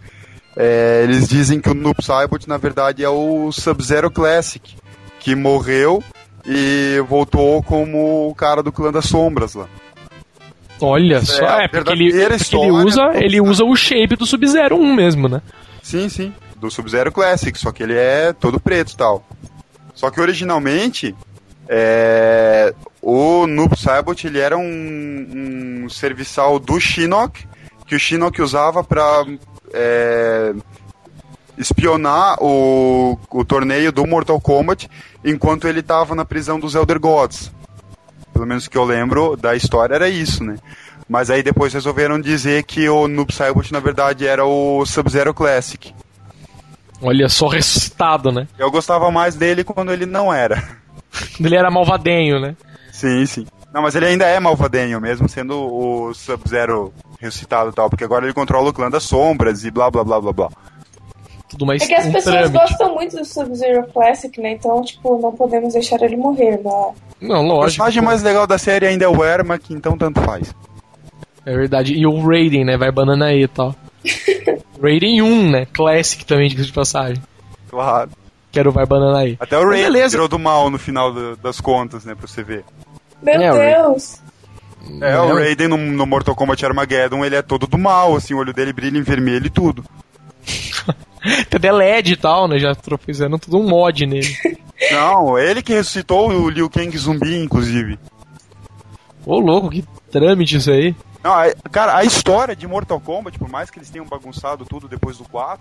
é, 0.56 1.02
eles 1.04 1.28
dizem 1.28 1.60
que 1.60 1.70
o 1.70 1.74
Noob 1.74 2.04
Saibot 2.04 2.48
na 2.48 2.56
verdade 2.56 3.04
é 3.04 3.08
o 3.08 3.50
Sub-Zero 3.52 4.10
Classic, 4.10 4.76
que 5.20 5.34
morreu 5.34 6.02
e 6.44 7.02
voltou 7.08 7.62
como 7.62 8.28
o 8.28 8.34
cara 8.34 8.62
do 8.62 8.72
Clã 8.72 8.90
das 8.90 9.06
Sombras 9.06 9.54
lá. 9.54 9.68
Olha 10.80 11.20
só, 11.22 11.46
a 11.46 11.62
é, 11.62 11.68
porque 11.68 11.92
ele, 11.92 12.10
porque 12.10 12.56
ele 12.56 12.70
usa, 12.70 13.10
ele 13.14 13.40
usa 13.40 13.64
o 13.64 13.76
shape 13.76 14.16
do 14.16 14.24
Sub-Zero 14.26 14.76
1 14.76 14.94
mesmo, 14.94 15.28
né? 15.28 15.42
Sim, 15.82 16.08
sim, 16.08 16.32
do 16.56 16.70
Sub-Zero 16.70 17.12
Classic, 17.12 17.56
só 17.58 17.70
que 17.70 17.82
ele 17.82 17.94
é 17.94 18.32
todo 18.32 18.58
preto 18.58 18.92
e 18.92 18.96
tal. 18.96 19.26
Só 19.94 20.10
que 20.10 20.20
originalmente, 20.20 21.14
é, 21.72 22.74
o 23.00 23.46
Noob 23.46 23.78
Saibot 23.78 24.26
ele 24.26 24.40
era 24.40 24.58
um, 24.58 25.84
um 25.84 25.88
serviçal 25.88 26.58
do 26.58 26.80
Shinnok, 26.80 27.46
que 27.86 27.94
o 27.94 27.98
Shinnok 27.98 28.42
usava 28.42 28.82
pra 28.82 29.24
é, 29.72 30.52
espionar 31.56 32.36
o, 32.42 33.16
o 33.30 33.44
torneio 33.44 33.92
do 33.92 34.04
Mortal 34.04 34.40
Kombat 34.40 34.90
enquanto 35.24 35.68
ele 35.68 35.80
tava 35.80 36.16
na 36.16 36.24
prisão 36.24 36.58
dos 36.58 36.74
Elder 36.74 36.98
Gods. 36.98 37.52
Pelo 38.32 38.46
menos 38.46 38.66
que 38.66 38.76
eu 38.76 38.82
lembro 38.82 39.36
da 39.36 39.54
história 39.54 39.94
era 39.94 40.08
isso, 40.08 40.42
né? 40.42 40.56
Mas 41.08 41.30
aí 41.30 41.40
depois 41.40 41.72
resolveram 41.72 42.20
dizer 42.20 42.64
que 42.64 42.88
o 42.88 43.06
Noob 43.06 43.32
Saibot 43.32 43.72
na 43.72 43.78
verdade 43.78 44.26
era 44.26 44.44
o 44.44 44.84
Sub-Zero 44.84 45.32
Classic. 45.32 45.94
Olha 47.00 47.28
só, 47.28 47.46
ressuscitado, 47.46 48.32
né? 48.32 48.48
Eu 48.58 48.72
gostava 48.72 49.08
mais 49.12 49.36
dele 49.36 49.62
quando 49.62 49.92
ele 49.92 50.04
não 50.04 50.34
era. 50.34 50.79
Quando 51.36 51.46
ele 51.46 51.56
era 51.56 51.70
malvadenho, 51.70 52.40
né? 52.40 52.56
Sim, 52.92 53.24
sim. 53.26 53.46
Não, 53.72 53.82
mas 53.82 53.94
ele 53.94 54.06
ainda 54.06 54.24
é 54.26 54.38
malvadenho, 54.40 55.00
mesmo 55.00 55.28
sendo 55.28 55.54
o 55.54 56.12
Sub-Zero 56.12 56.92
ressuscitado 57.20 57.70
e 57.70 57.72
tal, 57.72 57.88
porque 57.88 58.04
agora 58.04 58.24
ele 58.24 58.32
controla 58.34 58.70
o 58.70 58.72
clã 58.72 58.90
das 58.90 59.04
sombras 59.04 59.64
e 59.64 59.70
blá 59.70 59.90
blá 59.90 60.02
blá 60.02 60.20
blá 60.20 60.32
blá. 60.32 60.48
Tudo 61.48 61.66
mais 61.66 61.82
É 61.82 61.86
que 61.86 61.94
as 61.94 62.06
um 62.06 62.12
pessoas 62.12 62.34
trâmite. 62.50 62.52
gostam 62.58 62.94
muito 62.94 63.16
do 63.16 63.24
Sub-Zero 63.24 63.86
Classic, 63.92 64.40
né? 64.40 64.52
Então, 64.52 64.82
tipo, 64.82 65.20
não 65.20 65.32
podemos 65.32 65.72
deixar 65.72 66.00
ele 66.02 66.16
morrer, 66.16 66.58
né? 66.62 66.92
Não, 67.20 67.40
O 67.44 67.48
lógico. 67.48 67.60
personagem 67.62 68.02
mais 68.02 68.22
legal 68.22 68.46
da 68.46 68.56
série 68.58 68.86
ainda 68.86 69.04
é 69.04 69.08
o 69.08 69.24
Ermac, 69.24 69.72
então 69.72 69.96
tanto 69.98 70.20
faz. 70.22 70.54
É 71.44 71.54
verdade. 71.54 71.94
E 71.94 72.06
o 72.06 72.20
Raiden, 72.26 72.64
né? 72.64 72.76
Vai 72.76 72.90
banana 72.92 73.26
aí 73.26 73.42
e 73.44 73.48
tal. 73.48 73.74
Raiden 74.82 75.22
1, 75.22 75.50
né? 75.50 75.66
Classic 75.66 76.24
também, 76.24 76.48
diga 76.48 76.62
de 76.62 76.72
passagem. 76.72 77.20
Claro. 77.68 78.10
Quero 78.52 78.72
vai 78.72 78.84
banana 78.86 79.18
aí. 79.18 79.36
Até 79.38 79.58
o 79.58 79.68
Ray 79.68 79.90
virou 80.08 80.26
do 80.28 80.38
mal 80.38 80.70
no 80.70 80.78
final 80.78 81.12
do- 81.12 81.36
das 81.36 81.60
contas, 81.60 82.04
né, 82.04 82.14
pra 82.14 82.26
você 82.26 82.42
ver. 82.42 82.64
Meu 83.22 83.34
É, 83.40 83.52
o 83.52 83.56
Deus! 83.92 84.20
É, 85.02 85.20
o 85.20 85.34
Raiden 85.34 85.68
no, 85.68 85.76
no 85.76 86.06
Mortal 86.06 86.34
Kombat 86.34 86.64
Armageddon, 86.64 87.22
ele 87.24 87.36
é 87.36 87.42
todo 87.42 87.66
do 87.66 87.76
mal, 87.78 88.16
assim, 88.16 88.32
o 88.34 88.38
olho 88.38 88.52
dele 88.52 88.72
brilha 88.72 88.98
em 88.98 89.02
vermelho 89.02 89.46
e 89.46 89.50
tudo. 89.50 89.84
Até 91.54 91.70
LED 91.70 92.12
e 92.14 92.16
tal, 92.16 92.48
né? 92.48 92.58
Já 92.58 92.74
fizeram 92.98 93.38
tudo 93.38 93.58
um 93.58 93.68
mod 93.68 94.06
nele. 94.06 94.34
Não, 94.90 95.38
ele 95.38 95.62
que 95.62 95.74
ressuscitou 95.74 96.30
o 96.30 96.48
Liu 96.48 96.70
Kang 96.70 96.96
zumbi, 96.96 97.36
inclusive. 97.36 97.98
Ô, 99.26 99.38
louco, 99.38 99.68
que 99.68 99.84
trâmite 100.10 100.56
isso 100.56 100.70
aí. 100.70 100.96
Não, 101.22 101.32
cara, 101.70 101.94
a 101.96 102.02
história 102.04 102.56
de 102.56 102.66
Mortal 102.66 102.98
Kombat, 102.98 103.38
por 103.38 103.50
mais 103.50 103.68
que 103.68 103.78
eles 103.78 103.90
tenham 103.90 104.06
bagunçado 104.06 104.64
tudo 104.64 104.88
depois 104.88 105.18
do 105.18 105.24
4, 105.24 105.60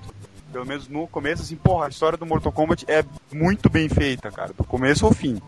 pelo 0.51 0.65
menos 0.65 0.87
no 0.87 1.07
começo, 1.07 1.41
assim, 1.43 1.55
porra, 1.55 1.85
a 1.85 1.89
história 1.89 2.17
do 2.17 2.25
Mortal 2.25 2.51
Kombat 2.51 2.85
é 2.87 3.03
muito 3.33 3.69
bem 3.69 3.87
feita, 3.89 4.31
cara, 4.31 4.51
do 4.57 4.63
começo 4.63 5.05
ao 5.05 5.13
fim. 5.13 5.41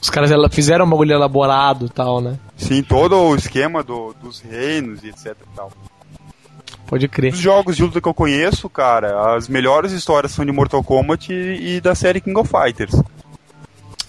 Os 0.00 0.10
caras 0.10 0.30
fizeram 0.52 0.84
um 0.84 0.90
bagulho 0.90 1.12
elaborado 1.12 1.86
e 1.86 1.88
tal, 1.88 2.20
né? 2.20 2.38
Sim, 2.56 2.82
todo 2.82 3.16
o 3.16 3.34
esquema 3.34 3.82
do- 3.82 4.14
dos 4.22 4.40
reinos 4.40 5.02
e 5.02 5.08
etc 5.08 5.28
e 5.28 5.56
tal. 5.56 5.72
Pode 6.86 7.08
crer. 7.08 7.30
Dos 7.32 7.40
jogos 7.40 7.76
de 7.76 7.82
luta 7.82 8.00
que 8.00 8.08
eu 8.08 8.12
conheço, 8.12 8.68
cara, 8.68 9.34
as 9.34 9.48
melhores 9.48 9.92
histórias 9.92 10.32
são 10.32 10.44
de 10.44 10.52
Mortal 10.52 10.82
Kombat 10.84 11.32
e, 11.32 11.76
e 11.76 11.80
da 11.80 11.94
série 11.94 12.20
King 12.20 12.38
of 12.38 12.50
Fighters. 12.50 13.00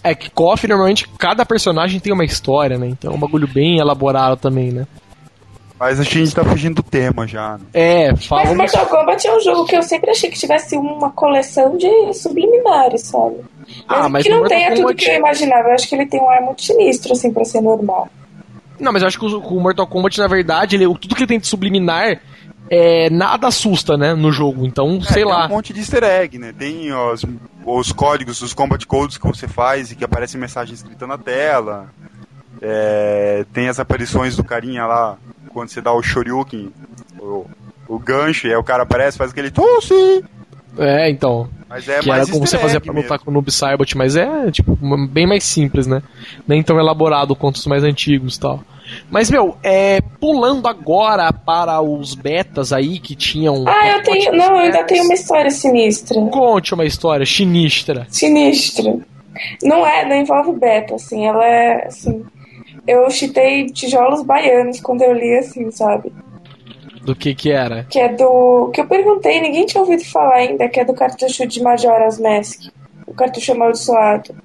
É 0.03 0.13
que 0.13 0.29
KOF, 0.29 0.67
normalmente, 0.67 1.07
cada 1.17 1.45
personagem 1.45 1.99
tem 1.99 2.13
uma 2.13 2.25
história, 2.25 2.77
né? 2.77 2.87
Então 2.87 3.11
é 3.11 3.15
um 3.15 3.19
bagulho 3.19 3.47
bem 3.47 3.79
elaborado 3.79 4.35
também, 4.37 4.71
né? 4.71 4.85
Mas 5.79 5.99
acho 5.99 6.09
que 6.09 6.17
a 6.17 6.23
gente 6.25 6.33
tá 6.35 6.43
fugindo 6.45 6.75
do 6.75 6.83
tema 6.83 7.27
já, 7.27 7.57
né? 7.57 7.65
É, 7.73 8.11
Mas 8.11 8.25
falamos... 8.27 8.55
Mortal 8.57 8.85
Kombat 8.85 9.27
é 9.27 9.35
um 9.35 9.41
jogo 9.41 9.65
que 9.65 9.75
eu 9.75 9.83
sempre 9.83 10.09
achei 10.11 10.29
que 10.29 10.39
tivesse 10.39 10.77
uma 10.77 11.11
coleção 11.11 11.75
de 11.77 12.13
subliminares, 12.13 13.01
sabe? 13.03 13.35
Ah, 13.87 14.07
mas 14.07 14.23
que 14.23 14.29
no 14.29 14.35
não 14.35 14.41
Mortal 14.43 14.57
tenha 14.57 14.69
tudo 14.71 14.81
Kombat- 14.83 15.03
que 15.03 15.09
eu 15.11 15.15
imaginava. 15.15 15.67
Eu 15.69 15.73
acho 15.73 15.89
que 15.89 15.95
ele 15.95 16.05
tem 16.05 16.21
um 16.21 16.29
ar 16.29 16.41
muito 16.41 16.61
sinistro, 16.63 17.11
assim, 17.13 17.31
pra 17.31 17.43
ser 17.43 17.59
normal. 17.61 18.07
Não, 18.79 18.91
mas 18.93 19.01
eu 19.01 19.07
acho 19.09 19.19
que 19.19 19.25
o, 19.25 19.37
o 19.39 19.59
Mortal 19.59 19.85
Kombat, 19.87 20.17
na 20.19 20.27
verdade, 20.27 20.75
ele, 20.77 20.85
tudo 20.97 21.13
que 21.15 21.21
ele 21.23 21.27
tem 21.27 21.39
de 21.39 21.47
subliminar 21.47 22.21
é, 22.69 23.09
nada 23.09 23.47
assusta, 23.47 23.97
né, 23.97 24.13
no 24.13 24.31
jogo. 24.31 24.65
Então, 24.65 24.99
É, 25.01 25.05
sei 25.13 25.23
tem 25.23 25.25
lá. 25.25 25.45
um 25.45 25.49
monte 25.49 25.73
de 25.73 25.79
easter 25.81 26.03
egg, 26.03 26.37
né? 26.39 26.53
Tem 26.57 26.93
os, 26.93 27.25
os 27.65 27.91
códigos, 27.91 28.41
os 28.41 28.53
combat 28.53 28.85
codes 28.87 29.17
que 29.17 29.27
você 29.27 29.47
faz 29.47 29.91
e 29.91 29.95
que 29.95 30.05
aparece 30.05 30.37
mensagem 30.37 30.73
escrita 30.73 31.05
na 31.05 31.17
tela. 31.17 31.87
É, 32.61 33.45
tem 33.53 33.67
as 33.67 33.79
aparições 33.79 34.35
do 34.37 34.43
carinha 34.43 34.85
lá, 34.85 35.17
quando 35.55 35.69
você 35.69 35.79
dá 35.79 35.93
o 35.93 36.03
Shoryuken, 36.03 36.69
o, 37.17 37.45
o 37.87 37.97
gancho, 37.97 38.45
e 38.45 38.51
aí 38.51 38.57
o 38.57 38.63
cara 38.63 38.83
aparece, 38.83 39.17
faz 39.17 39.31
aquele 39.31 39.49
tosse. 39.49 40.21
É, 40.77 41.09
então. 41.09 41.47
Mas 41.69 41.87
é 41.87 42.01
que 42.01 42.09
mais 42.09 42.23
era 42.23 42.31
como 42.31 42.45
você 42.45 42.57
fazia 42.57 42.81
pra 42.81 42.91
mesmo. 42.91 43.03
lutar 43.03 43.19
com 43.19 43.31
o 43.31 43.33
Noob 43.33 43.49
Saibot, 43.49 43.97
mas 43.97 44.17
é, 44.17 44.51
tipo, 44.51 44.77
bem 45.07 45.25
mais 45.25 45.45
simples, 45.45 45.87
né? 45.87 46.03
Nem 46.45 46.61
tão 46.61 46.77
elaborado 46.77 47.33
quanto 47.37 47.55
os 47.55 47.65
mais 47.67 47.85
antigos 47.85 48.35
e 48.35 48.39
tal. 48.41 48.59
Mas, 49.09 49.31
meu, 49.31 49.57
é, 49.63 50.01
pulando 50.19 50.67
agora 50.67 51.31
para 51.31 51.81
os 51.81 52.13
betas 52.13 52.73
aí 52.73 52.99
que 52.99 53.15
tinham. 53.15 53.63
Ah, 53.65 53.87
eu 53.87 54.03
tenho. 54.03 54.33
Não, 54.33 54.47
eu 54.47 54.57
ainda 54.57 54.79
betas. 54.79 54.87
tenho 54.87 55.03
uma 55.05 55.13
história 55.13 55.49
sinistra. 55.49 56.21
Conte 56.21 56.73
uma 56.73 56.85
história 56.85 57.25
sinistra. 57.25 58.05
Sinistra. 58.09 58.97
Não 59.63 59.87
é, 59.87 60.05
não 60.05 60.17
envolve 60.17 60.51
beta, 60.59 60.95
assim, 60.95 61.25
ela 61.25 61.45
é 61.45 61.87
assim. 61.87 62.25
Eu 62.87 63.09
chitei 63.09 63.65
tijolos 63.67 64.23
baianos 64.23 64.79
quando 64.79 65.01
eu 65.01 65.13
li 65.13 65.37
assim, 65.37 65.69
sabe? 65.71 66.11
Do 67.03 67.15
que 67.15 67.35
que 67.35 67.51
era? 67.51 67.83
Que 67.89 67.99
é 67.99 68.09
do. 68.13 68.69
Que 68.73 68.81
eu 68.81 68.87
perguntei, 68.87 69.39
ninguém 69.39 69.65
tinha 69.65 69.81
ouvido 69.81 70.03
falar 70.05 70.35
ainda, 70.35 70.67
que 70.67 70.79
é 70.79 70.85
do 70.85 70.93
cartucho 70.93 71.45
de 71.45 71.61
Majora's 71.61 72.19
Mask. 72.19 72.63
O 73.05 73.13
cartucho 73.13 73.51
amaldiçoado. 73.51 74.35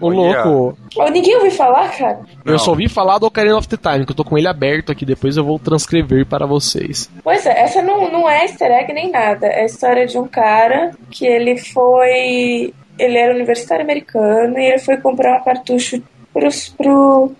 Ô, 0.00 0.08
louco. 0.08 0.78
Oh, 0.96 1.08
ninguém 1.10 1.36
ouviu 1.36 1.50
falar, 1.50 1.94
cara? 1.94 2.20
Eu 2.42 2.52
Não. 2.52 2.58
só 2.58 2.70
ouvi 2.70 2.88
falar 2.88 3.18
do 3.18 3.26
Ocarina 3.26 3.58
of 3.58 3.68
the 3.68 3.76
Time, 3.76 4.06
que 4.06 4.12
eu 4.12 4.16
tô 4.16 4.24
com 4.24 4.38
ele 4.38 4.48
aberto 4.48 4.90
aqui, 4.90 5.04
depois 5.04 5.36
eu 5.36 5.44
vou 5.44 5.58
transcrever 5.58 6.24
para 6.24 6.46
vocês. 6.46 7.10
Pois 7.22 7.44
é, 7.44 7.60
essa 7.60 7.82
não, 7.82 8.10
não 8.10 8.28
é 8.28 8.44
easter 8.44 8.70
egg 8.70 8.90
nem 8.94 9.10
nada. 9.10 9.46
É 9.46 9.60
a 9.60 9.66
história 9.66 10.06
de 10.06 10.18
um 10.18 10.26
cara 10.26 10.92
que 11.10 11.26
ele 11.26 11.58
foi. 11.58 12.72
Ele 12.98 13.18
era 13.18 13.34
universitário 13.34 13.84
americano 13.84 14.58
e 14.58 14.64
ele 14.64 14.78
foi 14.78 14.96
comprar 14.96 15.38
um 15.38 15.44
cartucho 15.44 16.02
pros, 16.32 16.70
pro. 16.70 17.32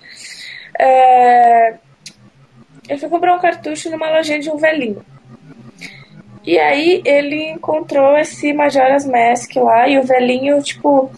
É, 0.81 1.75
Ele 2.89 2.99
foi 2.99 3.09
comprar 3.09 3.35
um 3.35 3.41
cartucho 3.41 3.91
numa 3.91 4.11
lojinha 4.11 4.41
de 4.41 4.51
um 4.51 4.57
velhinho. 4.57 5.05
E 6.45 6.59
aí 6.59 7.03
ele 7.05 7.51
encontrou 7.51 8.17
esse 8.17 8.53
Majora's 8.53 9.05
Mask 9.05 9.55
lá 9.57 9.89
e 9.89 9.99
o 9.99 10.03
velhinho, 10.05 10.63
tipo. 10.63 11.11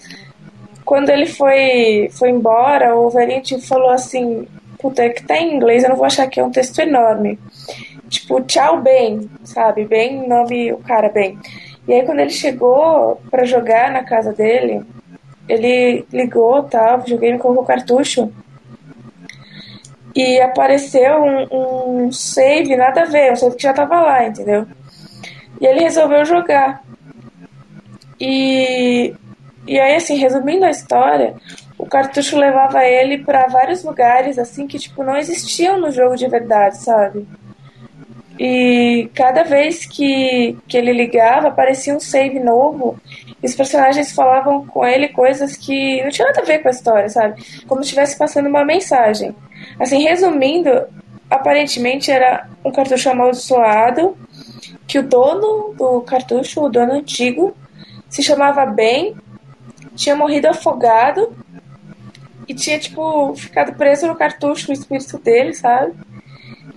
Quando 0.84 1.10
ele 1.10 1.26
foi, 1.26 2.10
foi 2.12 2.30
embora, 2.30 2.96
o 2.96 3.08
velhinho 3.08 3.40
tipo, 3.40 3.62
falou 3.62 3.90
assim: 3.90 4.46
Puta, 4.78 5.04
é 5.04 5.10
que 5.10 5.22
tá 5.22 5.38
em 5.38 5.54
inglês, 5.54 5.84
eu 5.84 5.90
não 5.90 5.96
vou 5.96 6.06
achar 6.06 6.26
que 6.26 6.40
é 6.40 6.44
um 6.44 6.50
texto 6.50 6.80
enorme 6.80 7.38
tipo, 8.12 8.40
tchau, 8.42 8.80
Ben, 8.82 9.28
sabe? 9.42 9.84
Ben, 9.86 10.28
nome, 10.28 10.72
o 10.72 10.78
cara, 10.78 11.08
Ben. 11.08 11.38
E 11.88 11.94
aí, 11.94 12.04
quando 12.04 12.20
ele 12.20 12.30
chegou 12.30 13.20
pra 13.30 13.44
jogar 13.44 13.90
na 13.90 14.04
casa 14.04 14.32
dele, 14.32 14.82
ele 15.48 16.04
ligou, 16.12 16.62
tal, 16.64 16.98
o 16.98 17.02
videogame 17.02 17.38
colocou 17.38 17.64
o 17.64 17.66
cartucho 17.66 18.30
e 20.14 20.40
apareceu 20.40 21.22
um, 21.22 22.06
um 22.06 22.12
save, 22.12 22.76
nada 22.76 23.02
a 23.02 23.06
ver, 23.06 23.32
um 23.32 23.36
save 23.36 23.56
que 23.56 23.62
já 23.62 23.72
tava 23.72 24.00
lá, 24.00 24.26
entendeu? 24.26 24.66
E 25.60 25.66
ele 25.66 25.80
resolveu 25.80 26.24
jogar. 26.24 26.82
E, 28.20 29.14
e 29.66 29.80
aí, 29.80 29.96
assim, 29.96 30.16
resumindo 30.16 30.64
a 30.64 30.70
história, 30.70 31.34
o 31.78 31.86
cartucho 31.86 32.36
levava 32.36 32.84
ele 32.84 33.18
pra 33.18 33.46
vários 33.46 33.82
lugares, 33.82 34.38
assim, 34.38 34.66
que, 34.66 34.78
tipo, 34.78 35.02
não 35.02 35.16
existiam 35.16 35.80
no 35.80 35.90
jogo 35.90 36.16
de 36.16 36.28
verdade, 36.28 36.78
sabe? 36.78 37.26
E 38.38 39.10
cada 39.14 39.44
vez 39.44 39.86
que, 39.86 40.56
que 40.66 40.76
ele 40.76 40.92
ligava, 40.92 41.48
aparecia 41.48 41.94
um 41.94 42.00
save 42.00 42.40
novo. 42.40 42.98
E 43.42 43.46
os 43.46 43.54
personagens 43.54 44.12
falavam 44.12 44.66
com 44.66 44.84
ele 44.84 45.08
coisas 45.08 45.56
que 45.56 46.02
não 46.02 46.10
tinha 46.10 46.28
nada 46.28 46.40
a 46.40 46.44
ver 46.44 46.58
com 46.60 46.68
a 46.68 46.70
história, 46.70 47.08
sabe? 47.08 47.42
Como 47.66 47.82
se 47.82 47.88
estivesse 47.88 48.16
passando 48.16 48.48
uma 48.48 48.64
mensagem. 48.64 49.34
Assim, 49.82 50.02
resumindo, 50.02 50.70
aparentemente 51.28 52.10
era 52.10 52.48
um 52.64 52.70
cartucho 52.70 53.10
amaldiçoado 53.10 54.16
que 54.86 54.98
o 54.98 55.02
dono 55.02 55.74
do 55.76 56.00
cartucho, 56.02 56.60
o 56.62 56.68
dono 56.68 56.92
antigo, 56.92 57.56
se 58.08 58.22
chamava 58.22 58.64
Ben, 58.66 59.14
tinha 59.96 60.14
morrido 60.14 60.48
afogado 60.48 61.34
e 62.48 62.54
tinha, 62.54 62.78
tipo, 62.78 63.34
ficado 63.34 63.74
preso 63.74 64.06
no 64.06 64.14
cartucho 64.14 64.70
o 64.70 64.72
espírito 64.72 65.18
dele, 65.18 65.54
sabe? 65.54 65.92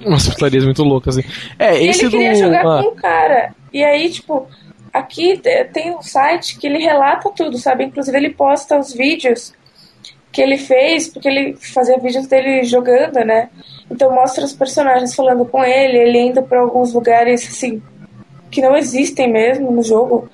Umas 0.06 0.28
putarias 0.28 0.64
muito 0.66 0.84
loucas, 0.84 1.18
assim. 1.18 1.28
É, 1.58 1.82
E 1.82 1.88
esse 1.90 2.02
ele 2.02 2.10
do. 2.12 2.18
queria 2.18 2.36
jogar 2.36 2.62
ah, 2.62 2.84
com 2.84 2.90
o 2.90 2.96
cara. 2.96 3.54
E 3.74 3.84
aí, 3.84 4.10
tipo, 4.10 4.48
aqui 4.94 5.38
te- 5.38 5.66
tem 5.66 5.96
um 5.96 6.02
site 6.02 6.58
que 6.58 6.68
ele 6.68 6.78
relata 6.80 7.30
tudo, 7.36 7.58
sabe? 7.58 7.86
Inclusive 7.86 8.16
ele 8.18 8.30
posta 8.30 8.78
os 8.80 8.94
vídeos 8.94 9.54
que 10.36 10.42
ele 10.42 10.58
fez, 10.58 11.08
porque 11.08 11.30
ele 11.30 11.56
fazia 11.56 11.98
vídeos 11.98 12.28
dele 12.28 12.62
jogando, 12.66 13.24
né? 13.24 13.50
Então 13.90 14.14
mostra 14.14 14.44
os 14.44 14.52
personagens 14.52 15.16
falando 15.16 15.46
com 15.46 15.64
ele, 15.64 15.98
ele 15.98 16.20
indo 16.20 16.44
pra 16.44 16.60
alguns 16.60 16.94
lugares 16.94 17.48
assim 17.48 17.82
que 18.52 18.62
não 18.62 18.76
existem 18.76 19.32
mesmo 19.32 19.72
no 19.72 19.82
jogo. 19.82 20.30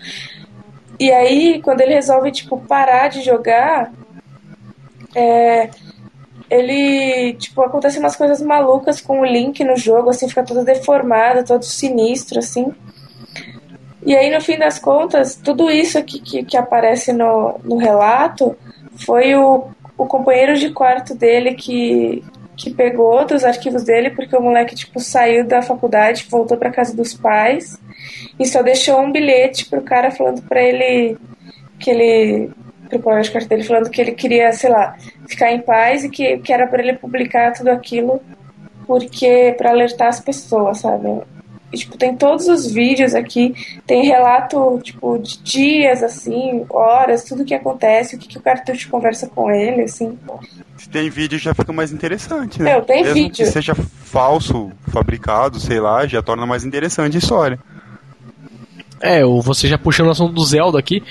E 0.99 1.11
aí, 1.11 1.61
quando 1.61 1.81
ele 1.81 1.93
resolve, 1.93 2.31
tipo, 2.31 2.57
parar 2.57 3.09
de 3.09 3.21
jogar, 3.21 3.91
é, 5.13 5.69
ele, 6.49 7.33
tipo, 7.33 7.61
acontecem 7.61 7.99
umas 7.99 8.15
coisas 8.15 8.41
malucas 8.41 8.99
com 9.01 9.21
o 9.21 9.25
Link 9.25 9.63
no 9.63 9.75
jogo, 9.75 10.09
assim, 10.09 10.27
fica 10.27 10.43
todo 10.43 10.65
deformado, 10.65 11.45
todo 11.45 11.63
sinistro, 11.63 12.39
assim. 12.39 12.73
E 14.03 14.15
aí, 14.15 14.33
no 14.33 14.41
fim 14.41 14.57
das 14.57 14.79
contas, 14.79 15.35
tudo 15.35 15.69
isso 15.69 15.97
aqui 15.97 16.19
que, 16.19 16.43
que 16.43 16.57
aparece 16.57 17.13
no, 17.13 17.59
no 17.63 17.77
relato 17.77 18.55
foi 19.05 19.35
o, 19.35 19.69
o 20.01 20.07
companheiro 20.07 20.55
de 20.55 20.71
quarto 20.71 21.13
dele 21.13 21.53
que, 21.53 22.23
que 22.57 22.73
pegou 22.73 23.23
dos 23.23 23.43
arquivos 23.43 23.83
dele, 23.83 24.09
porque 24.09 24.35
o 24.35 24.41
moleque, 24.41 24.75
tipo, 24.75 24.99
saiu 24.99 25.45
da 25.45 25.61
faculdade, 25.61 26.25
voltou 26.27 26.57
pra 26.57 26.71
casa 26.71 26.95
dos 26.95 27.13
pais 27.13 27.79
e 28.39 28.47
só 28.47 28.63
deixou 28.63 28.99
um 28.99 29.11
bilhete 29.11 29.69
pro 29.69 29.83
cara 29.83 30.09
falando 30.09 30.41
pra 30.41 30.59
ele 30.59 31.15
que 31.77 31.91
ele 31.91 32.49
pro 32.89 32.97
companheiro 32.97 33.25
de 33.25 33.31
quarto 33.31 33.47
dele 33.47 33.63
falando 33.63 33.91
que 33.91 34.01
ele 34.01 34.13
queria, 34.13 34.51
sei 34.53 34.71
lá, 34.71 34.97
ficar 35.27 35.51
em 35.51 35.61
paz 35.61 36.03
e 36.03 36.09
que, 36.09 36.39
que 36.39 36.51
era 36.51 36.65
pra 36.65 36.81
ele 36.81 36.93
publicar 36.93 37.53
tudo 37.53 37.69
aquilo 37.69 38.19
porque 38.87 39.53
para 39.55 39.69
alertar 39.69 40.07
as 40.07 40.19
pessoas, 40.19 40.79
sabe? 40.79 41.21
E, 41.73 41.77
tipo, 41.77 41.97
tem 41.97 42.15
todos 42.15 42.47
os 42.47 42.69
vídeos 42.71 43.15
aqui, 43.15 43.55
tem 43.87 44.03
relato, 44.05 44.79
tipo, 44.83 45.17
de 45.17 45.37
dias, 45.41 46.03
assim, 46.03 46.65
horas, 46.69 47.23
tudo 47.23 47.45
que 47.45 47.53
acontece, 47.53 48.15
o 48.15 48.19
que, 48.19 48.27
que 48.27 48.37
o 48.37 48.41
cartucho 48.41 48.89
conversa 48.89 49.27
com 49.27 49.49
ele, 49.49 49.83
assim. 49.83 50.17
Se 50.77 50.89
tem 50.89 51.09
vídeo 51.09 51.39
já 51.39 51.53
fica 51.53 51.71
mais 51.71 51.91
interessante, 51.93 52.61
né? 52.61 52.73
Meu, 52.73 52.81
tem 52.81 53.01
Mesmo 53.03 53.13
vídeo. 53.15 53.45
que 53.45 53.45
seja 53.45 53.73
falso, 53.75 54.69
fabricado, 54.89 55.59
sei 55.59 55.79
lá, 55.79 56.05
já 56.05 56.21
torna 56.21 56.45
mais 56.45 56.65
interessante 56.65 57.15
a 57.15 57.19
história. 57.19 57.57
É, 59.03 59.25
o- 59.25 59.41
você 59.41 59.67
já 59.67 59.77
puxando 59.79 60.07
o 60.07 60.11
assunto 60.11 60.33
do 60.33 60.43
Zelda 60.45 60.77
aqui. 60.77 61.01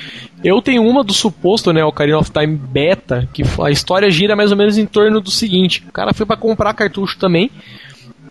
Eu 0.44 0.62
tenho 0.62 0.82
uma 0.84 1.02
do 1.02 1.12
suposto, 1.12 1.72
né, 1.72 1.84
Ocarina 1.84 2.18
of 2.18 2.30
Time 2.30 2.54
Beta, 2.56 3.28
que 3.32 3.42
a 3.62 3.70
história 3.70 4.08
gira 4.10 4.36
mais 4.36 4.52
ou 4.52 4.56
menos 4.56 4.78
em 4.78 4.86
torno 4.86 5.20
do 5.20 5.30
seguinte: 5.30 5.84
o 5.88 5.92
cara 5.92 6.14
foi 6.14 6.24
pra 6.24 6.36
comprar 6.36 6.72
cartucho 6.74 7.18
também 7.18 7.50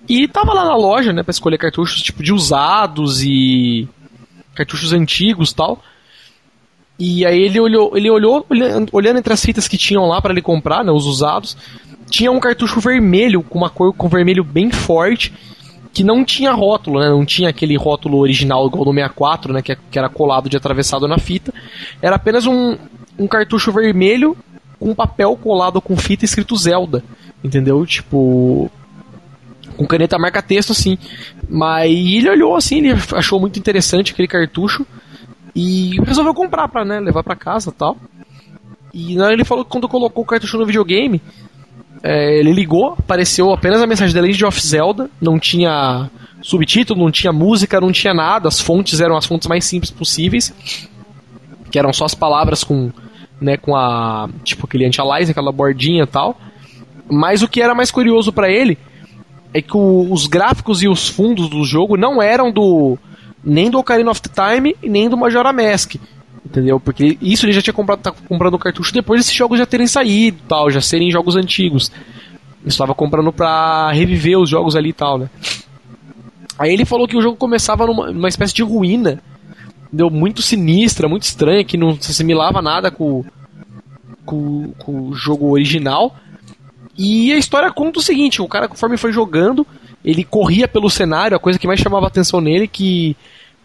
e 0.09 0.27
tava 0.27 0.53
lá 0.53 0.65
na 0.65 0.75
loja, 0.75 1.13
né, 1.13 1.21
para 1.21 1.31
escolher 1.31 1.59
cartuchos 1.59 2.01
tipo 2.01 2.23
de 2.23 2.33
usados 2.33 3.21
e 3.23 3.87
cartuchos 4.55 4.91
antigos, 4.91 5.53
tal. 5.53 5.81
E 6.97 7.25
aí 7.25 7.39
ele 7.39 7.59
olhou, 7.59 7.95
ele 7.95 8.09
olhou 8.09 8.45
olhando, 8.91 9.17
entre 9.19 9.31
as 9.31 9.45
fitas 9.45 9.67
que 9.67 9.77
tinham 9.77 10.07
lá 10.07 10.19
para 10.19 10.33
ele 10.33 10.41
comprar, 10.41 10.83
né, 10.83 10.91
os 10.91 11.05
usados, 11.05 11.55
tinha 12.09 12.31
um 12.31 12.39
cartucho 12.39 12.79
vermelho 12.79 13.43
com 13.43 13.59
uma 13.59 13.69
cor 13.69 13.93
com 13.93 14.09
vermelho 14.09 14.43
bem 14.43 14.71
forte 14.71 15.31
que 15.93 16.03
não 16.03 16.23
tinha 16.23 16.51
rótulo, 16.51 16.99
né? 16.99 17.09
Não 17.09 17.25
tinha 17.25 17.49
aquele 17.49 17.75
rótulo 17.75 18.19
original 18.19 18.67
igual 18.67 18.85
do 18.85 18.93
64, 18.93 19.53
né? 19.53 19.61
Que, 19.61 19.75
que 19.75 19.97
era 19.97 20.09
colado 20.09 20.49
de 20.49 20.55
atravessado 20.57 21.07
na 21.07 21.17
fita. 21.17 21.53
Era 22.01 22.15
apenas 22.15 22.45
um, 22.45 22.77
um 23.17 23.27
cartucho 23.27 23.71
vermelho 23.71 24.37
com 24.79 24.95
papel 24.95 25.35
colado 25.35 25.81
com 25.81 25.97
fita 25.97 26.25
escrito 26.25 26.55
Zelda. 26.55 27.03
Entendeu? 27.43 27.85
Tipo. 27.85 28.71
Com 29.79 29.87
caneta 29.87 30.19
marca-texto, 30.19 30.73
assim. 30.73 30.97
Mas 31.49 31.89
ele 31.89 32.29
olhou 32.29 32.57
assim, 32.57 32.79
ele 32.79 32.99
achou 33.15 33.39
muito 33.39 33.57
interessante 33.57 34.11
aquele 34.11 34.27
cartucho. 34.27 34.85
E 35.55 35.95
resolveu 36.01 36.33
comprar 36.33 36.67
pra 36.67 36.83
né, 36.83 36.99
levar 36.99 37.23
pra 37.23 37.33
casa 37.33 37.71
tal. 37.71 37.95
E 38.93 39.15
né, 39.15 39.31
ele 39.31 39.45
falou 39.45 39.63
que 39.63 39.71
quando 39.71 39.87
colocou 39.87 40.25
o 40.25 40.27
cartucho 40.27 40.57
no 40.57 40.65
videogame, 40.65 41.21
é, 42.03 42.39
ele 42.39 42.51
ligou, 42.51 42.97
apareceu 42.99 43.53
apenas 43.53 43.81
a 43.81 43.87
mensagem 43.87 44.13
da 44.13 44.19
Legend 44.19 44.45
of 44.45 44.61
Zelda, 44.61 45.09
não 45.21 45.39
tinha 45.39 46.09
subtítulo, 46.41 47.01
não 47.01 47.09
tinha 47.09 47.31
música, 47.31 47.79
não 47.79 47.93
tinha 47.93 48.13
nada, 48.13 48.49
as 48.49 48.59
fontes 48.59 48.99
eram 48.99 49.15
as 49.15 49.25
fontes 49.25 49.47
mais 49.47 49.63
simples 49.63 49.91
possíveis, 49.91 50.53
que 51.71 51.79
eram 51.79 51.93
só 51.93 52.03
as 52.03 52.13
palavras 52.13 52.65
com, 52.65 52.91
né, 53.39 53.55
com 53.55 53.77
a, 53.77 54.27
tipo 54.43 54.65
aquele 54.65 54.85
anti-aliasing, 54.85 55.31
aquela 55.31 55.53
bordinha 55.53 56.03
e 56.03 56.07
tal. 56.07 56.37
Mas 57.09 57.41
o 57.41 57.47
que 57.47 57.61
era 57.61 57.73
mais 57.73 57.91
curioso 57.91 58.33
para 58.33 58.51
ele 58.51 58.77
é 59.53 59.61
que 59.61 59.75
o, 59.75 60.11
os 60.11 60.27
gráficos 60.27 60.81
e 60.83 60.87
os 60.87 61.07
fundos 61.07 61.49
do 61.49 61.63
jogo 61.63 61.97
não 61.97 62.21
eram 62.21 62.51
do 62.51 62.97
nem 63.43 63.69
do 63.69 63.79
Ocarina 63.79 64.11
of 64.11 64.21
Time 64.21 64.75
e 64.81 64.89
nem 64.89 65.09
do 65.09 65.17
Majora 65.17 65.53
Mask. 65.53 65.95
Entendeu? 66.45 66.79
Porque 66.79 67.17
isso 67.21 67.45
ele 67.45 67.53
já 67.53 67.61
tinha 67.61 67.73
comprado, 67.73 67.99
tá 67.99 68.11
comprando 68.11 68.53
o 68.55 68.59
cartucho 68.59 68.93
depois 68.93 69.21
desses 69.21 69.35
jogos 69.35 69.59
já 69.59 69.65
terem 69.65 69.87
saído 69.87 70.39
tal, 70.47 70.69
já 70.69 70.81
serem 70.81 71.11
jogos 71.11 71.35
antigos. 71.35 71.91
Ele 72.61 72.69
estava 72.69 72.93
comprando 72.93 73.31
pra 73.31 73.91
reviver 73.91 74.37
os 74.37 74.49
jogos 74.49 74.75
ali 74.75 74.89
e 74.89 74.93
tal, 74.93 75.17
né? 75.17 75.29
Aí 76.57 76.73
ele 76.73 76.85
falou 76.85 77.07
que 77.07 77.15
o 77.15 77.21
jogo 77.21 77.37
começava 77.37 77.85
numa, 77.85 78.11
numa 78.11 78.27
espécie 78.27 78.53
de 78.53 78.63
ruína. 78.63 79.21
Deu 79.91 80.09
muito 80.09 80.41
sinistra, 80.41 81.07
muito 81.07 81.23
estranha, 81.23 81.63
que 81.63 81.77
não 81.77 81.99
se 81.99 82.11
assimilava 82.11 82.61
nada 82.61 82.91
com, 82.91 83.23
com, 84.25 84.73
com 84.77 85.09
o 85.09 85.13
jogo 85.13 85.51
original. 85.51 86.15
E 87.01 87.31
a 87.31 87.37
história 87.37 87.71
conta 87.71 87.99
o 87.99 88.03
seguinte: 88.03 88.41
o 88.41 88.47
cara, 88.47 88.67
conforme 88.67 88.97
foi 88.97 89.13
jogando, 89.13 89.65
ele 90.03 90.21
corria 90.21 90.67
pelo 90.67 90.89
cenário, 90.89 91.37
a 91.37 91.39
coisa 91.39 91.57
que 91.57 91.65
mais 91.65 91.79
chamava 91.79 92.05
atenção 92.05 92.41
nele 92.41 92.67
que 92.67 93.15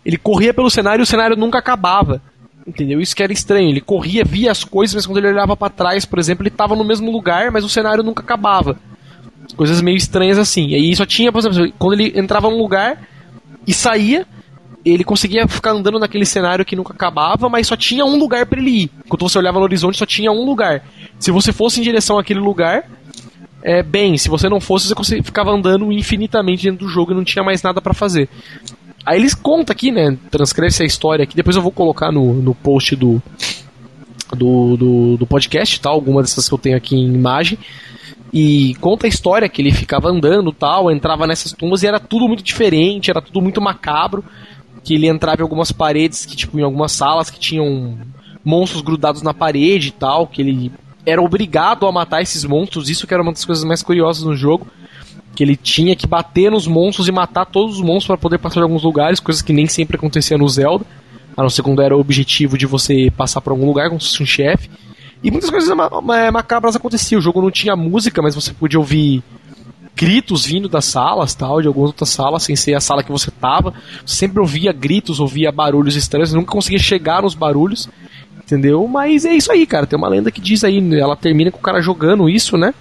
ele 0.06 0.16
corria 0.16 0.54
pelo 0.54 0.70
cenário 0.70 1.02
e 1.02 1.04
o 1.04 1.06
cenário 1.06 1.36
nunca 1.36 1.58
acabava. 1.58 2.22
Entendeu? 2.64 3.00
Isso 3.00 3.14
que 3.14 3.24
era 3.24 3.32
estranho. 3.32 3.68
Ele 3.68 3.80
corria, 3.80 4.24
via 4.24 4.52
as 4.52 4.62
coisas, 4.62 4.94
mas 4.94 5.04
quando 5.04 5.18
ele 5.18 5.28
olhava 5.28 5.56
para 5.56 5.68
trás, 5.68 6.04
por 6.04 6.20
exemplo, 6.20 6.42
ele 6.42 6.48
estava 6.48 6.76
no 6.76 6.84
mesmo 6.84 7.10
lugar, 7.10 7.50
mas 7.50 7.64
o 7.64 7.68
cenário 7.68 8.04
nunca 8.04 8.22
acabava. 8.22 8.78
Coisas 9.56 9.80
meio 9.82 9.96
estranhas 9.96 10.38
assim. 10.38 10.68
E 10.68 10.74
aí 10.76 10.94
só 10.94 11.04
tinha, 11.04 11.32
por 11.32 11.40
exemplo, 11.40 11.72
quando 11.76 12.00
ele 12.00 12.18
entrava 12.18 12.48
num 12.48 12.56
lugar 12.56 13.02
e 13.66 13.74
saía, 13.74 14.26
ele 14.84 15.02
conseguia 15.02 15.48
ficar 15.48 15.72
andando 15.72 15.98
naquele 15.98 16.24
cenário 16.24 16.64
que 16.64 16.76
nunca 16.76 16.92
acabava, 16.92 17.48
mas 17.48 17.66
só 17.66 17.76
tinha 17.76 18.04
um 18.04 18.16
lugar 18.16 18.46
para 18.46 18.60
ele 18.60 18.84
ir. 18.84 18.90
Quando 19.08 19.28
você 19.28 19.38
olhava 19.38 19.58
no 19.58 19.64
horizonte, 19.64 19.98
só 19.98 20.06
tinha 20.06 20.30
um 20.30 20.44
lugar. 20.44 20.84
Se 21.18 21.32
você 21.32 21.52
fosse 21.52 21.80
em 21.80 21.82
direção 21.82 22.18
àquele 22.18 22.40
lugar, 22.40 22.88
é, 23.64 23.82
bem, 23.82 24.18
se 24.18 24.28
você 24.28 24.46
não 24.46 24.60
fosse, 24.60 24.92
você 24.94 25.22
ficava 25.22 25.50
andando 25.50 25.90
infinitamente 25.90 26.64
dentro 26.64 26.84
do 26.84 26.92
jogo 26.92 27.12
e 27.12 27.14
não 27.14 27.24
tinha 27.24 27.42
mais 27.42 27.62
nada 27.62 27.80
para 27.80 27.94
fazer. 27.94 28.28
Aí 29.06 29.18
eles 29.18 29.34
contam 29.34 29.72
aqui, 29.72 29.90
né? 29.90 30.18
Transcreve 30.30 30.82
a 30.82 30.86
história 30.86 31.22
aqui. 31.22 31.34
Depois 31.34 31.56
eu 31.56 31.62
vou 31.62 31.72
colocar 31.72 32.12
no, 32.12 32.34
no 32.34 32.54
post 32.54 32.94
do, 32.94 33.22
do, 34.36 34.76
do, 34.76 35.16
do 35.16 35.26
podcast, 35.26 35.80
tal, 35.80 35.94
alguma 35.94 36.20
dessas 36.20 36.46
que 36.46 36.54
eu 36.54 36.58
tenho 36.58 36.76
aqui 36.76 36.94
em 36.94 37.14
imagem. 37.14 37.58
E 38.30 38.74
conta 38.82 39.06
a 39.06 39.08
história 39.08 39.48
que 39.48 39.62
ele 39.62 39.72
ficava 39.72 40.10
andando 40.10 40.52
tal, 40.52 40.90
entrava 40.90 41.26
nessas 41.26 41.52
tumbas 41.52 41.82
e 41.82 41.86
era 41.86 41.98
tudo 41.98 42.28
muito 42.28 42.42
diferente, 42.42 43.10
era 43.10 43.22
tudo 43.22 43.40
muito 43.40 43.62
macabro. 43.62 44.22
Que 44.82 44.94
ele 44.94 45.08
entrava 45.08 45.40
em 45.40 45.42
algumas 45.42 45.72
paredes, 45.72 46.26
que 46.26 46.36
tipo, 46.36 46.58
em 46.58 46.62
algumas 46.62 46.92
salas 46.92 47.30
que 47.30 47.40
tinham 47.40 47.96
monstros 48.44 48.82
grudados 48.82 49.22
na 49.22 49.32
parede 49.32 49.88
e 49.88 49.92
tal, 49.92 50.26
que 50.26 50.42
ele 50.42 50.70
era 51.06 51.20
obrigado 51.20 51.86
a 51.86 51.92
matar 51.92 52.22
esses 52.22 52.44
monstros, 52.44 52.88
isso 52.88 53.06
que 53.06 53.14
era 53.14 53.22
uma 53.22 53.32
das 53.32 53.44
coisas 53.44 53.64
mais 53.64 53.82
curiosas 53.82 54.22
no 54.22 54.36
jogo 54.36 54.66
que 55.34 55.42
ele 55.42 55.56
tinha 55.56 55.96
que 55.96 56.06
bater 56.06 56.50
nos 56.50 56.66
monstros 56.66 57.08
e 57.08 57.12
matar 57.12 57.44
todos 57.44 57.76
os 57.76 57.80
monstros 57.80 58.06
para 58.06 58.18
poder 58.18 58.38
passar 58.38 58.60
de 58.60 58.62
alguns 58.62 58.82
lugares, 58.82 59.20
coisas 59.20 59.42
que 59.42 59.52
nem 59.52 59.66
sempre 59.66 59.96
acontecia 59.96 60.38
no 60.38 60.48
Zelda, 60.48 60.84
a 61.36 61.42
não 61.42 61.50
ser 61.50 61.62
quando 61.62 61.82
era 61.82 61.96
o 61.96 62.00
objetivo 62.00 62.56
de 62.56 62.66
você 62.66 63.12
passar 63.16 63.40
por 63.40 63.50
algum 63.50 63.66
lugar 63.66 63.88
como 63.88 64.00
se 64.00 64.10
fosse 64.10 64.22
um 64.22 64.26
chefe. 64.26 64.70
E 65.22 65.30
muitas 65.30 65.50
coisas 65.50 65.76
macabras 66.32 66.76
aconteciam. 66.76 67.18
O 67.18 67.22
jogo 67.22 67.42
não 67.42 67.50
tinha 67.50 67.74
música, 67.74 68.22
mas 68.22 68.34
você 68.34 68.52
podia 68.52 68.78
ouvir 68.78 69.22
gritos 69.96 70.44
vindo 70.44 70.68
das 70.68 70.84
salas, 70.84 71.34
tal, 71.34 71.60
de 71.60 71.66
algumas 71.66 71.88
outras 71.88 72.10
salas, 72.10 72.42
sem 72.42 72.54
ser 72.54 72.74
a 72.74 72.80
sala 72.80 73.02
que 73.02 73.10
você 73.10 73.30
tava. 73.30 73.72
Você 74.04 74.16
sempre 74.16 74.38
ouvia 74.38 74.72
gritos, 74.72 75.18
ouvia 75.18 75.50
barulhos 75.50 75.96
estranhos, 75.96 76.32
nunca 76.32 76.52
conseguia 76.52 76.78
chegar 76.78 77.22
nos 77.22 77.34
barulhos, 77.34 77.88
entendeu? 78.44 78.86
Mas 78.86 79.24
é 79.24 79.34
isso 79.34 79.50
aí, 79.50 79.66
cara. 79.66 79.86
Tem 79.86 79.98
uma 79.98 80.08
lenda 80.08 80.30
que 80.30 80.40
diz 80.40 80.62
aí, 80.62 80.78
ela 80.98 81.16
termina 81.16 81.50
com 81.50 81.58
o 81.58 81.62
cara 81.62 81.80
jogando 81.80 82.28
isso, 82.28 82.56
né? 82.56 82.72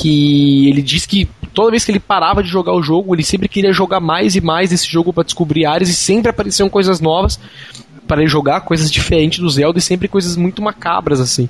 que 0.00 0.68
ele 0.68 0.80
diz 0.80 1.04
que 1.04 1.28
toda 1.52 1.70
vez 1.70 1.84
que 1.84 1.92
ele 1.92 2.00
parava 2.00 2.42
de 2.42 2.48
jogar 2.48 2.72
o 2.72 2.82
jogo, 2.82 3.14
ele 3.14 3.22
sempre 3.22 3.48
queria 3.48 3.72
jogar 3.72 4.00
mais 4.00 4.34
e 4.34 4.40
mais 4.40 4.72
esse 4.72 4.88
jogo 4.88 5.12
para 5.12 5.24
descobrir 5.24 5.66
áreas 5.66 5.90
e 5.90 5.94
sempre 5.94 6.30
apareciam 6.30 6.70
coisas 6.70 7.00
novas 7.00 7.38
para 8.06 8.22
ele 8.22 8.30
jogar, 8.30 8.62
coisas 8.62 8.90
diferentes 8.90 9.38
do 9.40 9.50
Zelda 9.50 9.78
e 9.78 9.82
sempre 9.82 10.08
coisas 10.08 10.36
muito 10.36 10.62
macabras 10.62 11.20
assim, 11.20 11.48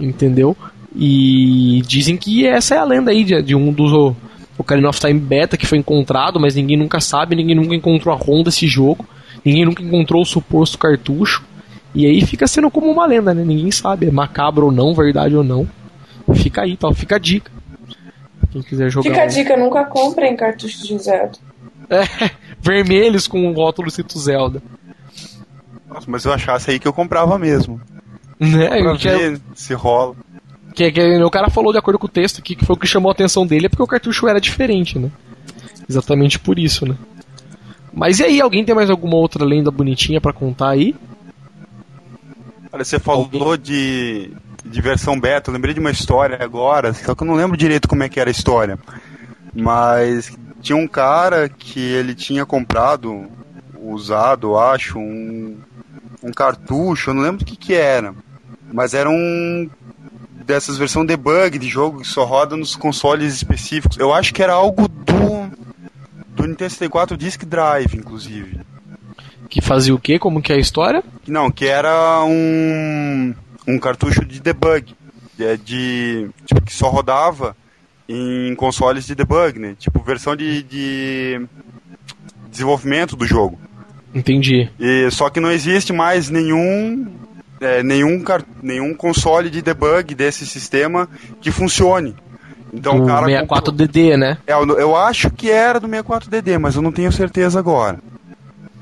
entendeu? 0.00 0.56
E 0.96 1.82
dizem 1.86 2.16
que 2.16 2.46
essa 2.46 2.74
é 2.74 2.78
a 2.78 2.84
lenda 2.84 3.10
aí 3.10 3.24
de, 3.24 3.40
de 3.42 3.54
um 3.54 3.72
dos 3.72 4.14
Ocarina 4.56 4.88
of 4.88 4.98
Time 4.98 5.20
Beta 5.20 5.56
que 5.56 5.66
foi 5.66 5.78
encontrado, 5.78 6.40
mas 6.40 6.54
ninguém 6.54 6.78
nunca 6.78 7.00
sabe, 7.00 7.36
ninguém 7.36 7.56
nunca 7.56 7.74
encontrou 7.74 8.14
a 8.14 8.18
ROM 8.18 8.42
desse 8.42 8.66
jogo, 8.66 9.06
ninguém 9.44 9.66
nunca 9.66 9.82
encontrou 9.82 10.22
o 10.22 10.26
suposto 10.26 10.78
cartucho. 10.78 11.44
E 11.94 12.06
aí 12.06 12.22
fica 12.24 12.46
sendo 12.46 12.70
como 12.70 12.90
uma 12.90 13.06
lenda, 13.06 13.34
né? 13.34 13.44
Ninguém 13.44 13.70
sabe, 13.70 14.06
é 14.06 14.10
macabro 14.10 14.66
ou 14.66 14.72
não, 14.72 14.94
verdade 14.94 15.36
ou 15.36 15.44
não. 15.44 15.68
Fica 16.34 16.62
aí, 16.62 16.76
tal, 16.76 16.94
fica 16.94 17.16
a 17.16 17.18
dica. 17.18 17.50
Quem 18.50 18.62
quiser 18.62 18.90
jogar. 18.90 19.10
Fica 19.10 19.22
a 19.22 19.26
dica, 19.26 19.56
nunca 19.56 19.84
comprem 19.84 20.36
cartuchos 20.36 20.86
de 20.86 20.98
Zelda. 20.98 21.32
É, 21.90 22.02
vermelhos 22.60 23.26
com 23.26 23.46
o 23.48 23.52
rótulo 23.52 23.88
escrito 23.88 24.18
Zelda. 24.18 24.62
Nossa, 25.88 26.06
mas 26.10 26.24
eu 26.24 26.32
achasse 26.32 26.70
aí 26.70 26.78
que 26.78 26.88
eu 26.88 26.92
comprava 26.92 27.38
mesmo. 27.38 27.80
Né? 28.40 28.68
Pra 28.82 28.96
Que, 28.96 29.08
é- 29.08 29.16
ver 29.30 29.40
se 29.54 29.74
rola. 29.74 30.14
que, 30.74 30.90
que 30.90 31.22
o 31.22 31.30
cara 31.30 31.50
falou 31.50 31.72
de 31.72 31.78
acordo 31.78 31.98
com 31.98 32.06
o 32.06 32.10
texto 32.10 32.38
aqui, 32.38 32.56
que 32.56 32.64
foi 32.64 32.74
o 32.74 32.78
que 32.78 32.86
chamou 32.86 33.10
a 33.10 33.12
atenção 33.12 33.46
dele, 33.46 33.66
é 33.66 33.68
porque 33.68 33.82
o 33.82 33.86
cartucho 33.86 34.26
era 34.26 34.40
diferente, 34.40 34.98
né? 34.98 35.10
Exatamente 35.88 36.38
por 36.38 36.58
isso, 36.58 36.86
né? 36.86 36.96
Mas 37.92 38.20
e 38.20 38.24
aí, 38.24 38.40
alguém 38.40 38.64
tem 38.64 38.74
mais 38.74 38.88
alguma 38.88 39.16
outra 39.16 39.44
lenda 39.44 39.70
bonitinha 39.70 40.20
pra 40.20 40.32
contar 40.32 40.70
aí? 40.70 40.94
Olha, 42.72 42.84
você 42.84 42.98
falou 42.98 43.56
de, 43.56 44.32
de 44.64 44.80
versão 44.80 45.18
beta, 45.18 45.50
eu 45.50 45.54
lembrei 45.54 45.74
de 45.74 45.80
uma 45.80 45.90
história 45.90 46.42
agora, 46.42 46.94
só 46.94 47.14
que 47.14 47.22
eu 47.22 47.26
não 47.26 47.34
lembro 47.34 47.56
direito 47.56 47.86
como 47.86 48.02
é 48.02 48.08
que 48.08 48.18
era 48.18 48.30
a 48.30 48.32
história. 48.32 48.78
Mas 49.54 50.32
tinha 50.60 50.76
um 50.76 50.88
cara 50.88 51.48
que 51.48 51.80
ele 51.80 52.14
tinha 52.14 52.46
comprado, 52.46 53.26
usado, 53.78 54.48
eu 54.48 54.58
acho, 54.58 54.98
um, 54.98 55.58
um 56.22 56.32
cartucho, 56.32 57.10
eu 57.10 57.14
não 57.14 57.22
lembro 57.22 57.40
do 57.40 57.44
que 57.44 57.56
que 57.56 57.74
era. 57.74 58.14
Mas 58.72 58.94
era 58.94 59.10
um 59.10 59.68
dessas 60.46 60.78
versão 60.78 61.04
debug 61.04 61.58
de 61.58 61.68
jogo 61.68 62.00
que 62.00 62.08
só 62.08 62.24
roda 62.24 62.56
nos 62.56 62.74
consoles 62.74 63.34
específicos. 63.34 63.98
Eu 63.98 64.14
acho 64.14 64.32
que 64.32 64.42
era 64.42 64.54
algo 64.54 64.88
do 64.88 65.22
do 66.34 66.46
Nintendo 66.46 66.70
64 66.70 67.16
Disk 67.16 67.44
Drive, 67.44 67.94
inclusive. 67.94 68.60
Que 69.52 69.60
fazia 69.60 69.94
o 69.94 69.98
quê? 69.98 70.18
Como 70.18 70.40
que 70.40 70.50
é 70.50 70.56
a 70.56 70.58
história? 70.58 71.04
Não, 71.28 71.50
que 71.50 71.66
era 71.66 72.24
um, 72.24 73.34
um 73.68 73.78
cartucho 73.78 74.24
de 74.24 74.40
debug. 74.40 74.94
De, 75.36 75.56
de- 75.58 76.30
tipo, 76.46 76.62
que 76.62 76.72
só 76.72 76.88
rodava 76.88 77.54
em 78.08 78.54
consoles 78.54 79.06
de 79.06 79.14
debug, 79.14 79.58
né? 79.58 79.76
Tipo, 79.78 80.02
versão 80.02 80.34
de, 80.34 80.62
de 80.62 81.46
desenvolvimento 82.50 83.14
do 83.14 83.26
jogo. 83.26 83.58
Entendi. 84.14 84.70
E, 84.80 85.10
só 85.10 85.28
que 85.28 85.38
não 85.38 85.52
existe 85.52 85.92
mais 85.92 86.30
nenhum, 86.30 87.12
é, 87.60 87.82
nenhum, 87.82 88.24
nenhum 88.62 88.94
console 88.94 89.50
de 89.50 89.60
debug 89.60 90.14
desse 90.14 90.46
sistema 90.46 91.06
que 91.42 91.50
funcione. 91.50 92.16
Então 92.72 93.00
o 93.00 93.02
o 93.02 93.06
cara 93.06 93.26
64DD, 93.26 94.16
né? 94.16 94.38
é, 94.46 94.54
eu, 94.54 94.78
eu 94.78 94.96
acho 94.96 95.30
que 95.30 95.50
era 95.50 95.78
do 95.78 95.86
64DD, 95.86 96.58
mas 96.58 96.74
eu 96.74 96.80
não 96.80 96.90
tenho 96.90 97.12
certeza 97.12 97.58
agora. 97.58 97.98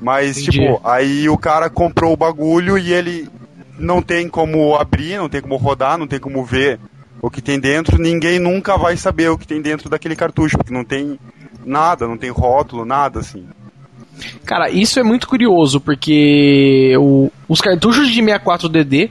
Mas, 0.01 0.37
Entendi. 0.37 0.59
tipo, 0.59 0.81
aí 0.83 1.29
o 1.29 1.37
cara 1.37 1.69
comprou 1.69 2.11
o 2.13 2.17
bagulho 2.17 2.77
e 2.77 2.91
ele 2.91 3.29
não 3.77 4.01
tem 4.01 4.27
como 4.27 4.75
abrir, 4.75 5.17
não 5.17 5.29
tem 5.29 5.41
como 5.41 5.55
rodar, 5.57 5.97
não 5.97 6.07
tem 6.07 6.19
como 6.19 6.43
ver 6.43 6.79
o 7.21 7.29
que 7.29 7.41
tem 7.41 7.59
dentro. 7.59 8.01
Ninguém 8.01 8.39
nunca 8.39 8.77
vai 8.77 8.97
saber 8.97 9.29
o 9.29 9.37
que 9.37 9.45
tem 9.47 9.61
dentro 9.61 9.89
daquele 9.89 10.15
cartucho, 10.15 10.57
porque 10.57 10.73
não 10.73 10.83
tem 10.83 11.19
nada, 11.63 12.07
não 12.07 12.17
tem 12.17 12.31
rótulo, 12.31 12.83
nada 12.83 13.19
assim. 13.19 13.45
Cara, 14.45 14.69
isso 14.69 14.99
é 14.99 15.03
muito 15.03 15.27
curioso, 15.27 15.79
porque 15.79 16.95
o- 16.99 17.31
os 17.47 17.61
cartuchos 17.61 18.09
de 18.09 18.21
64DD 18.21 19.09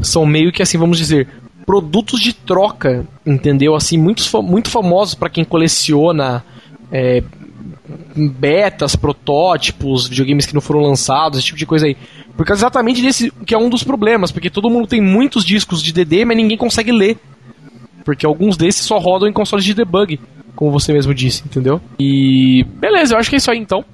são 0.00 0.24
meio 0.26 0.52
que 0.52 0.62
assim, 0.62 0.78
vamos 0.78 0.98
dizer, 0.98 1.26
produtos 1.66 2.20
de 2.20 2.32
troca, 2.32 3.06
entendeu? 3.26 3.74
Assim, 3.74 3.98
muito, 3.98 4.22
muito 4.42 4.70
famosos 4.70 5.14
para 5.14 5.28
quem 5.30 5.44
coleciona 5.44 6.44
é, 6.90 7.22
betas, 8.14 8.96
protótipos, 8.96 10.08
videogames 10.08 10.46
que 10.46 10.54
não 10.54 10.60
foram 10.60 10.80
lançados, 10.80 11.38
esse 11.38 11.46
tipo 11.46 11.58
de 11.58 11.66
coisa 11.66 11.86
aí. 11.86 11.96
Por 12.36 12.46
causa 12.46 12.60
exatamente 12.60 13.02
desse, 13.02 13.32
que 13.44 13.54
é 13.54 13.58
um 13.58 13.68
dos 13.68 13.82
problemas, 13.82 14.30
porque 14.30 14.50
todo 14.50 14.70
mundo 14.70 14.86
tem 14.86 15.00
muitos 15.00 15.44
discos 15.44 15.82
de 15.82 15.92
DD, 15.92 16.24
mas 16.24 16.36
ninguém 16.36 16.56
consegue 16.56 16.92
ler. 16.92 17.18
Porque 18.04 18.24
alguns 18.24 18.56
desses 18.56 18.82
só 18.82 18.98
rodam 18.98 19.28
em 19.28 19.32
consoles 19.32 19.64
de 19.64 19.74
debug, 19.74 20.18
como 20.54 20.70
você 20.70 20.92
mesmo 20.92 21.12
disse, 21.12 21.42
entendeu? 21.44 21.80
E 21.98 22.64
beleza, 22.76 23.14
eu 23.14 23.18
acho 23.18 23.28
que 23.28 23.36
é 23.36 23.38
isso 23.38 23.50
aí 23.50 23.58
então. 23.58 23.84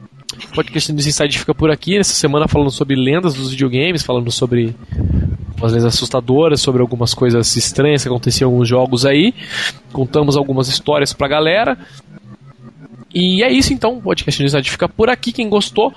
O 0.51 0.55
podcast 0.55 0.93
dos 0.93 1.07
Inside 1.07 1.39
fica 1.39 1.55
por 1.55 1.71
aqui. 1.71 1.97
Nessa 1.97 2.15
semana 2.15 2.49
falando 2.49 2.71
sobre 2.71 2.97
lendas 2.97 3.35
dos 3.35 3.51
videogames, 3.51 4.03
falando 4.03 4.31
sobre 4.31 4.75
umas 5.57 5.73
lendas 5.73 5.95
assustadoras, 5.95 6.61
sobre 6.61 6.83
algumas 6.83 7.15
coisas 7.15 7.57
estranhas 7.57 8.03
que 8.03 8.09
aconteciam 8.09 8.49
em 8.49 8.53
alguns 8.53 8.69
jogos 8.69 9.07
aí. 9.07 9.35
Contamos 9.93 10.37
algumas 10.37 10.69
histórias 10.69 11.13
pra 11.13 11.29
galera. 11.29 11.79
E 13.15 13.45
é 13.45 13.53
isso 13.53 13.73
então, 13.73 13.97
o 13.97 14.03
podcast 14.03 14.43
do 14.43 14.47
Inside 14.47 14.71
fica 14.71 14.89
por 14.89 15.09
aqui. 15.09 15.31
Quem 15.31 15.49
gostou, 15.49 15.95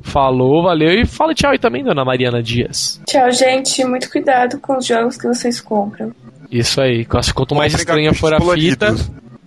Falou, 0.02 0.62
valeu. 0.62 0.90
E 0.90 1.04
fala 1.04 1.34
tchau 1.34 1.50
aí 1.50 1.59
também, 1.59 1.82
dona 1.82 2.04
Mariana 2.04 2.42
Dias. 2.42 3.00
Tchau, 3.07 3.30
gente. 3.30 3.84
Muito 3.84 4.11
cuidado 4.11 4.59
com 4.61 4.76
os 4.76 4.86
jogos 4.86 5.16
que 5.16 5.26
vocês 5.26 5.61
compram. 5.61 6.12
Isso 6.50 6.80
aí. 6.80 7.04
Quanto 7.04 7.54
mais 7.54 7.74
estranha 7.74 8.14
for 8.14 8.32
a 8.32 8.40
fita. 8.40 8.94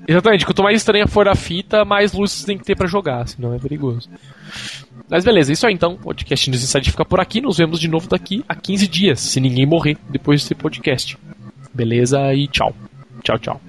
Exatamente, 0.08 0.44
quanto 0.44 0.64
mais 0.64 0.78
estranha 0.78 1.08
for 1.08 1.28
a 1.28 1.36
fita, 1.36 1.86
mais 1.86 2.14
luzes 2.14 2.44
tem 2.44 2.58
que 2.58 2.64
ter 2.64 2.76
para 2.76 2.88
jogar, 2.88 3.28
senão 3.28 3.54
é 3.54 3.60
perigoso. 3.60 4.10
Mas 5.08 5.24
beleza, 5.24 5.54
isso 5.54 5.68
aí 5.68 5.74
então. 5.74 5.94
O 5.94 5.98
podcast 5.98 6.50
News 6.50 6.64
Inside 6.64 6.90
fica 6.90 7.06
por 7.06 7.20
aqui. 7.20 7.40
Nos 7.42 7.58
vemos 7.58 7.80
de 7.80 7.88
novo 7.88 8.10
daqui 8.10 8.44
a 8.50 8.56
15 8.56 8.88
dias, 8.88 9.20
se 9.20 9.40
ninguém 9.40 9.68
morrer 9.68 9.98
depois 10.10 10.42
desse 10.42 10.56
podcast. 10.56 11.16
Beleza? 11.72 12.34
E 12.34 12.48
tchau. 12.48 12.74
Tchau, 13.24 13.38
tchau. 13.38 13.62